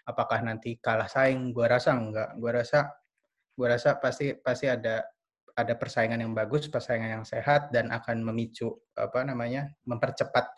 [0.10, 1.54] apakah nanti kalah saing?
[1.54, 2.34] Gue rasa enggak.
[2.42, 2.90] Gue rasa
[3.54, 5.06] gue rasa pasti pasti ada
[5.62, 10.49] ada persaingan yang bagus, persaingan yang sehat dan akan memicu apa namanya mempercepat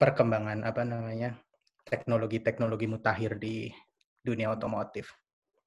[0.00, 1.38] perkembangan apa namanya
[1.84, 3.68] teknologi-teknologi mutakhir di
[4.24, 5.12] dunia otomotif.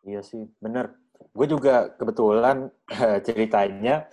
[0.03, 0.97] Iya sih, bener.
[1.33, 4.09] Gue juga kebetulan eh, ceritanya,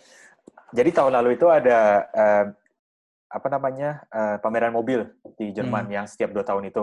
[0.72, 2.44] jadi tahun lalu itu ada eh,
[3.34, 6.82] apa namanya eh, pameran mobil di Jerman yang setiap dua tahun itu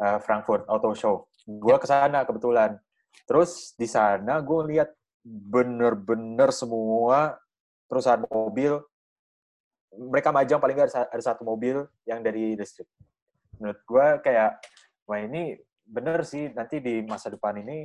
[0.00, 1.26] eh, Frankfurt Auto Show.
[1.46, 2.76] Gue ke sana kebetulan.
[3.26, 4.90] Terus di sana gue lihat
[5.24, 7.36] bener-bener semua
[7.86, 8.80] perusahaan mobil
[9.90, 12.86] mereka majang paling nggak ada, sa- ada satu mobil yang dari listrik.
[13.58, 14.62] Menurut gue kayak
[15.04, 17.82] wah ini bener sih nanti di masa depan ini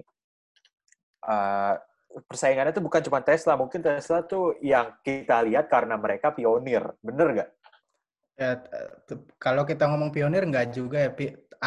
[1.25, 1.73] uh,
[2.29, 7.27] persaingannya tuh bukan cuma Tesla, mungkin Tesla tuh yang kita lihat karena mereka pionir, bener
[7.33, 7.49] nggak?
[8.35, 8.59] Ya,
[9.39, 11.11] kalau kita ngomong pionir enggak juga ya.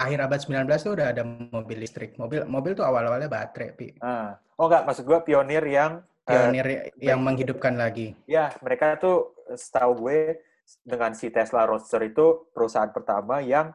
[0.05, 2.15] Akhir abad 19 tuh udah ada mobil listrik.
[2.21, 3.89] Mobil mobil tuh awal-awalnya baterai, Pi.
[3.99, 4.39] Ah.
[4.59, 8.19] Oh enggak, maksud gue pionir yang pionir uh, yang menghidupkan lagi.
[8.27, 10.43] Ya, mereka tuh setahu gue
[10.85, 13.73] dengan si Tesla Roadster itu perusahaan pertama yang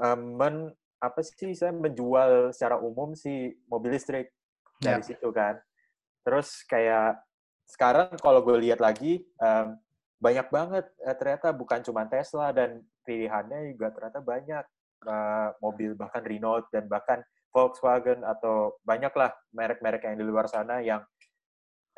[0.00, 0.54] um, men
[1.00, 4.32] apa sih saya menjual secara umum si mobil listrik
[4.80, 5.06] dari ya.
[5.06, 5.56] situ kan.
[6.24, 7.20] Terus kayak
[7.70, 9.78] sekarang kalau gue lihat lagi um,
[10.20, 14.64] banyak banget uh, ternyata bukan cuma Tesla dan pilihannya juga ternyata banyak
[15.06, 17.20] uh, mobil bahkan Renault dan bahkan
[17.50, 21.02] Volkswagen atau banyaklah merek-merek yang di luar sana yang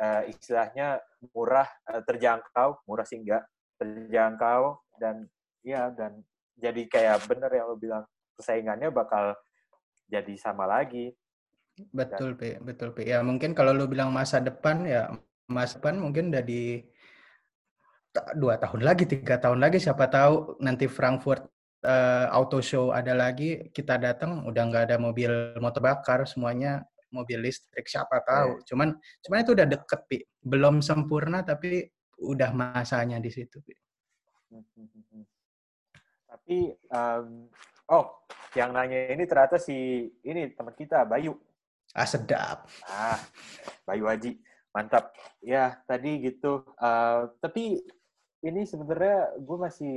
[0.00, 1.02] uh, istilahnya
[1.36, 3.44] murah uh, terjangkau murah sih enggak
[3.76, 5.28] terjangkau dan
[5.62, 6.22] ya dan
[6.56, 8.04] jadi kayak bener yang lo bilang
[8.36, 9.34] persaingannya bakal
[10.06, 11.10] jadi sama lagi.
[11.72, 15.08] Betul dan, betul P ya mungkin kalau lo bilang masa depan ya
[15.48, 16.84] masa depan mungkin udah di
[18.36, 21.48] dua tahun lagi, tiga tahun lagi, siapa tahu nanti Frankfurt
[21.82, 27.44] uh, Auto Show ada lagi, kita datang udah nggak ada mobil motor bakar, semuanya mobil
[27.44, 28.58] listrik, siapa tahu.
[28.58, 28.66] Yeah.
[28.72, 28.88] Cuman,
[29.22, 30.18] cuman itu udah deket, Pi.
[30.40, 31.84] Belum sempurna, tapi
[32.18, 33.74] udah masanya di situ, Pi.
[36.32, 37.52] Tapi, um,
[37.92, 38.24] oh,
[38.56, 41.36] yang nanya ini ternyata si ini teman kita, Bayu.
[41.92, 42.64] Ah, sedap.
[42.88, 43.20] Ah,
[43.84, 44.40] Bayu Haji.
[44.72, 45.12] Mantap.
[45.44, 46.64] Ya, tadi gitu.
[46.80, 47.84] Uh, tapi
[48.42, 49.92] ini sebenarnya gue masih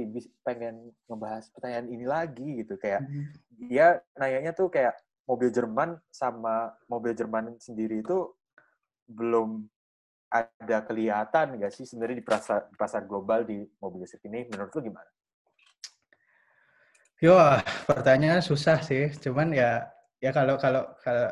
[0.45, 3.25] pengen ngebahas pertanyaan ini lagi gitu kayak hmm.
[3.69, 4.93] dia nanyanya tuh kayak
[5.25, 8.29] mobil Jerman sama mobil Jerman sendiri itu
[9.09, 9.65] belum
[10.29, 14.73] ada kelihatan nggak sih sebenarnya di pasar di pasar global di mobil listrik ini menurut
[14.73, 15.09] lu gimana?
[17.23, 17.39] Yo,
[17.87, 19.07] pertanyaannya susah sih.
[19.23, 19.87] Cuman ya
[20.19, 21.31] ya kalau kalau kalau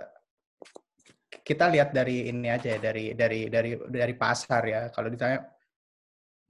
[1.44, 4.82] kita lihat dari ini aja ya dari dari dari dari pasar ya.
[4.96, 5.44] Kalau ditanya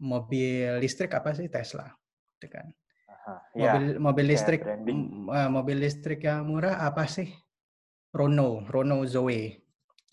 [0.03, 1.87] mobil listrik apa sih Tesla,
[2.35, 2.67] gitu kan?
[3.07, 3.99] Aha, mobil ya.
[4.03, 7.31] mobil listrik ya, mobil listrik yang murah apa sih?
[8.13, 9.63] Rono, Rono Zoe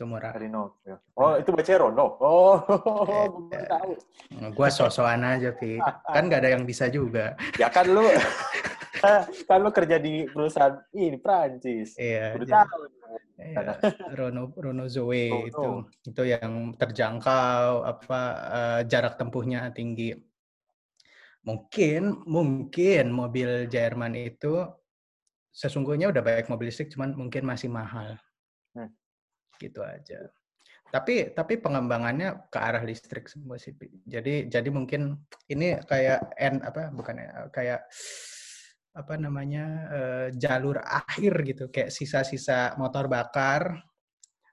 [0.00, 0.32] itu murah.
[0.32, 0.80] Renault.
[0.88, 0.96] Ya.
[1.12, 2.06] Oh, itu baca Rono.
[2.24, 2.56] Oh,
[3.12, 3.92] eh, gue tahu.
[4.56, 5.76] Gua sosokan aja, Pi.
[6.08, 7.36] Kan nggak ada yang bisa juga.
[7.60, 8.08] Ya kan lu
[9.48, 11.96] kan lu kerja di perusahaan ini Prancis.
[11.96, 12.36] Iya.
[12.36, 12.82] Udah tahu.
[13.40, 13.80] Iya,
[14.12, 15.80] Rono Rono Zoe oh, itu oh.
[16.04, 20.12] itu yang terjangkau apa uh, jarak tempuhnya tinggi.
[21.48, 24.60] Mungkin mungkin mobil Jerman itu
[25.50, 28.20] sesungguhnya udah banyak mobil listrik cuman mungkin masih mahal.
[28.76, 28.92] Hmm.
[29.56, 30.28] Gitu aja.
[30.90, 33.72] Tapi tapi pengembangannya ke arah listrik semua sih.
[34.04, 35.16] Jadi jadi mungkin
[35.48, 37.88] ini kayak N apa bukan ya kayak
[38.90, 43.78] apa namanya uh, jalur akhir gitu kayak sisa-sisa motor bakar.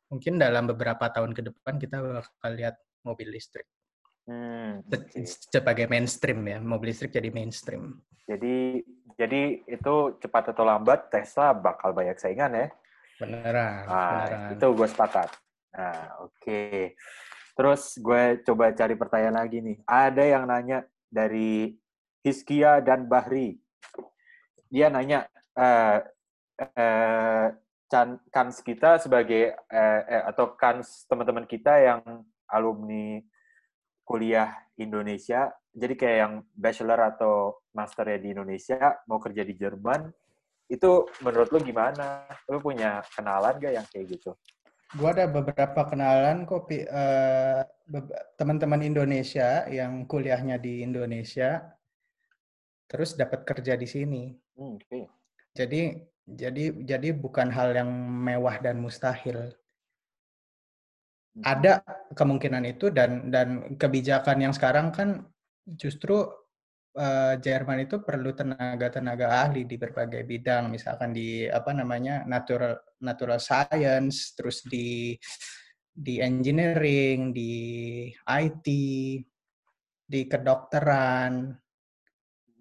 [0.07, 3.67] Mungkin dalam beberapa tahun ke depan kita bakal lihat mobil listrik.
[4.27, 5.23] Hmm, okay.
[5.23, 7.97] sebagai mainstream ya mobil listrik jadi mainstream.
[8.27, 8.83] Jadi
[9.15, 12.67] jadi itu cepat atau lambat Tesla bakal banyak saingan ya?
[13.17, 14.49] Beneran, nah, beneran.
[14.53, 15.29] itu gue sepakat.
[15.73, 16.33] Nah oke.
[16.43, 16.79] Okay.
[17.57, 19.81] terus gue coba cari pertanyaan lagi nih.
[19.89, 21.73] Ada yang nanya dari
[22.21, 23.57] Hiskia dan Bahri
[24.67, 25.99] dia nanya uh,
[26.77, 27.47] uh,
[28.31, 32.01] kans kita sebagai uh, eh, atau kans teman-teman kita yang
[32.51, 33.23] alumni
[34.03, 40.07] kuliah Indonesia, jadi kayak yang bachelor atau masternya di Indonesia mau kerja di Jerman,
[40.71, 42.27] itu menurut lu gimana?
[42.47, 44.31] Lu punya kenalan gak yang kayak gitu?
[44.95, 47.63] Gua ada beberapa kenalan kok, uh,
[48.39, 51.75] teman-teman Indonesia yang kuliahnya di Indonesia,
[52.87, 54.46] terus dapat kerja di sini.
[54.57, 55.05] Hmm, okay.
[55.53, 55.81] Jadi
[56.27, 57.89] jadi jadi bukan hal yang
[58.25, 59.53] mewah dan mustahil.
[61.37, 61.43] Hmm.
[61.45, 61.85] Ada
[62.17, 65.29] kemungkinan itu dan dan kebijakan yang sekarang kan
[65.77, 66.25] justru
[66.97, 73.37] uh, Jerman itu perlu tenaga-tenaga ahli di berbagai bidang, misalkan di apa namanya natural natural
[73.37, 75.13] science, terus di
[75.97, 77.53] di engineering, di
[78.25, 78.67] IT,
[80.05, 81.57] di kedokteran,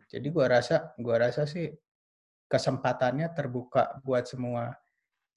[0.07, 1.67] jadi gua rasa gua rasa sih
[2.47, 4.75] kesempatannya terbuka buat semua.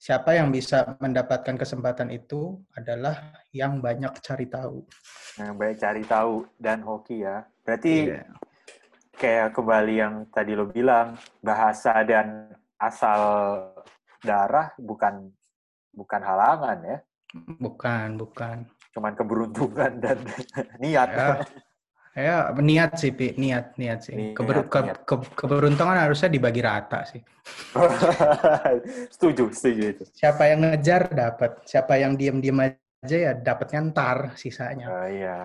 [0.00, 4.80] Siapa yang bisa mendapatkan kesempatan itu adalah yang banyak cari tahu.
[5.36, 7.44] Yang banyak cari tahu dan hoki ya.
[7.60, 8.24] Berarti yeah.
[9.12, 12.48] kayak kembali yang tadi lo bilang bahasa dan
[12.80, 13.20] asal
[14.24, 15.28] darah bukan
[15.92, 16.98] bukan halangan ya.
[17.60, 18.56] Bukan, bukan.
[18.96, 20.18] Cuman keberuntungan dan
[20.82, 21.08] niat.
[21.12, 21.44] Ya.
[22.20, 23.32] Ya niat sih, Pi.
[23.34, 24.14] Niat, niat sih.
[24.14, 24.98] Niat, Keber, ke, niat.
[25.08, 27.20] Ke, keberuntungan harusnya dibagi rata sih.
[29.14, 30.04] setuju, setuju itu.
[30.12, 34.86] Siapa yang ngejar dapat, siapa yang diem-diem aja ya dapatnya ntar sisanya.
[34.86, 35.38] Uh, iya.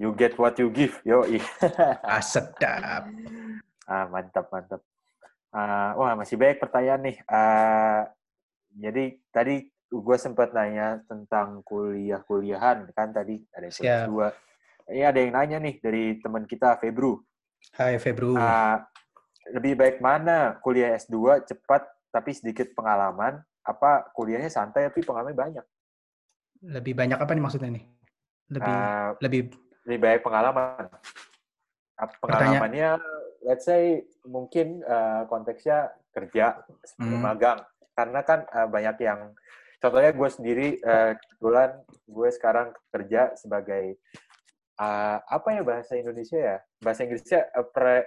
[0.00, 1.22] You get what you give, yo.
[2.10, 3.06] ah, sedap.
[3.86, 4.82] Ah, mantap, mantap.
[5.54, 7.16] Uh, wah, masih banyak pertanyaan nih.
[7.30, 8.02] Uh,
[8.74, 14.34] jadi tadi gue sempat nanya tentang kuliah-kuliahan kan tadi ada yang dua.
[14.84, 17.16] Ini ada yang nanya nih dari teman kita Febru.
[17.72, 18.36] Hai Febru.
[18.36, 18.76] Uh,
[19.56, 25.64] lebih baik mana kuliah S2 cepat tapi sedikit pengalaman, apa kuliahnya santai tapi pengalaman banyak?
[26.60, 27.84] Lebih banyak apa nih maksudnya nih?
[28.52, 29.40] Lebih uh, lebih
[29.88, 30.84] lebih baik pengalaman.
[32.20, 33.00] Pengalamannya,
[33.48, 36.60] let's say mungkin uh, konteksnya kerja
[37.00, 37.24] hmm.
[37.24, 37.62] magang,
[37.96, 39.30] karena kan uh, banyak yang,
[39.78, 44.02] contohnya gue sendiri uh, kebetulan gue sekarang kerja sebagai
[44.78, 46.56] uh, apa ya bahasa Indonesia ya?
[46.80, 47.48] Bahasa Inggrisnya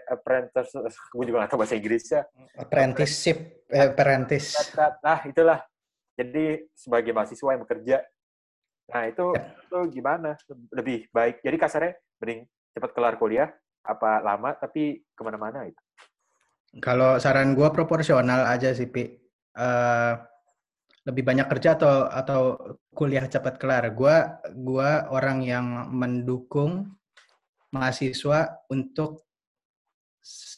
[0.08, 0.72] apprentice,
[1.14, 2.22] gue juga nggak tahu bahasa Inggrisnya.
[2.56, 4.56] Apprenticeship, apprentice.
[5.04, 5.60] Nah itulah.
[6.18, 8.02] Jadi sebagai mahasiswa yang bekerja
[8.88, 9.44] Nah, itu ya.
[9.68, 10.32] itu gimana?
[10.72, 11.44] Lebih baik.
[11.44, 11.94] Jadi kasarnya
[12.24, 13.50] mending cepat kelar kuliah
[13.84, 15.82] apa lama tapi ke mana-mana itu?
[16.84, 19.08] Kalau saran gue proporsional aja sih, Pi.
[19.58, 20.14] Uh,
[21.08, 22.42] lebih banyak kerja atau atau
[22.92, 23.88] kuliah cepat kelar.
[23.96, 26.92] Gua gua orang yang mendukung
[27.72, 29.24] mahasiswa untuk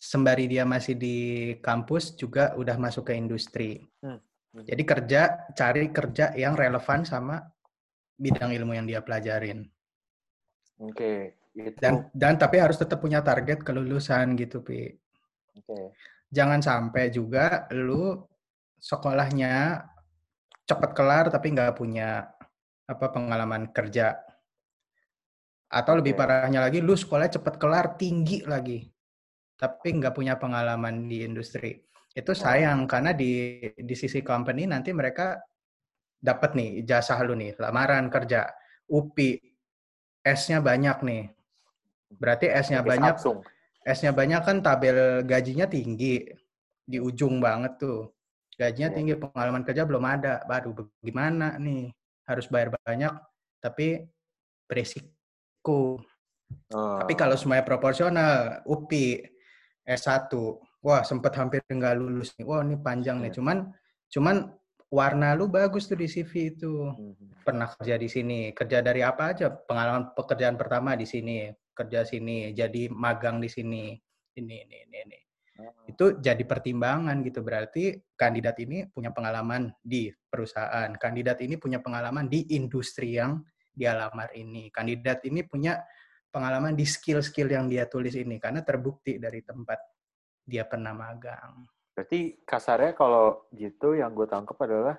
[0.09, 1.17] sembari dia masih di
[1.61, 3.85] kampus juga udah masuk ke industri.
[4.01, 4.17] Hmm.
[4.57, 4.65] hmm.
[4.65, 5.21] Jadi kerja
[5.53, 7.37] cari kerja yang relevan sama
[8.17, 9.69] bidang ilmu yang dia pelajarin.
[10.81, 10.97] Oke.
[10.97, 11.17] Okay,
[11.53, 11.77] gitu.
[11.77, 14.89] Dan dan tapi harus tetap punya target kelulusan gitu, Pi.
[15.53, 15.69] Oke.
[15.69, 15.85] Okay.
[16.33, 18.17] Jangan sampai juga lu
[18.81, 19.85] sekolahnya
[20.69, 22.29] cepat kelar tapi nggak punya
[22.85, 24.21] apa pengalaman kerja.
[25.69, 28.89] Atau lebih parahnya lagi, lu sekolah cepat kelar tinggi lagi,
[29.57, 31.77] tapi nggak punya pengalaman di industri.
[32.13, 35.37] Itu sayang karena di di sisi company nanti mereka
[36.17, 38.49] dapat nih ijazah lu nih, lamaran kerja,
[38.89, 39.37] UPI,
[40.25, 41.23] S-nya banyak nih.
[42.17, 43.15] Berarti S-nya banyak.
[43.85, 46.25] S-nya banyak kan tabel gajinya tinggi.
[46.89, 48.09] Di ujung banget tuh.
[48.59, 48.97] Gajinya yeah.
[48.99, 50.43] tinggi, pengalaman kerja belum ada.
[50.43, 51.95] Baru gimana nih?
[52.27, 53.15] Harus bayar banyak,
[53.63, 54.03] tapi
[54.67, 56.03] beresiko.
[56.75, 56.99] Oh.
[56.99, 59.23] Tapi kalau semuanya proporsional, UPI,
[59.87, 60.27] S1,
[60.83, 62.43] wah sempat hampir nggak lulus nih.
[62.43, 63.31] Wah ini panjang nih.
[63.31, 63.35] Iya.
[63.39, 63.57] Cuman
[64.11, 64.35] cuman
[64.91, 66.73] warna lu bagus tuh di CV itu.
[66.91, 67.47] Mhm.
[67.47, 69.47] Pernah kerja di sini, kerja dari apa aja?
[69.49, 73.95] Pengalaman pekerjaan pertama di sini, kerja sini, jadi magang di sini.
[74.35, 75.19] Ini ini ini ini.
[75.87, 77.41] Itu jadi pertimbangan gitu.
[77.41, 83.41] Berarti kandidat ini punya pengalaman di perusahaan, kandidat ini punya pengalaman di industri yang
[83.73, 84.69] dia lamar ini.
[84.69, 85.81] Kandidat ini punya
[86.29, 89.81] pengalaman di skill-skill yang dia tulis ini karena terbukti dari tempat
[90.45, 91.65] dia pernah magang.
[91.95, 94.95] Berarti kasarnya kalau gitu yang gue tangkap adalah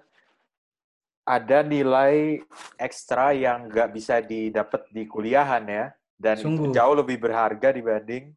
[1.24, 2.42] ada nilai
[2.76, 5.86] ekstra yang nggak bisa didapat di kuliahan ya,
[6.20, 6.74] dan Sungguh.
[6.74, 8.34] jauh lebih berharga dibanding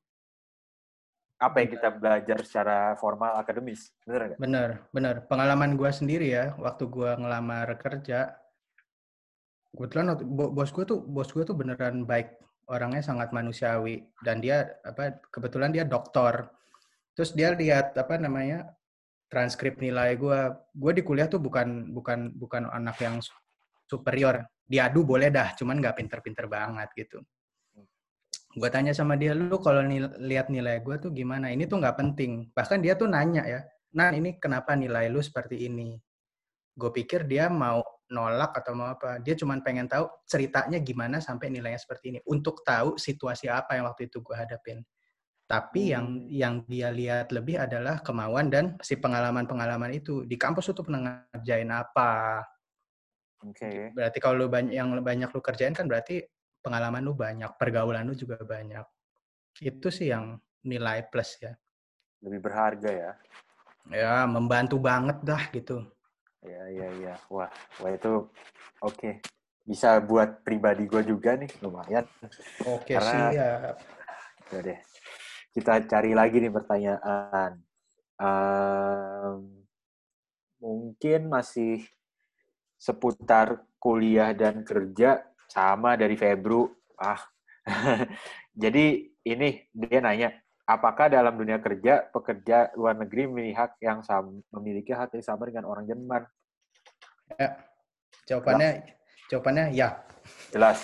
[1.44, 4.40] apa yang kita belajar secara formal akademis, bener nggak?
[4.40, 5.16] Bener, bener.
[5.28, 8.32] Pengalaman gue sendiri ya, waktu gue ngelamar kerja,
[9.76, 12.40] kebetulan bos gue tuh bos gue tuh beneran baik,
[12.72, 16.48] orangnya sangat manusiawi dan dia apa kebetulan dia dokter
[17.14, 18.74] terus dia lihat apa namanya
[19.30, 20.40] transkrip nilai gue
[20.74, 23.20] gue di kuliah tuh bukan bukan bukan anak yang
[23.86, 24.46] superior.
[24.64, 27.20] Diadu boleh dah cuman nggak pinter-pinter banget gitu
[28.54, 31.98] gue tanya sama dia lu kalau nil lihat nilai gue tuh gimana ini tuh nggak
[31.98, 33.62] penting bahkan dia tuh nanya ya
[33.94, 35.98] nah ini kenapa nilai lu seperti ini
[36.74, 41.50] gue pikir dia mau nolak atau mau apa dia cuma pengen tahu ceritanya gimana sampai
[41.50, 44.86] nilainya seperti ini untuk tahu situasi apa yang waktu itu gue hadapin
[45.54, 45.94] tapi hmm.
[45.94, 51.30] yang yang dia lihat lebih adalah kemauan dan si pengalaman-pengalaman itu di kampus itu pernah
[51.36, 52.42] ngerjain apa.
[53.44, 53.60] Oke.
[53.60, 53.78] Okay.
[53.92, 56.24] Berarti kalau lu banyak yang banyak lu kerjain kan berarti
[56.64, 58.86] pengalaman lu banyak, pergaulan lu juga banyak.
[59.60, 61.54] Itu sih yang nilai plus ya.
[62.24, 63.12] Lebih berharga ya.
[63.92, 65.84] Ya, membantu banget dah gitu.
[66.40, 67.16] Ya, ya, ya.
[67.28, 67.52] Wah,
[67.84, 68.32] wah itu
[68.80, 68.96] oke.
[68.96, 69.14] Okay.
[69.64, 72.04] Bisa buat pribadi gue juga nih, lumayan.
[72.68, 73.76] Oke, okay, Karena, siap.
[74.52, 74.80] Ya deh
[75.54, 77.62] kita cari lagi nih pertanyaan.
[78.18, 79.62] Um,
[80.58, 81.86] mungkin masih
[82.82, 85.22] seputar kuliah dan kerja
[85.54, 86.66] sama dari Febru.
[86.98, 87.22] Ah,
[88.64, 90.34] jadi ini dia nanya,
[90.66, 95.46] apakah dalam dunia kerja pekerja luar negeri memiliki hak yang sama, memiliki hak yang sama
[95.46, 96.26] dengan orang Jerman?
[97.38, 97.50] Ya,
[98.26, 99.30] jawabannya Jelas.
[99.30, 99.90] jawabannya ya.
[100.50, 100.78] Jelas.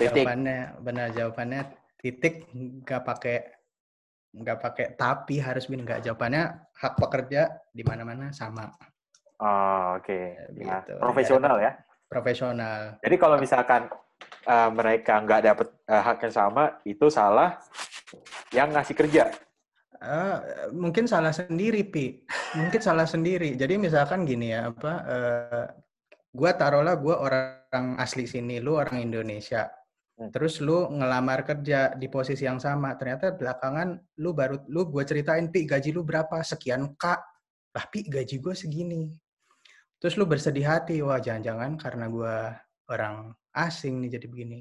[0.00, 0.24] Titik.
[0.24, 1.60] Jawabannya benar jawabannya
[2.00, 2.34] titik
[2.84, 3.36] nggak pakai
[4.36, 8.68] nggak pakai tapi harus bin nggak jawabannya hak pekerja di mana-mana sama.
[9.36, 10.08] Oh, oke.
[10.08, 10.24] Okay.
[10.64, 10.96] Ya, gitu.
[11.00, 11.72] Profesional ya.
[12.08, 12.80] Profesional.
[13.04, 13.88] Jadi kalau misalkan
[14.46, 17.58] uh, mereka nggak dapat uh, hak yang sama, itu salah
[18.54, 19.34] yang ngasih kerja.
[19.96, 22.20] Uh, mungkin salah sendiri, Pi.
[22.54, 23.56] Mungkin salah sendiri.
[23.56, 24.92] Jadi misalkan gini ya, apa?
[25.08, 25.66] Uh,
[26.36, 29.66] gua taruhlah gua orang asli sini, lu orang Indonesia.
[30.16, 30.32] Hmm.
[30.32, 32.96] Terus lu ngelamar kerja di posisi yang sama.
[32.96, 36.40] Ternyata belakangan lu baru lu gue ceritain pi gaji lu berapa?
[36.40, 37.20] Sekian kak.
[37.76, 39.12] Lah pi gaji gue segini.
[40.00, 42.36] Terus lu bersedih hati, wah jangan-jangan karena gue
[42.90, 44.60] orang asing nih jadi begini.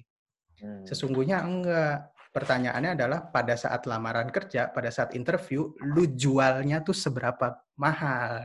[0.62, 0.84] Hmm.
[0.88, 2.12] Sesungguhnya enggak.
[2.36, 8.44] Pertanyaannya adalah pada saat lamaran kerja, pada saat interview, lu jualnya tuh seberapa mahal?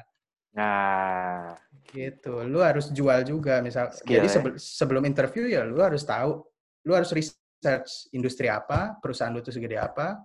[0.54, 1.58] Nah,
[1.90, 2.46] gitu.
[2.46, 3.90] Lu harus jual juga, misal.
[3.90, 4.40] Skill, jadi ya?
[4.58, 6.38] sebelum interview ya, lu harus tahu,
[6.86, 10.22] lu harus research industri apa, perusahaan lu tuh segede apa,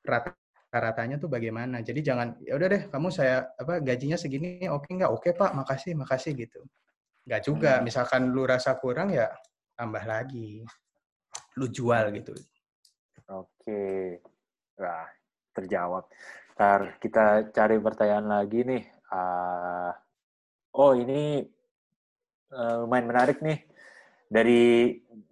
[0.00, 1.84] rata-ratanya tuh bagaimana.
[1.84, 5.12] Jadi jangan, ya udah deh, kamu saya apa gajinya segini, oke okay nggak?
[5.12, 6.64] Oke okay, pak, makasih, makasih gitu.
[7.24, 7.72] Nggak juga.
[7.80, 7.84] Hmm.
[7.84, 9.32] Misalkan lu rasa kurang ya
[9.74, 10.62] tambah lagi.
[11.58, 12.32] Lu jual gitu.
[13.32, 14.20] Oke.
[14.78, 15.08] Wah,
[15.56, 16.04] terjawab.
[16.54, 18.82] Ntar kita cari pertanyaan lagi nih.
[19.10, 19.90] Uh,
[20.76, 21.42] oh, ini
[22.52, 23.64] uh, lumayan menarik nih.
[24.28, 24.62] Dari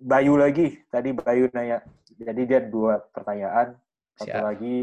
[0.01, 0.81] Bayu lagi.
[0.89, 1.85] Tadi Bayu nanya.
[2.17, 3.77] Jadi dia dua pertanyaan.
[4.17, 4.45] Satu Siap.
[4.45, 4.77] lagi.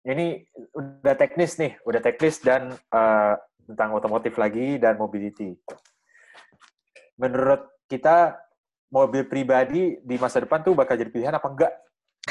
[0.00, 0.26] Ini
[0.72, 1.76] udah teknis nih.
[1.84, 3.34] Udah teknis dan uh,
[3.68, 5.54] tentang otomotif lagi dan mobility
[7.20, 8.40] menurut kita
[8.88, 11.72] mobil pribadi di masa depan tuh bakal jadi pilihan apa enggak?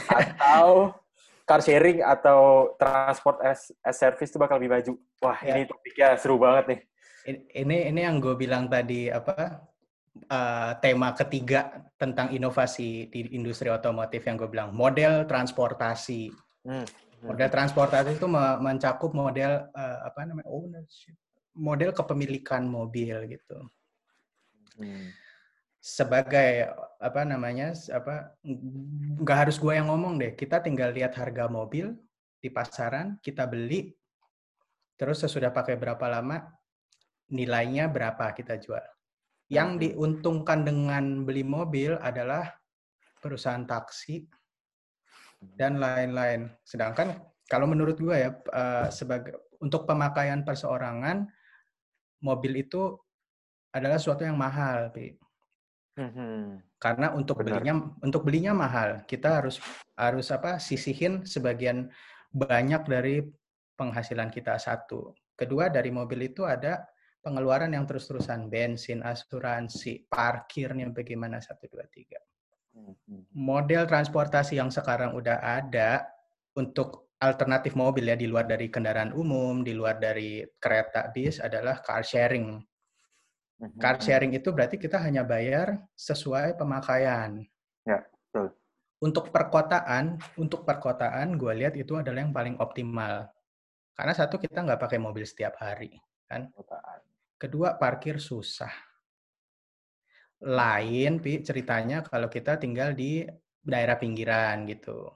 [0.10, 0.98] Atau
[1.46, 4.94] car sharing atau transport as, as service itu bakal lebih maju?
[5.22, 5.58] Wah, ya.
[5.58, 6.80] ini topiknya seru banget nih.
[7.54, 9.66] Ini ini yang gue bilang tadi apa
[10.30, 16.30] uh, tema ketiga tentang inovasi di industri otomotif yang gue bilang model transportasi.
[16.66, 16.86] Hmm.
[16.86, 17.34] hmm.
[17.34, 18.28] Model transportasi itu
[18.62, 21.18] mencakup model uh, apa namanya ownership,
[21.58, 23.58] model kepemilikan mobil gitu.
[24.80, 25.12] Hmm.
[25.80, 26.68] Sebagai
[27.00, 28.36] apa namanya apa
[29.20, 30.32] nggak harus gue yang ngomong deh.
[30.36, 31.96] Kita tinggal lihat harga mobil
[32.40, 33.92] di pasaran, kita beli,
[34.96, 36.40] terus sesudah pakai berapa lama,
[37.32, 38.84] nilainya berapa kita jual.
[39.52, 39.80] Yang hmm.
[39.84, 42.48] diuntungkan dengan beli mobil adalah
[43.20, 44.24] perusahaan taksi
[45.40, 46.52] dan lain-lain.
[46.64, 51.28] Sedangkan kalau menurut gue ya uh, sebagai untuk pemakaian perseorangan
[52.24, 52.96] mobil itu
[53.74, 55.14] adalah sesuatu yang mahal, Pi.
[56.00, 56.40] Mm-hmm.
[56.80, 57.60] Karena untuk Benar.
[57.60, 59.60] belinya untuk belinya mahal, kita harus
[60.00, 60.56] harus apa?
[60.58, 61.92] sisihin sebagian
[62.32, 63.16] banyak dari
[63.76, 65.12] penghasilan kita satu.
[65.36, 66.88] Kedua dari mobil itu ada
[67.20, 72.20] pengeluaran yang terus-terusan bensin, asuransi, parkirnya bagaimana satu dua tiga.
[72.80, 73.36] Mm-hmm.
[73.36, 76.08] Model transportasi yang sekarang udah ada
[76.56, 81.84] untuk alternatif mobil ya di luar dari kendaraan umum, di luar dari kereta bis adalah
[81.84, 82.56] car sharing.
[83.60, 87.44] Mhm, Car sharing itu berarti kita hanya bayar sesuai pemakaian.
[87.84, 88.56] Ya, betul.
[89.04, 93.28] Untuk perkotaan, untuk perkotaan gue lihat itu adalah yang paling optimal.
[93.96, 96.48] Karena satu kita nggak pakai mobil setiap hari, kan?
[97.36, 98.72] Kedua parkir susah.
[100.40, 103.28] Lain, pi ceritanya kalau kita tinggal di
[103.60, 105.12] daerah pinggiran gitu.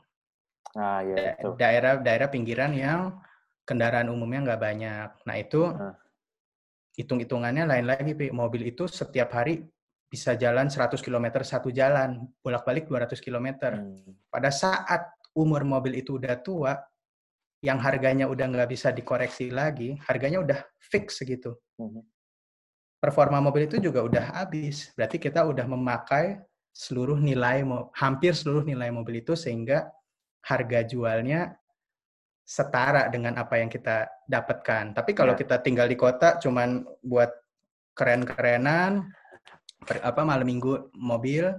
[0.76, 1.56] Nah, ya, itu.
[1.56, 3.24] daerah daerah pinggiran yang
[3.64, 5.10] kendaraan umumnya nggak banyak.
[5.24, 5.96] Nah itu uh
[6.98, 8.30] hitung-hitungannya lain lagi, Pi.
[8.30, 9.66] Mobil itu setiap hari
[10.08, 13.48] bisa jalan 100 km satu jalan, bolak-balik 200 km.
[13.74, 13.98] Hmm.
[14.30, 16.78] Pada saat umur mobil itu udah tua,
[17.66, 21.58] yang harganya udah nggak bisa dikoreksi lagi, harganya udah fix segitu.
[21.80, 22.06] Hmm.
[23.02, 24.94] Performa mobil itu juga udah habis.
[24.94, 26.40] Berarti kita udah memakai
[26.72, 27.66] seluruh nilai,
[27.98, 29.90] hampir seluruh nilai mobil itu sehingga
[30.44, 31.56] harga jualnya
[32.44, 34.92] setara dengan apa yang kita dapatkan.
[34.92, 35.42] Tapi kalau yeah.
[35.42, 37.32] kita tinggal di kota cuman buat
[37.96, 39.08] keren-kerenan
[39.84, 41.52] apa malam minggu mobil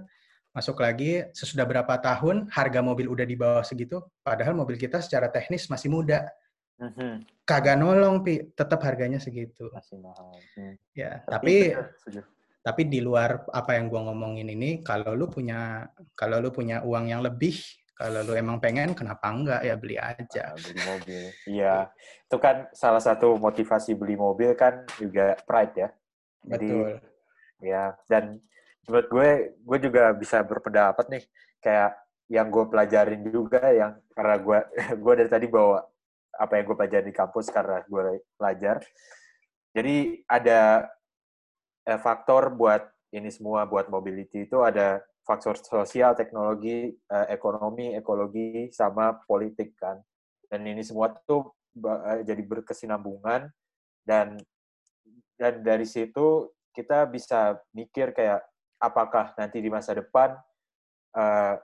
[0.55, 5.27] masuk lagi sesudah berapa tahun harga mobil udah di bawah segitu padahal mobil kita secara
[5.27, 6.25] teknis masih muda.
[6.75, 7.13] Mm-hmm.
[7.47, 9.71] Kagak nolong pi, tetap harganya segitu.
[9.71, 10.35] Masih mahal.
[10.59, 10.75] Hmm.
[10.91, 12.19] Ya, tapi tapi,
[12.59, 15.87] tapi di luar apa yang gua ngomongin ini kalau lu punya
[16.19, 17.55] kalau lu punya uang yang lebih
[17.95, 19.63] kalau lu emang pengen kenapa enggak?
[19.63, 20.51] Ya beli aja.
[20.51, 21.23] Nah, beli mobil.
[21.47, 21.75] Iya.
[22.27, 25.89] Itu kan salah satu motivasi beli mobil kan juga pride ya.
[26.45, 26.93] Jadi Betul.
[27.63, 28.43] ya dan
[28.85, 31.23] menurut gue gue juga bisa berpendapat nih
[31.63, 31.97] kayak
[32.29, 34.59] yang gue pelajarin juga yang karena gue
[35.03, 35.81] gue dari tadi bawa
[36.35, 38.83] apa yang gue pelajari di kampus karena gue pelajar
[39.73, 40.59] jadi ada
[41.87, 48.69] eh, faktor buat ini semua buat mobility itu ada faktor sosial, teknologi, uh, ekonomi, ekologi,
[48.69, 49.97] sama politik kan.
[50.45, 51.49] Dan ini semua tuh
[51.81, 53.49] uh, jadi berkesinambungan
[54.05, 54.37] dan
[55.35, 58.45] dan dari situ kita bisa mikir kayak
[58.79, 60.37] apakah nanti di masa depan
[61.17, 61.55] uh,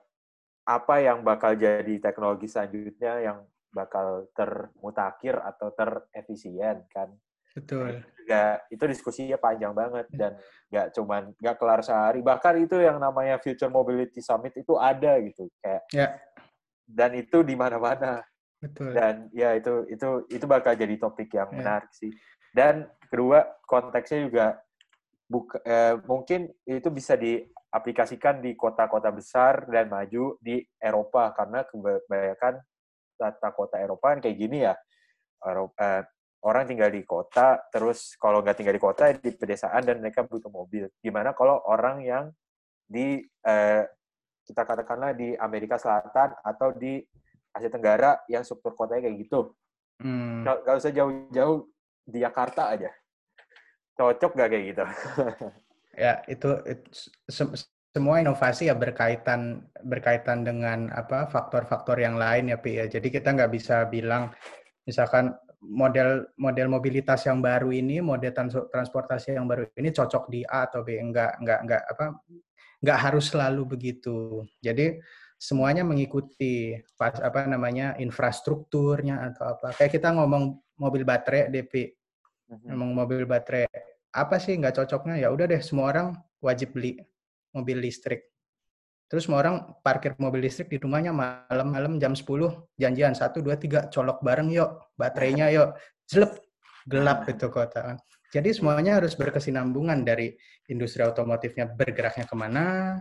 [0.66, 3.38] apa yang bakal jadi teknologi selanjutnya yang
[3.72, 7.14] bakal termutakhir atau terefisien kan.
[7.56, 8.04] Betul.
[8.16, 10.18] Juga itu diskusinya panjang banget ya.
[10.18, 10.32] dan
[10.72, 12.20] nggak cuman nggak kelar sehari.
[12.24, 15.84] Bahkan itu yang namanya Future Mobility Summit itu ada gitu kayak.
[15.92, 16.08] Ya.
[16.88, 18.24] Dan itu di mana-mana.
[18.62, 18.94] Betul.
[18.94, 21.58] Dan ya itu itu itu bakal jadi topik yang ya.
[21.60, 22.12] menarik sih.
[22.52, 24.46] Dan kedua konteksnya juga
[25.28, 32.60] buka, eh, mungkin itu bisa diaplikasikan di kota-kota besar dan maju di Eropa karena kebanyakan
[33.16, 34.76] tata kota Eropa kan kayak gini ya.
[35.42, 36.04] Eropa, eh,
[36.42, 40.50] orang tinggal di kota, terus kalau nggak tinggal di kota di pedesaan dan mereka butuh
[40.50, 40.90] mobil.
[41.02, 42.26] Gimana kalau orang yang
[42.86, 43.84] di eh,
[44.46, 47.00] kita katakanlah di Amerika Selatan atau di
[47.54, 49.54] Asia Tenggara yang struktur kotanya kayak gitu.
[50.02, 50.42] Hmm.
[50.44, 51.70] Gak usah jauh-jauh
[52.10, 52.90] di Jakarta aja
[53.94, 54.84] Cocok gak kayak gitu?
[56.04, 56.90] ya, itu, itu
[57.30, 57.44] se
[57.92, 62.88] semua inovasi ya berkaitan berkaitan dengan apa faktor-faktor yang lain ya Pi ya.
[62.88, 64.32] Jadi kita nggak bisa bilang
[64.88, 68.34] misalkan model model mobilitas yang baru ini, model
[68.70, 70.98] transportasi yang baru ini cocok di A atau B.
[70.98, 72.06] Enggak enggak enggak apa
[72.82, 74.46] enggak harus selalu begitu.
[74.58, 74.98] Jadi
[75.38, 79.74] semuanya mengikuti pas apa namanya infrastrukturnya atau apa.
[79.78, 81.94] Kayak kita ngomong mobil baterai DP.
[82.50, 82.66] Mhm.
[82.74, 83.70] Ngomong mobil baterai
[84.12, 85.22] apa sih nggak cocoknya?
[85.22, 87.00] Ya udah deh, semua orang wajib beli
[87.54, 88.31] mobil listrik.
[89.12, 92.24] Terus semua orang parkir mobil listrik di rumahnya malam-malam jam 10,
[92.80, 95.76] janjian 1, 2, 3, colok bareng yuk, baterainya yuk,
[96.08, 96.40] jelep,
[96.88, 98.00] gelap itu kota.
[98.32, 100.32] Jadi semuanya harus berkesinambungan dari
[100.72, 102.96] industri otomotifnya bergeraknya ke mana,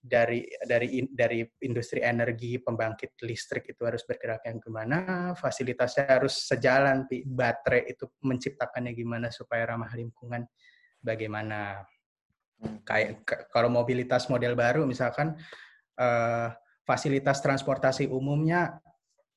[0.00, 7.04] dari dari dari industri energi pembangkit listrik itu harus bergerak yang gimana, fasilitasnya harus sejalan,
[7.28, 10.48] baterai itu menciptakannya gimana supaya ramah lingkungan,
[11.04, 11.84] bagaimana.
[12.82, 15.34] Kayak kalau mobilitas model baru, misalkan
[15.98, 16.48] uh,
[16.82, 18.78] fasilitas transportasi umumnya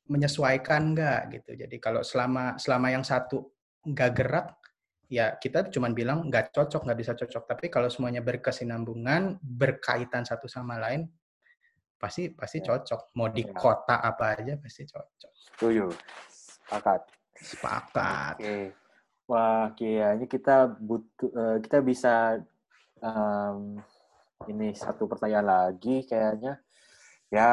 [0.06, 1.52] menyesuaikan nggak gitu.
[1.57, 3.41] Jadi kalau selama selama yang satu
[3.85, 4.47] nggak gerak,
[5.10, 7.43] ya kita cuma bilang nggak cocok, nggak bisa cocok.
[7.49, 11.10] Tapi kalau semuanya berkesinambungan, berkaitan satu sama lain,
[11.97, 12.73] pasti pasti ya.
[12.73, 13.18] cocok.
[13.18, 13.53] Mau di ya.
[13.53, 15.31] kota apa aja pasti cocok.
[15.34, 15.85] Setuju.
[16.30, 17.02] Sepakat.
[17.35, 18.35] Sepakat.
[18.41, 18.57] Oke.
[19.26, 22.45] Wah, kayaknya kita butuh uh, kita bisa
[23.01, 23.80] um,
[24.47, 26.61] ini satu pertanyaan lagi kayaknya.
[27.34, 27.49] Ya,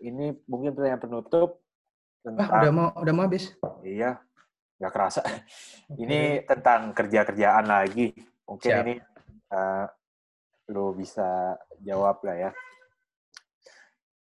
[0.00, 1.60] ini mungkin pertanyaan penutup.
[2.20, 3.52] Tentang, ah, udah mau udah mau habis.
[3.84, 4.20] Iya,
[4.80, 5.20] nggak kerasa.
[5.24, 6.06] Okay.
[6.06, 8.12] Ini tentang kerja-kerjaan lagi.
[8.48, 8.82] Mungkin Siap.
[8.86, 8.94] ini
[9.52, 9.86] uh,
[10.72, 12.50] lo bisa jawab lah ya.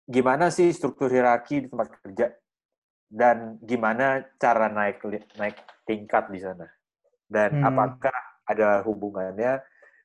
[0.04, 2.28] Gimana sih struktur hierarki di tempat kerja
[3.08, 5.00] dan gimana cara naik
[5.40, 6.68] naik tingkat di sana?
[7.24, 7.68] Dan hmm.
[7.72, 9.64] apakah ada hubungannya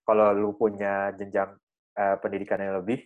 [0.09, 1.52] kalau lu punya jenjang
[2.01, 3.05] uh, pendidikan yang lebih?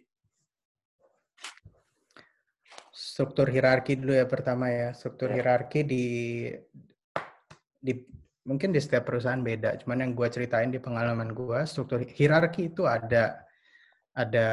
[2.95, 4.95] Struktur hierarki dulu ya pertama ya.
[4.95, 5.43] Struktur ya.
[5.43, 6.07] hierarki di
[7.83, 7.93] di
[8.47, 9.83] mungkin di setiap perusahaan beda.
[9.83, 13.43] Cuman yang gue ceritain di pengalaman gue, struktur hierarki itu ada
[14.15, 14.49] ada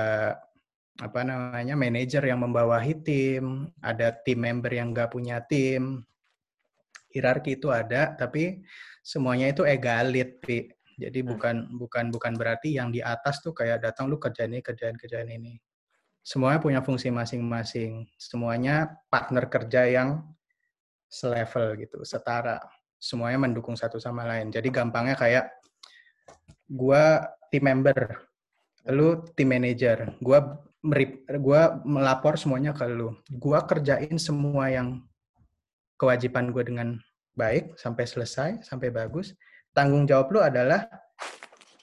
[1.00, 6.02] apa namanya manajer yang membawahi tim, ada tim member yang nggak punya tim.
[7.14, 8.62] Hierarki itu ada, tapi
[9.02, 10.70] semuanya itu egalit, Pi.
[11.00, 11.30] Jadi hmm.
[11.32, 15.32] bukan bukan bukan berarti yang di atas tuh kayak datang lu kerjaan ini, kerjaan kerjaan
[15.32, 15.56] ini.
[16.20, 18.06] Semuanya punya fungsi masing-masing.
[18.20, 20.28] Semuanya partner kerja yang
[21.10, 22.60] selevel gitu, setara
[23.00, 24.52] semuanya mendukung satu sama lain.
[24.52, 25.50] Jadi gampangnya kayak
[26.68, 28.28] gua tim member,
[28.92, 33.16] lu tim manager, gua merip, gua melapor semuanya ke lu.
[33.32, 35.02] Gua kerjain semua yang
[36.00, 36.96] kewajiban gue dengan
[37.36, 39.36] baik sampai selesai, sampai bagus.
[39.72, 40.86] Tanggung jawab lu adalah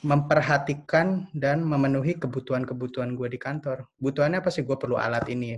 [0.05, 3.89] memperhatikan dan memenuhi kebutuhan-kebutuhan gue di kantor.
[3.99, 4.63] Kebutuhannya apa sih?
[4.63, 5.57] Gue perlu alat ini,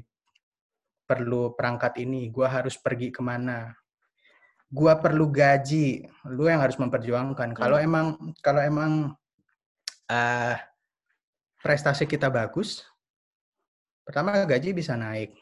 [1.05, 3.72] perlu perangkat ini, gue harus pergi ke mana,
[4.68, 7.56] gua perlu gaji, lu yang harus memperjuangkan.
[7.56, 7.59] Hmm.
[7.59, 8.06] Kalau emang
[8.44, 8.92] kalau emang
[10.12, 10.55] uh,
[11.64, 12.84] prestasi kita bagus,
[14.05, 15.34] pertama gaji bisa naik.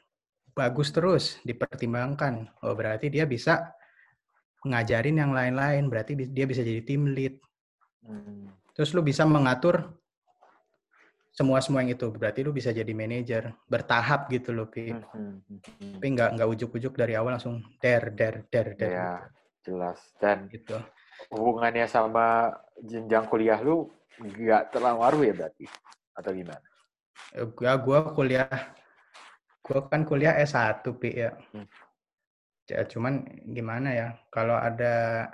[0.57, 2.49] Bagus terus dipertimbangkan.
[2.65, 3.77] Oh, berarti dia bisa
[4.73, 7.39] ngajarin yang lain-lain, berarti dia bisa jadi tim lead.
[8.03, 8.51] Hmm.
[8.75, 9.97] Terus lu bisa mengatur
[11.37, 15.37] semua semua yang itu berarti lu bisa jadi manajer bertahap gitu loh pi hmm, hmm,
[15.45, 19.69] hmm, tapi nggak nggak ujuk-ujuk dari awal langsung der der der der ya gitu.
[19.69, 20.81] jelas dan gitu
[21.29, 23.85] hubungannya sama jenjang kuliah lu
[24.17, 25.69] nggak terlalu ya berarti
[26.17, 26.65] atau gimana
[27.37, 28.49] ya gue kuliah
[29.61, 31.37] gue kan kuliah S1 pi ya.
[32.67, 33.23] Ya cuman
[33.55, 35.27] gimana ya kalau ada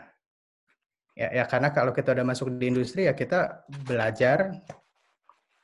[1.17, 4.53] ya, ya karena kalau kita udah masuk di industri ya kita belajar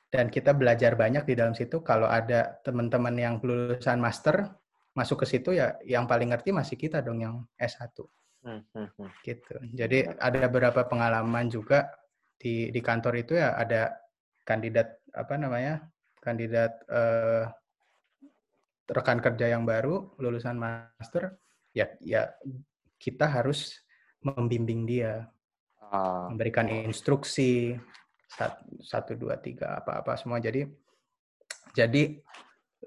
[0.08, 1.84] dan kita belajar banyak di dalam situ.
[1.84, 4.48] Kalau ada teman-teman yang lulusan master
[4.96, 7.92] masuk ke situ ya yang paling ngerti masih kita dong yang S1.
[8.42, 9.10] Hmm, hmm, hmm.
[9.20, 9.54] Gitu.
[9.76, 11.92] Jadi ada beberapa pengalaman juga
[12.40, 13.94] di di kantor itu ya ada
[14.42, 15.84] kandidat apa namanya?
[16.18, 17.46] kandidat eh,
[18.90, 21.30] rekan kerja yang baru lulusan master
[21.78, 22.22] ya ya
[22.98, 23.78] kita harus
[24.18, 25.30] membimbing dia
[25.78, 26.26] ah.
[26.26, 27.78] memberikan instruksi
[28.82, 30.66] satu dua tiga apa apa semua jadi
[31.72, 32.18] jadi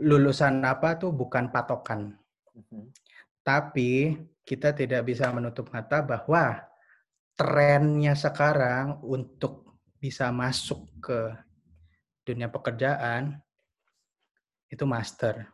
[0.03, 2.19] lulusan apa tuh bukan patokan
[2.53, 2.83] mm-hmm.
[3.41, 6.59] tapi kita tidak bisa menutup mata bahwa
[7.39, 11.33] trennya sekarang untuk bisa masuk ke
[12.25, 13.37] dunia pekerjaan
[14.71, 15.45] itu master.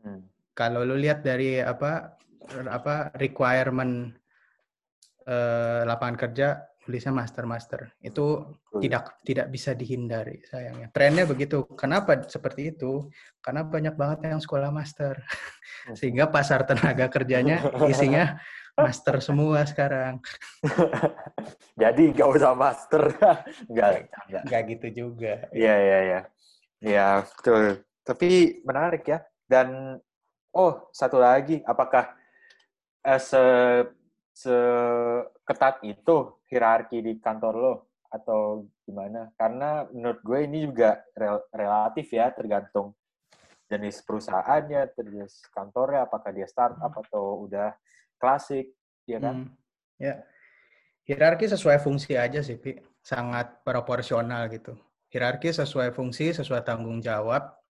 [0.00, 0.24] Hmm.
[0.52, 2.16] Kalau lu lihat dari apa
[2.68, 4.12] apa requirement
[5.26, 7.80] eh, lapangan kerja tulisnya master master.
[8.02, 8.26] Itu
[8.58, 10.90] oh, tidak tidak bisa dihindari sayangnya.
[10.90, 11.62] Trennya begitu.
[11.78, 13.06] Kenapa seperti itu?
[13.38, 15.22] Karena banyak banget yang sekolah master.
[15.82, 15.98] Oh.
[15.98, 17.58] sehingga pasar tenaga kerjanya
[17.90, 18.38] isinya
[18.78, 20.22] master semua sekarang.
[21.82, 23.02] Jadi nggak usah master.
[23.72, 23.90] Nggak
[24.46, 25.50] nggak gitu juga.
[25.50, 26.20] Iya iya iya.
[26.82, 27.82] Ya betul.
[28.02, 29.18] Tapi menarik ya.
[29.46, 29.98] Dan
[30.54, 31.62] oh satu lagi.
[31.66, 32.14] Apakah
[33.02, 33.44] eh, se
[34.32, 37.74] seketat itu hierarki di kantor lo
[38.08, 39.28] atau gimana?
[39.36, 42.96] Karena menurut gue ini juga rel relatif ya, tergantung
[43.72, 47.72] jenis perusahaannya, jenis kantornya, apakah dia startup atau udah
[48.20, 48.72] klasik,
[49.08, 49.48] ya kan?
[49.48, 49.48] Hmm,
[49.96, 50.20] ya,
[51.08, 52.76] hierarki sesuai fungsi aja sih, Pi.
[53.00, 54.76] Sangat proporsional gitu.
[55.08, 57.61] Hierarki sesuai fungsi, sesuai tanggung jawab,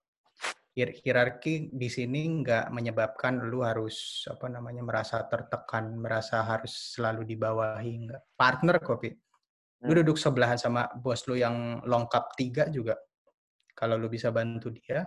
[0.72, 8.08] hierarki di sini nggak menyebabkan lu harus apa namanya merasa tertekan, merasa harus selalu dibawahi
[8.08, 8.22] nggak.
[8.32, 9.12] Partner kopi.
[9.84, 9.98] Lu hmm.
[10.00, 12.96] duduk sebelahan sama bos lu yang lengkap tiga juga.
[13.76, 15.04] Kalau lu bisa bantu dia,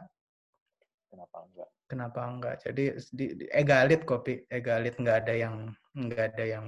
[1.10, 1.70] kenapa enggak?
[1.86, 2.56] Kenapa enggak?
[2.66, 2.84] Jadi
[3.14, 5.56] di, di, egalit kopi, egalit nggak ada yang
[5.96, 6.66] nggak ada yang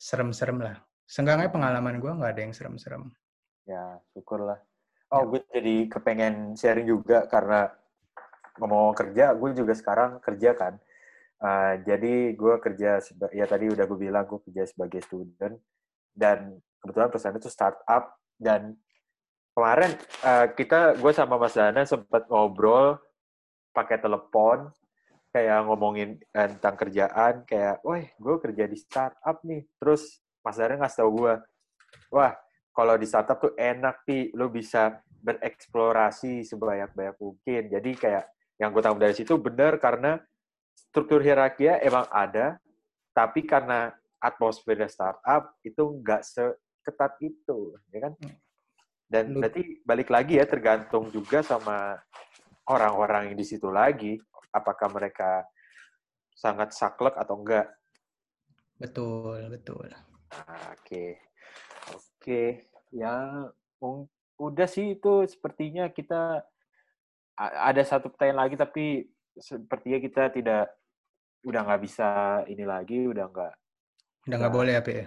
[0.00, 0.76] serem-serem lah.
[1.04, 3.12] Seenggaknya pengalaman gue nggak ada yang serem-serem.
[3.68, 4.60] Ya, syukurlah.
[5.12, 5.28] Oh, ya.
[5.28, 7.68] gue jadi kepengen sharing juga karena
[8.60, 10.74] ngomong kerja, gue juga sekarang kerja kan.
[11.42, 13.02] Uh, jadi gue kerja,
[13.34, 15.58] ya tadi udah gue bilang gue kerja sebagai student
[16.14, 18.78] dan kebetulan perusahaan itu startup dan
[19.56, 19.90] kemarin
[20.22, 23.00] uh, kita gue sama Mas Dana sempat ngobrol
[23.74, 24.70] pakai telepon
[25.32, 29.64] kayak ngomongin tentang kerjaan kayak, wah gue kerja di startup nih.
[29.80, 31.34] Terus Mas Dana ngasih tau gue,
[32.12, 32.36] wah
[32.72, 37.62] kalau di startup tuh enak pi, lo bisa bereksplorasi sebanyak-banyak mungkin.
[37.68, 38.24] Jadi kayak
[38.62, 40.22] yang gue tahu dari situ benar karena
[40.70, 42.62] struktur hierarki emang ada,
[43.10, 43.90] tapi karena
[44.22, 48.14] atmosfer startup itu nggak seketat itu, ya kan?
[49.10, 51.98] Dan berarti balik lagi ya tergantung juga sama
[52.70, 54.22] orang-orang yang di situ lagi,
[54.54, 55.42] apakah mereka
[56.38, 57.66] sangat saklek atau enggak.
[58.78, 59.90] Betul, betul.
[60.32, 61.18] Nah, oke.
[61.92, 63.50] Oke, ya
[64.38, 66.46] udah sih itu sepertinya kita
[67.50, 70.64] ada satu pertanyaan lagi tapi sepertinya kita tidak
[71.42, 72.08] udah nggak bisa
[72.46, 73.54] ini lagi udah nggak
[74.30, 75.06] udah nggak boleh ya ya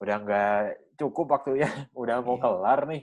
[0.00, 0.60] udah nggak
[0.98, 1.68] cukup waktunya
[2.00, 2.42] udah mau iya.
[2.42, 3.02] kelar nih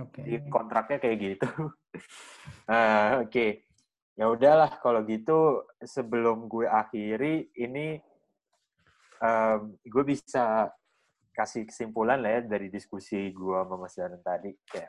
[0.00, 0.22] okay.
[0.24, 1.68] di kontraknya kayak gitu uh,
[3.22, 3.62] oke okay.
[4.18, 8.00] ya udahlah kalau gitu sebelum gue akhiri ini
[9.22, 10.72] um, gue bisa
[11.32, 14.84] kasih kesimpulan lah ya dari diskusi gue sama Mas Danan tadi ya.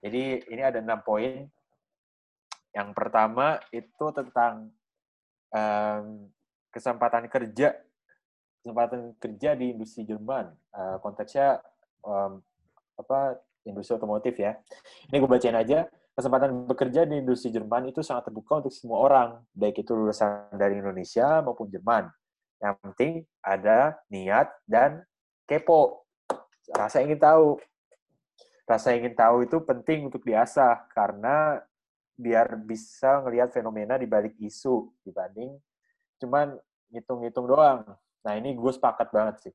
[0.00, 1.44] jadi ini ada enam poin
[2.78, 4.70] yang pertama itu tentang
[5.50, 6.30] um,
[6.70, 7.74] kesempatan kerja,
[8.62, 10.54] kesempatan kerja di industri Jerman.
[10.70, 11.58] Uh, konteksnya
[12.06, 12.38] um,
[12.94, 14.54] apa industri otomotif ya.
[15.10, 15.90] Ini gue bacain aja.
[16.14, 20.78] Kesempatan bekerja di industri Jerman itu sangat terbuka untuk semua orang, baik itu lulusan dari
[20.78, 22.10] Indonesia maupun Jerman.
[22.58, 25.06] Yang penting ada niat dan
[25.46, 26.06] kepo.
[26.74, 27.58] Rasa ingin tahu.
[28.66, 31.62] Rasa ingin tahu itu penting untuk diasah karena
[32.18, 35.54] biar bisa ngelihat fenomena di balik isu dibanding
[36.18, 36.58] cuman
[36.90, 37.86] ngitung-ngitung doang.
[38.26, 39.54] Nah ini gue sepakat banget sih.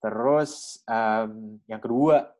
[0.00, 2.32] Terus um, yang kedua,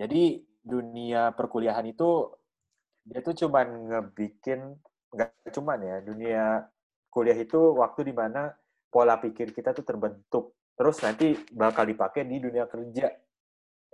[0.00, 2.32] jadi dunia perkuliahan itu
[3.06, 4.74] dia tuh cuman ngebikin
[5.14, 6.44] nggak cuman ya dunia
[7.08, 8.50] kuliah itu waktu di mana
[8.90, 13.06] pola pikir kita tuh terbentuk terus nanti bakal dipakai di dunia kerja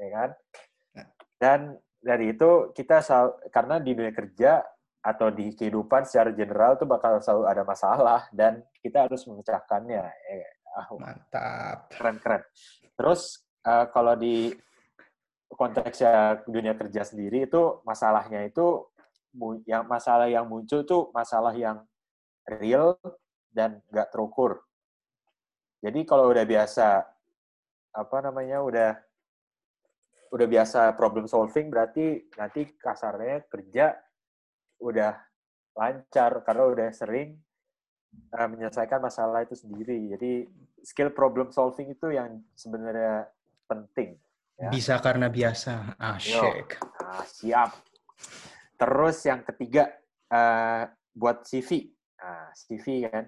[0.01, 0.31] ya kan
[0.97, 1.07] nah.
[1.37, 1.61] dan
[2.03, 4.53] dari itu kita selalu, karena di dunia kerja
[5.03, 10.03] atau di kehidupan secara general itu bakal selalu ada masalah dan kita harus memecahkannya.
[10.31, 10.47] Eh,
[10.99, 11.91] Mantap.
[11.95, 12.43] Keren keren.
[12.99, 14.51] Terus uh, kalau di
[15.53, 18.89] konteksnya dunia kerja sendiri itu masalahnya itu
[19.69, 21.85] yang masalah yang muncul tuh masalah yang
[22.49, 22.97] real
[23.53, 24.65] dan nggak terukur.
[25.83, 27.05] Jadi kalau udah biasa
[27.93, 28.91] apa namanya udah
[30.33, 33.93] udah biasa problem solving berarti nanti kasarnya kerja
[34.81, 35.13] udah
[35.77, 37.37] lancar karena udah sering
[38.33, 40.17] uh, menyelesaikan masalah itu sendiri.
[40.17, 40.49] Jadi
[40.81, 43.29] skill problem solving itu yang sebenarnya
[43.69, 44.17] penting.
[44.57, 44.69] Ya.
[44.69, 45.97] Bisa karena biasa.
[45.97, 46.81] Ah, shake.
[47.01, 47.71] Ah, siap.
[48.77, 49.93] Terus yang ketiga
[50.33, 51.93] uh, buat CV.
[52.21, 53.27] Nah, CV kan.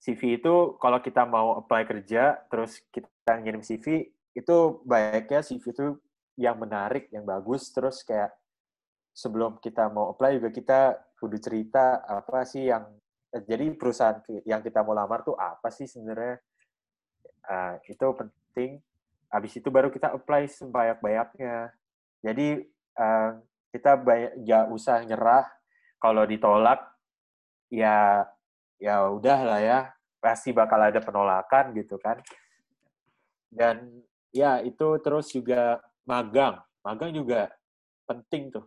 [0.00, 5.86] CV itu kalau kita mau apply kerja terus kita ngirim CV itu baiknya CV itu
[6.38, 7.68] yang menarik, yang bagus.
[7.74, 8.30] Terus kayak
[9.10, 10.80] sebelum kita mau apply juga kita
[11.18, 12.86] kudu cerita apa sih yang
[13.30, 16.38] jadi perusahaan yang kita mau lamar tuh apa sih sebenarnya?
[17.46, 18.70] Uh, itu penting.
[19.30, 21.70] Habis itu baru kita apply sebanyak-banyaknya.
[22.26, 22.66] Jadi
[22.98, 23.30] uh,
[23.70, 25.46] kita banyak gak usah nyerah.
[26.00, 26.80] Kalau ditolak
[27.70, 28.26] ya
[28.82, 29.80] ya udah lah ya.
[30.18, 32.18] Pasti bakal ada penolakan gitu kan.
[33.46, 34.02] Dan
[34.34, 36.58] ya itu terus juga magang.
[36.80, 37.52] Magang juga
[38.08, 38.64] penting tuh.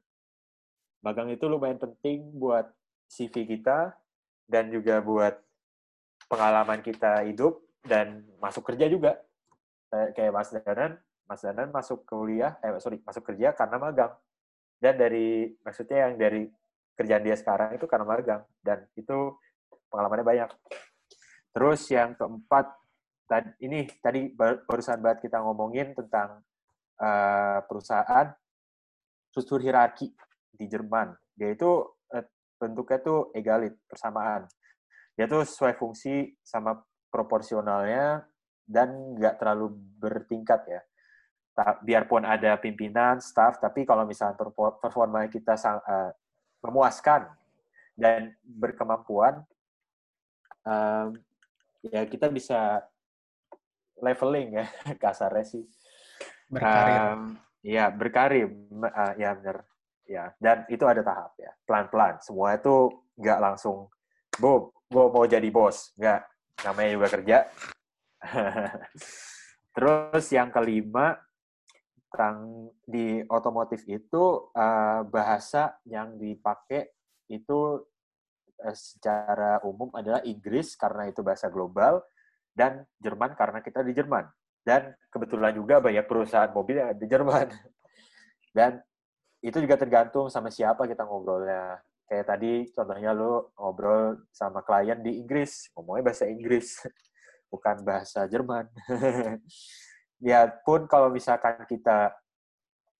[1.04, 2.70] Magang itu lumayan penting buat
[3.12, 3.92] CV kita
[4.48, 5.36] dan juga buat
[6.32, 9.20] pengalaman kita hidup dan masuk kerja juga.
[9.92, 14.14] Kayak Mas Danan Mas Danan masuk kuliah eh sorry masuk kerja karena magang.
[14.80, 16.44] Dan dari maksudnya yang dari
[16.94, 19.34] kerjaan dia sekarang itu karena magang dan itu
[19.88, 20.50] pengalamannya banyak.
[21.54, 22.83] Terus yang keempat
[23.28, 26.44] tadi ini tadi barusan banget kita ngomongin tentang
[27.00, 28.32] uh, perusahaan
[29.32, 30.12] struktur hierarki
[30.54, 31.16] di Jerman.
[31.34, 31.84] Dia itu
[32.14, 32.26] uh,
[32.60, 34.46] bentuknya tuh egalit, persamaan.
[35.18, 36.78] Dia tuh sesuai fungsi sama
[37.10, 38.26] proporsionalnya
[38.66, 40.82] dan nggak terlalu bertingkat ya
[41.86, 44.34] biarpun ada pimpinan, staff, tapi kalau misalnya
[44.82, 46.10] performa kita uh,
[46.66, 47.30] memuaskan
[47.94, 49.46] dan berkemampuan,
[51.84, 52.82] ya kita bisa
[54.02, 54.66] leveling ya
[55.04, 55.64] kasarnya sih.
[56.50, 57.00] Berkarir.
[57.14, 57.22] Um,
[57.64, 59.58] ya berkarir, uh, ya benar.
[60.04, 62.20] Ya dan itu ada tahap ya, pelan-pelan.
[62.20, 63.88] Semua itu nggak langsung,
[64.36, 66.22] boom, gue mau jadi bos, nggak.
[66.68, 67.38] Namanya juga kerja.
[69.74, 71.18] Terus yang kelima,
[72.14, 76.94] tentang di otomotif itu uh, bahasa yang dipakai
[77.26, 77.82] itu
[78.62, 82.06] uh, secara umum adalah Inggris karena itu bahasa global
[82.54, 84.26] dan Jerman karena kita di Jerman
[84.64, 87.50] dan kebetulan juga banyak perusahaan mobil yang di Jerman
[88.58, 88.80] dan
[89.44, 95.20] itu juga tergantung sama siapa kita ngobrolnya kayak tadi contohnya lo ngobrol sama klien di
[95.20, 96.80] Inggris ngomongnya bahasa Inggris
[97.52, 98.70] bukan bahasa Jerman
[100.30, 102.16] ya pun kalau misalkan kita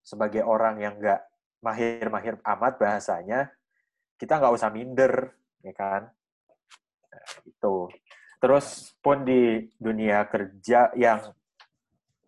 [0.04, 1.24] sebagai orang yang nggak
[1.64, 3.48] mahir-mahir amat bahasanya,
[4.20, 5.32] kita nggak usah minder,
[5.64, 6.12] ya kan?
[7.08, 7.88] Nah, itu.
[8.44, 11.32] Terus pun di dunia kerja yang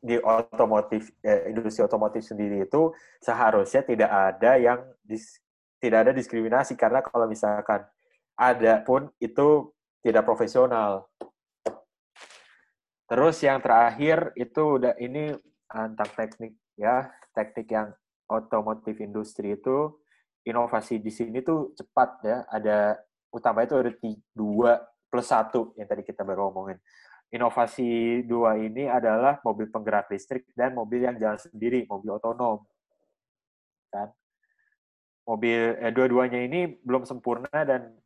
[0.00, 2.88] di otomotif eh, industri otomotif sendiri itu
[3.20, 5.44] seharusnya tidak ada yang dis,
[5.76, 7.84] tidak ada diskriminasi karena kalau misalkan
[8.32, 9.68] ada pun itu
[10.00, 11.04] tidak profesional.
[13.12, 15.36] Terus yang terakhir itu udah ini
[15.68, 17.92] tentang teknik ya, teknik yang
[18.24, 20.00] otomotif industri itu
[20.48, 22.38] inovasi di sini tuh cepat ya.
[22.48, 23.92] Ada utama itu ada
[24.32, 24.80] dua
[25.16, 26.76] plus satu yang tadi kita baru ngomongin.
[27.32, 32.68] Inovasi dua ini adalah mobil penggerak listrik dan mobil yang jalan sendiri, mobil otonom.
[33.88, 34.12] Kan?
[35.24, 37.96] Mobil eh, dua-duanya ini belum sempurna dan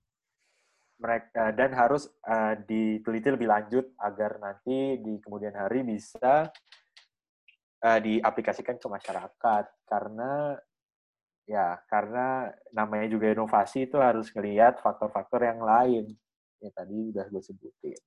[1.01, 6.53] mereka dan harus uh, diteliti lebih lanjut agar nanti di kemudian hari bisa
[7.81, 10.61] uh, diaplikasikan ke masyarakat karena
[11.49, 16.12] ya karena namanya juga inovasi itu harus melihat faktor-faktor yang lain
[16.61, 18.01] ya tadi udah gue sebutin.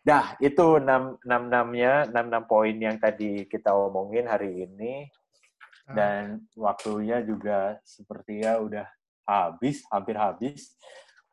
[0.00, 5.08] Dah itu enam enam enamnya enam enam poin yang tadi kita omongin hari ini.
[5.90, 5.96] Ah.
[5.96, 6.22] dan
[6.54, 8.86] waktunya juga sepertinya udah
[9.26, 10.78] habis hampir habis.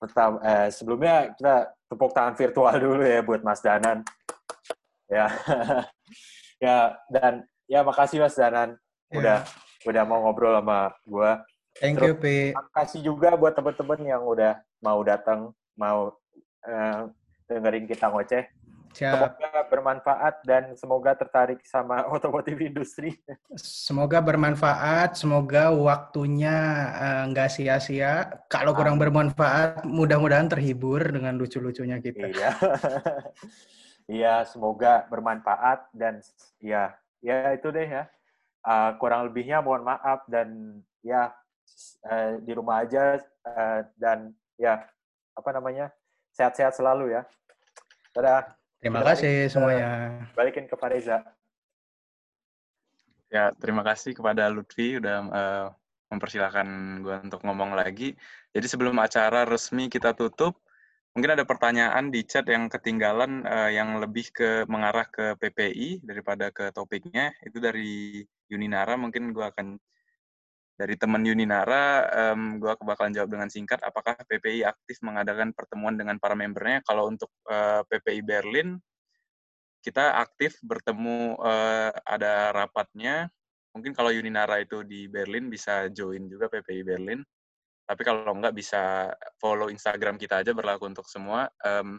[0.01, 1.55] Pertama eh, sebelumnya kita
[1.85, 4.01] tepuk tangan virtual dulu ya buat Mas Danan.
[5.07, 5.27] Ya.
[6.57, 8.81] Ya dan ya makasih Mas Danan
[9.13, 9.45] udah
[9.85, 11.31] udah mau ngobrol sama gue
[11.77, 16.11] thank Terus, you makasih juga buat teman-teman yang udah mau datang mau
[16.65, 17.01] uh,
[17.47, 18.43] dengerin kita ngoceh
[18.97, 19.13] Siap.
[19.13, 23.13] Semoga bermanfaat dan semoga tertarik sama otomotif industri.
[23.53, 26.55] Semoga bermanfaat, semoga waktunya
[26.97, 28.13] eh, nggak uh, sia-sia.
[28.49, 32.25] Kalau kurang bermanfaat, mudah-mudahan terhibur dengan lucu-lucunya kita.
[32.25, 32.51] Iya.
[34.07, 36.23] Iya, semoga bermanfaat dan
[36.63, 38.07] ya, ya itu deh ya.
[38.63, 41.35] uh, kurang lebihnya mohon maaf dan ya
[42.07, 44.79] uh, di rumah aja uh, dan ya
[45.37, 45.93] apa namanya
[46.33, 47.21] sehat-sehat selalu ya.
[48.17, 48.57] Dadah.
[48.81, 49.89] Terima Kita kasih balikin, semuanya.
[50.33, 51.17] Balikin ke Fareza.
[53.27, 55.67] Ya, terima kasih kepada Lutfi udah uh,
[56.13, 56.67] mempersilahkan
[57.03, 58.15] gue untuk ngomong lagi.
[58.53, 60.61] Jadi sebelum acara resmi kita tutup,
[61.11, 66.53] mungkin ada pertanyaan di chat yang ketinggalan uh, yang lebih ke mengarah ke PPI daripada
[66.53, 67.33] ke topiknya.
[67.43, 69.75] Itu dari Yuninara, mungkin gue akan
[70.77, 72.05] dari teman Yuninara,
[72.37, 73.81] um, gue bakalan jawab dengan singkat.
[73.81, 76.85] Apakah PPI aktif mengadakan pertemuan dengan para membernya?
[76.85, 78.77] Kalau untuk uh, eh, PPI Berlin,
[79.81, 83.25] kita aktif bertemu uh, ada rapatnya.
[83.73, 87.25] Mungkin kalau Yuninara itu di Berlin bisa join juga PPI Berlin.
[87.87, 89.09] Tapi kalau enggak bisa
[89.41, 91.97] follow Instagram kita aja berlaku untuk semua um,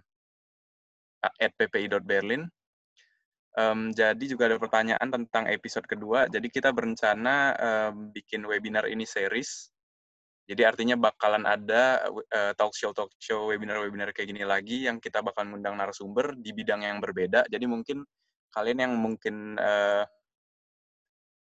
[1.34, 2.46] ppi.berlin.
[3.58, 6.30] Um, jadi juga ada pertanyaan tentang episode kedua.
[6.30, 9.74] Jadi kita berencana um, bikin webinar ini series.
[10.46, 15.02] Jadi artinya bakalan ada uh, talk show talk show webinar webinar kayak gini lagi yang
[15.02, 17.50] kita bakalan mengundang narasumber di bidang yang berbeda.
[17.50, 18.06] Jadi mungkin
[18.54, 20.06] kalian yang mungkin uh,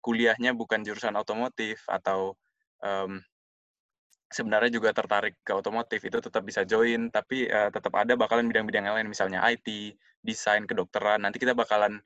[0.05, 2.37] kuliahnya bukan jurusan otomotif atau
[2.85, 3.17] um,
[4.29, 7.09] sebenarnya juga tertarik ke otomotif itu tetap bisa join.
[7.09, 11.23] Tapi uh, tetap ada bakalan bidang-bidang lain misalnya IT, desain, kedokteran.
[11.23, 12.01] Nanti kita bakalan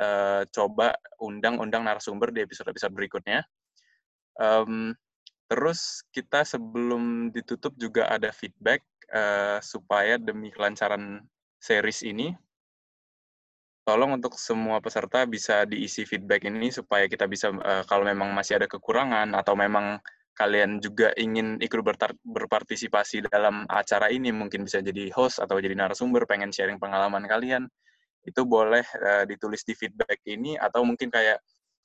[0.00, 3.44] uh, coba undang-undang narasumber di episode-episode berikutnya.
[4.40, 4.96] Um,
[5.44, 8.80] Terus kita sebelum ditutup juga ada feedback
[9.12, 11.20] uh, supaya demi kelancaran
[11.60, 12.32] series ini,
[13.84, 18.56] tolong untuk semua peserta bisa diisi feedback ini supaya kita bisa uh, kalau memang masih
[18.56, 20.00] ada kekurangan atau memang
[20.34, 21.80] kalian juga ingin ikut
[22.26, 27.70] berpartisipasi dalam acara ini, mungkin bisa jadi host atau jadi narasumber, pengen sharing pengalaman kalian,
[28.26, 31.38] itu boleh uh, ditulis di feedback ini atau mungkin kayak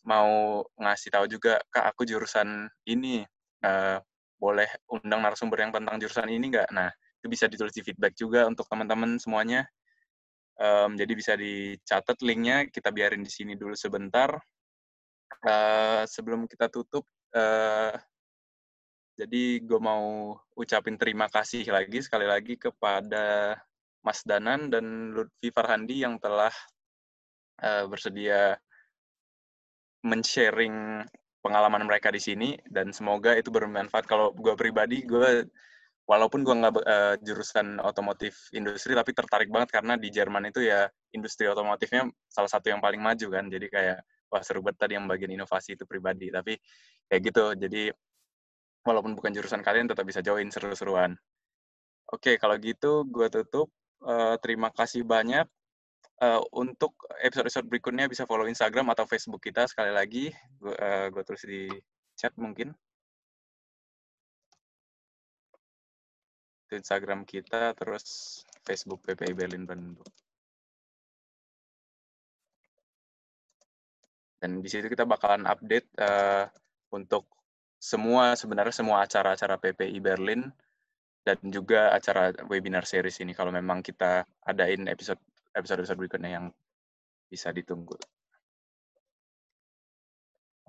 [0.08, 3.22] mau ngasih tahu juga kak aku jurusan ini
[3.68, 4.00] uh,
[4.40, 6.72] boleh undang narasumber yang tentang jurusan ini nggak?
[6.72, 6.88] Nah,
[7.20, 9.68] itu bisa ditulis di feedback juga untuk teman-teman semuanya.
[10.60, 14.32] Um, jadi bisa dicatat linknya, kita biarin di sini dulu sebentar.
[15.44, 17.04] Uh, sebelum kita tutup,
[17.36, 17.94] uh,
[19.20, 23.60] jadi gue mau ucapin terima kasih lagi sekali lagi kepada
[24.00, 26.56] Mas Danan dan Lutfi Farhandi yang telah
[27.60, 28.56] uh, bersedia
[30.08, 31.04] men-sharing
[31.44, 34.08] pengalaman mereka di sini dan semoga itu bermanfaat.
[34.08, 35.44] Kalau gue pribadi, gue
[36.08, 40.88] walaupun gue nggak uh, jurusan otomotif industri, tapi tertarik banget karena di Jerman itu ya
[41.12, 43.52] industri otomotifnya salah satu yang paling maju kan.
[43.52, 44.00] Jadi kayak
[44.32, 46.32] wah seru banget tadi yang bagian inovasi itu pribadi.
[46.32, 46.56] Tapi
[47.12, 47.46] kayak gitu.
[47.60, 47.84] Jadi
[48.90, 51.14] walaupun bukan jurusan kalian tetap bisa join seru-seruan.
[52.10, 53.70] Oke, kalau gitu gue tutup.
[54.00, 55.44] Uh, terima kasih banyak
[56.24, 60.76] uh, untuk episode-episode berikutnya bisa follow Instagram atau Facebook kita sekali lagi gue
[61.20, 61.68] uh, tulis di
[62.16, 62.76] chat mungkin
[66.70, 70.14] Instagram kita terus Facebook PPI Berlin Brandenburg
[74.40, 76.48] dan di situ kita bakalan update uh,
[76.96, 77.28] untuk
[77.80, 80.52] semua sebenarnya semua acara-acara PPI Berlin
[81.24, 85.20] dan juga acara webinar series ini kalau memang kita adain episode
[85.56, 86.46] episode-episode berikutnya yang
[87.32, 87.96] bisa ditunggu.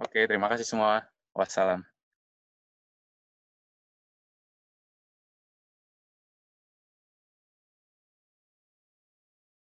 [0.01, 1.05] Oke, terima kasih semua.
[1.37, 1.85] Wassalam.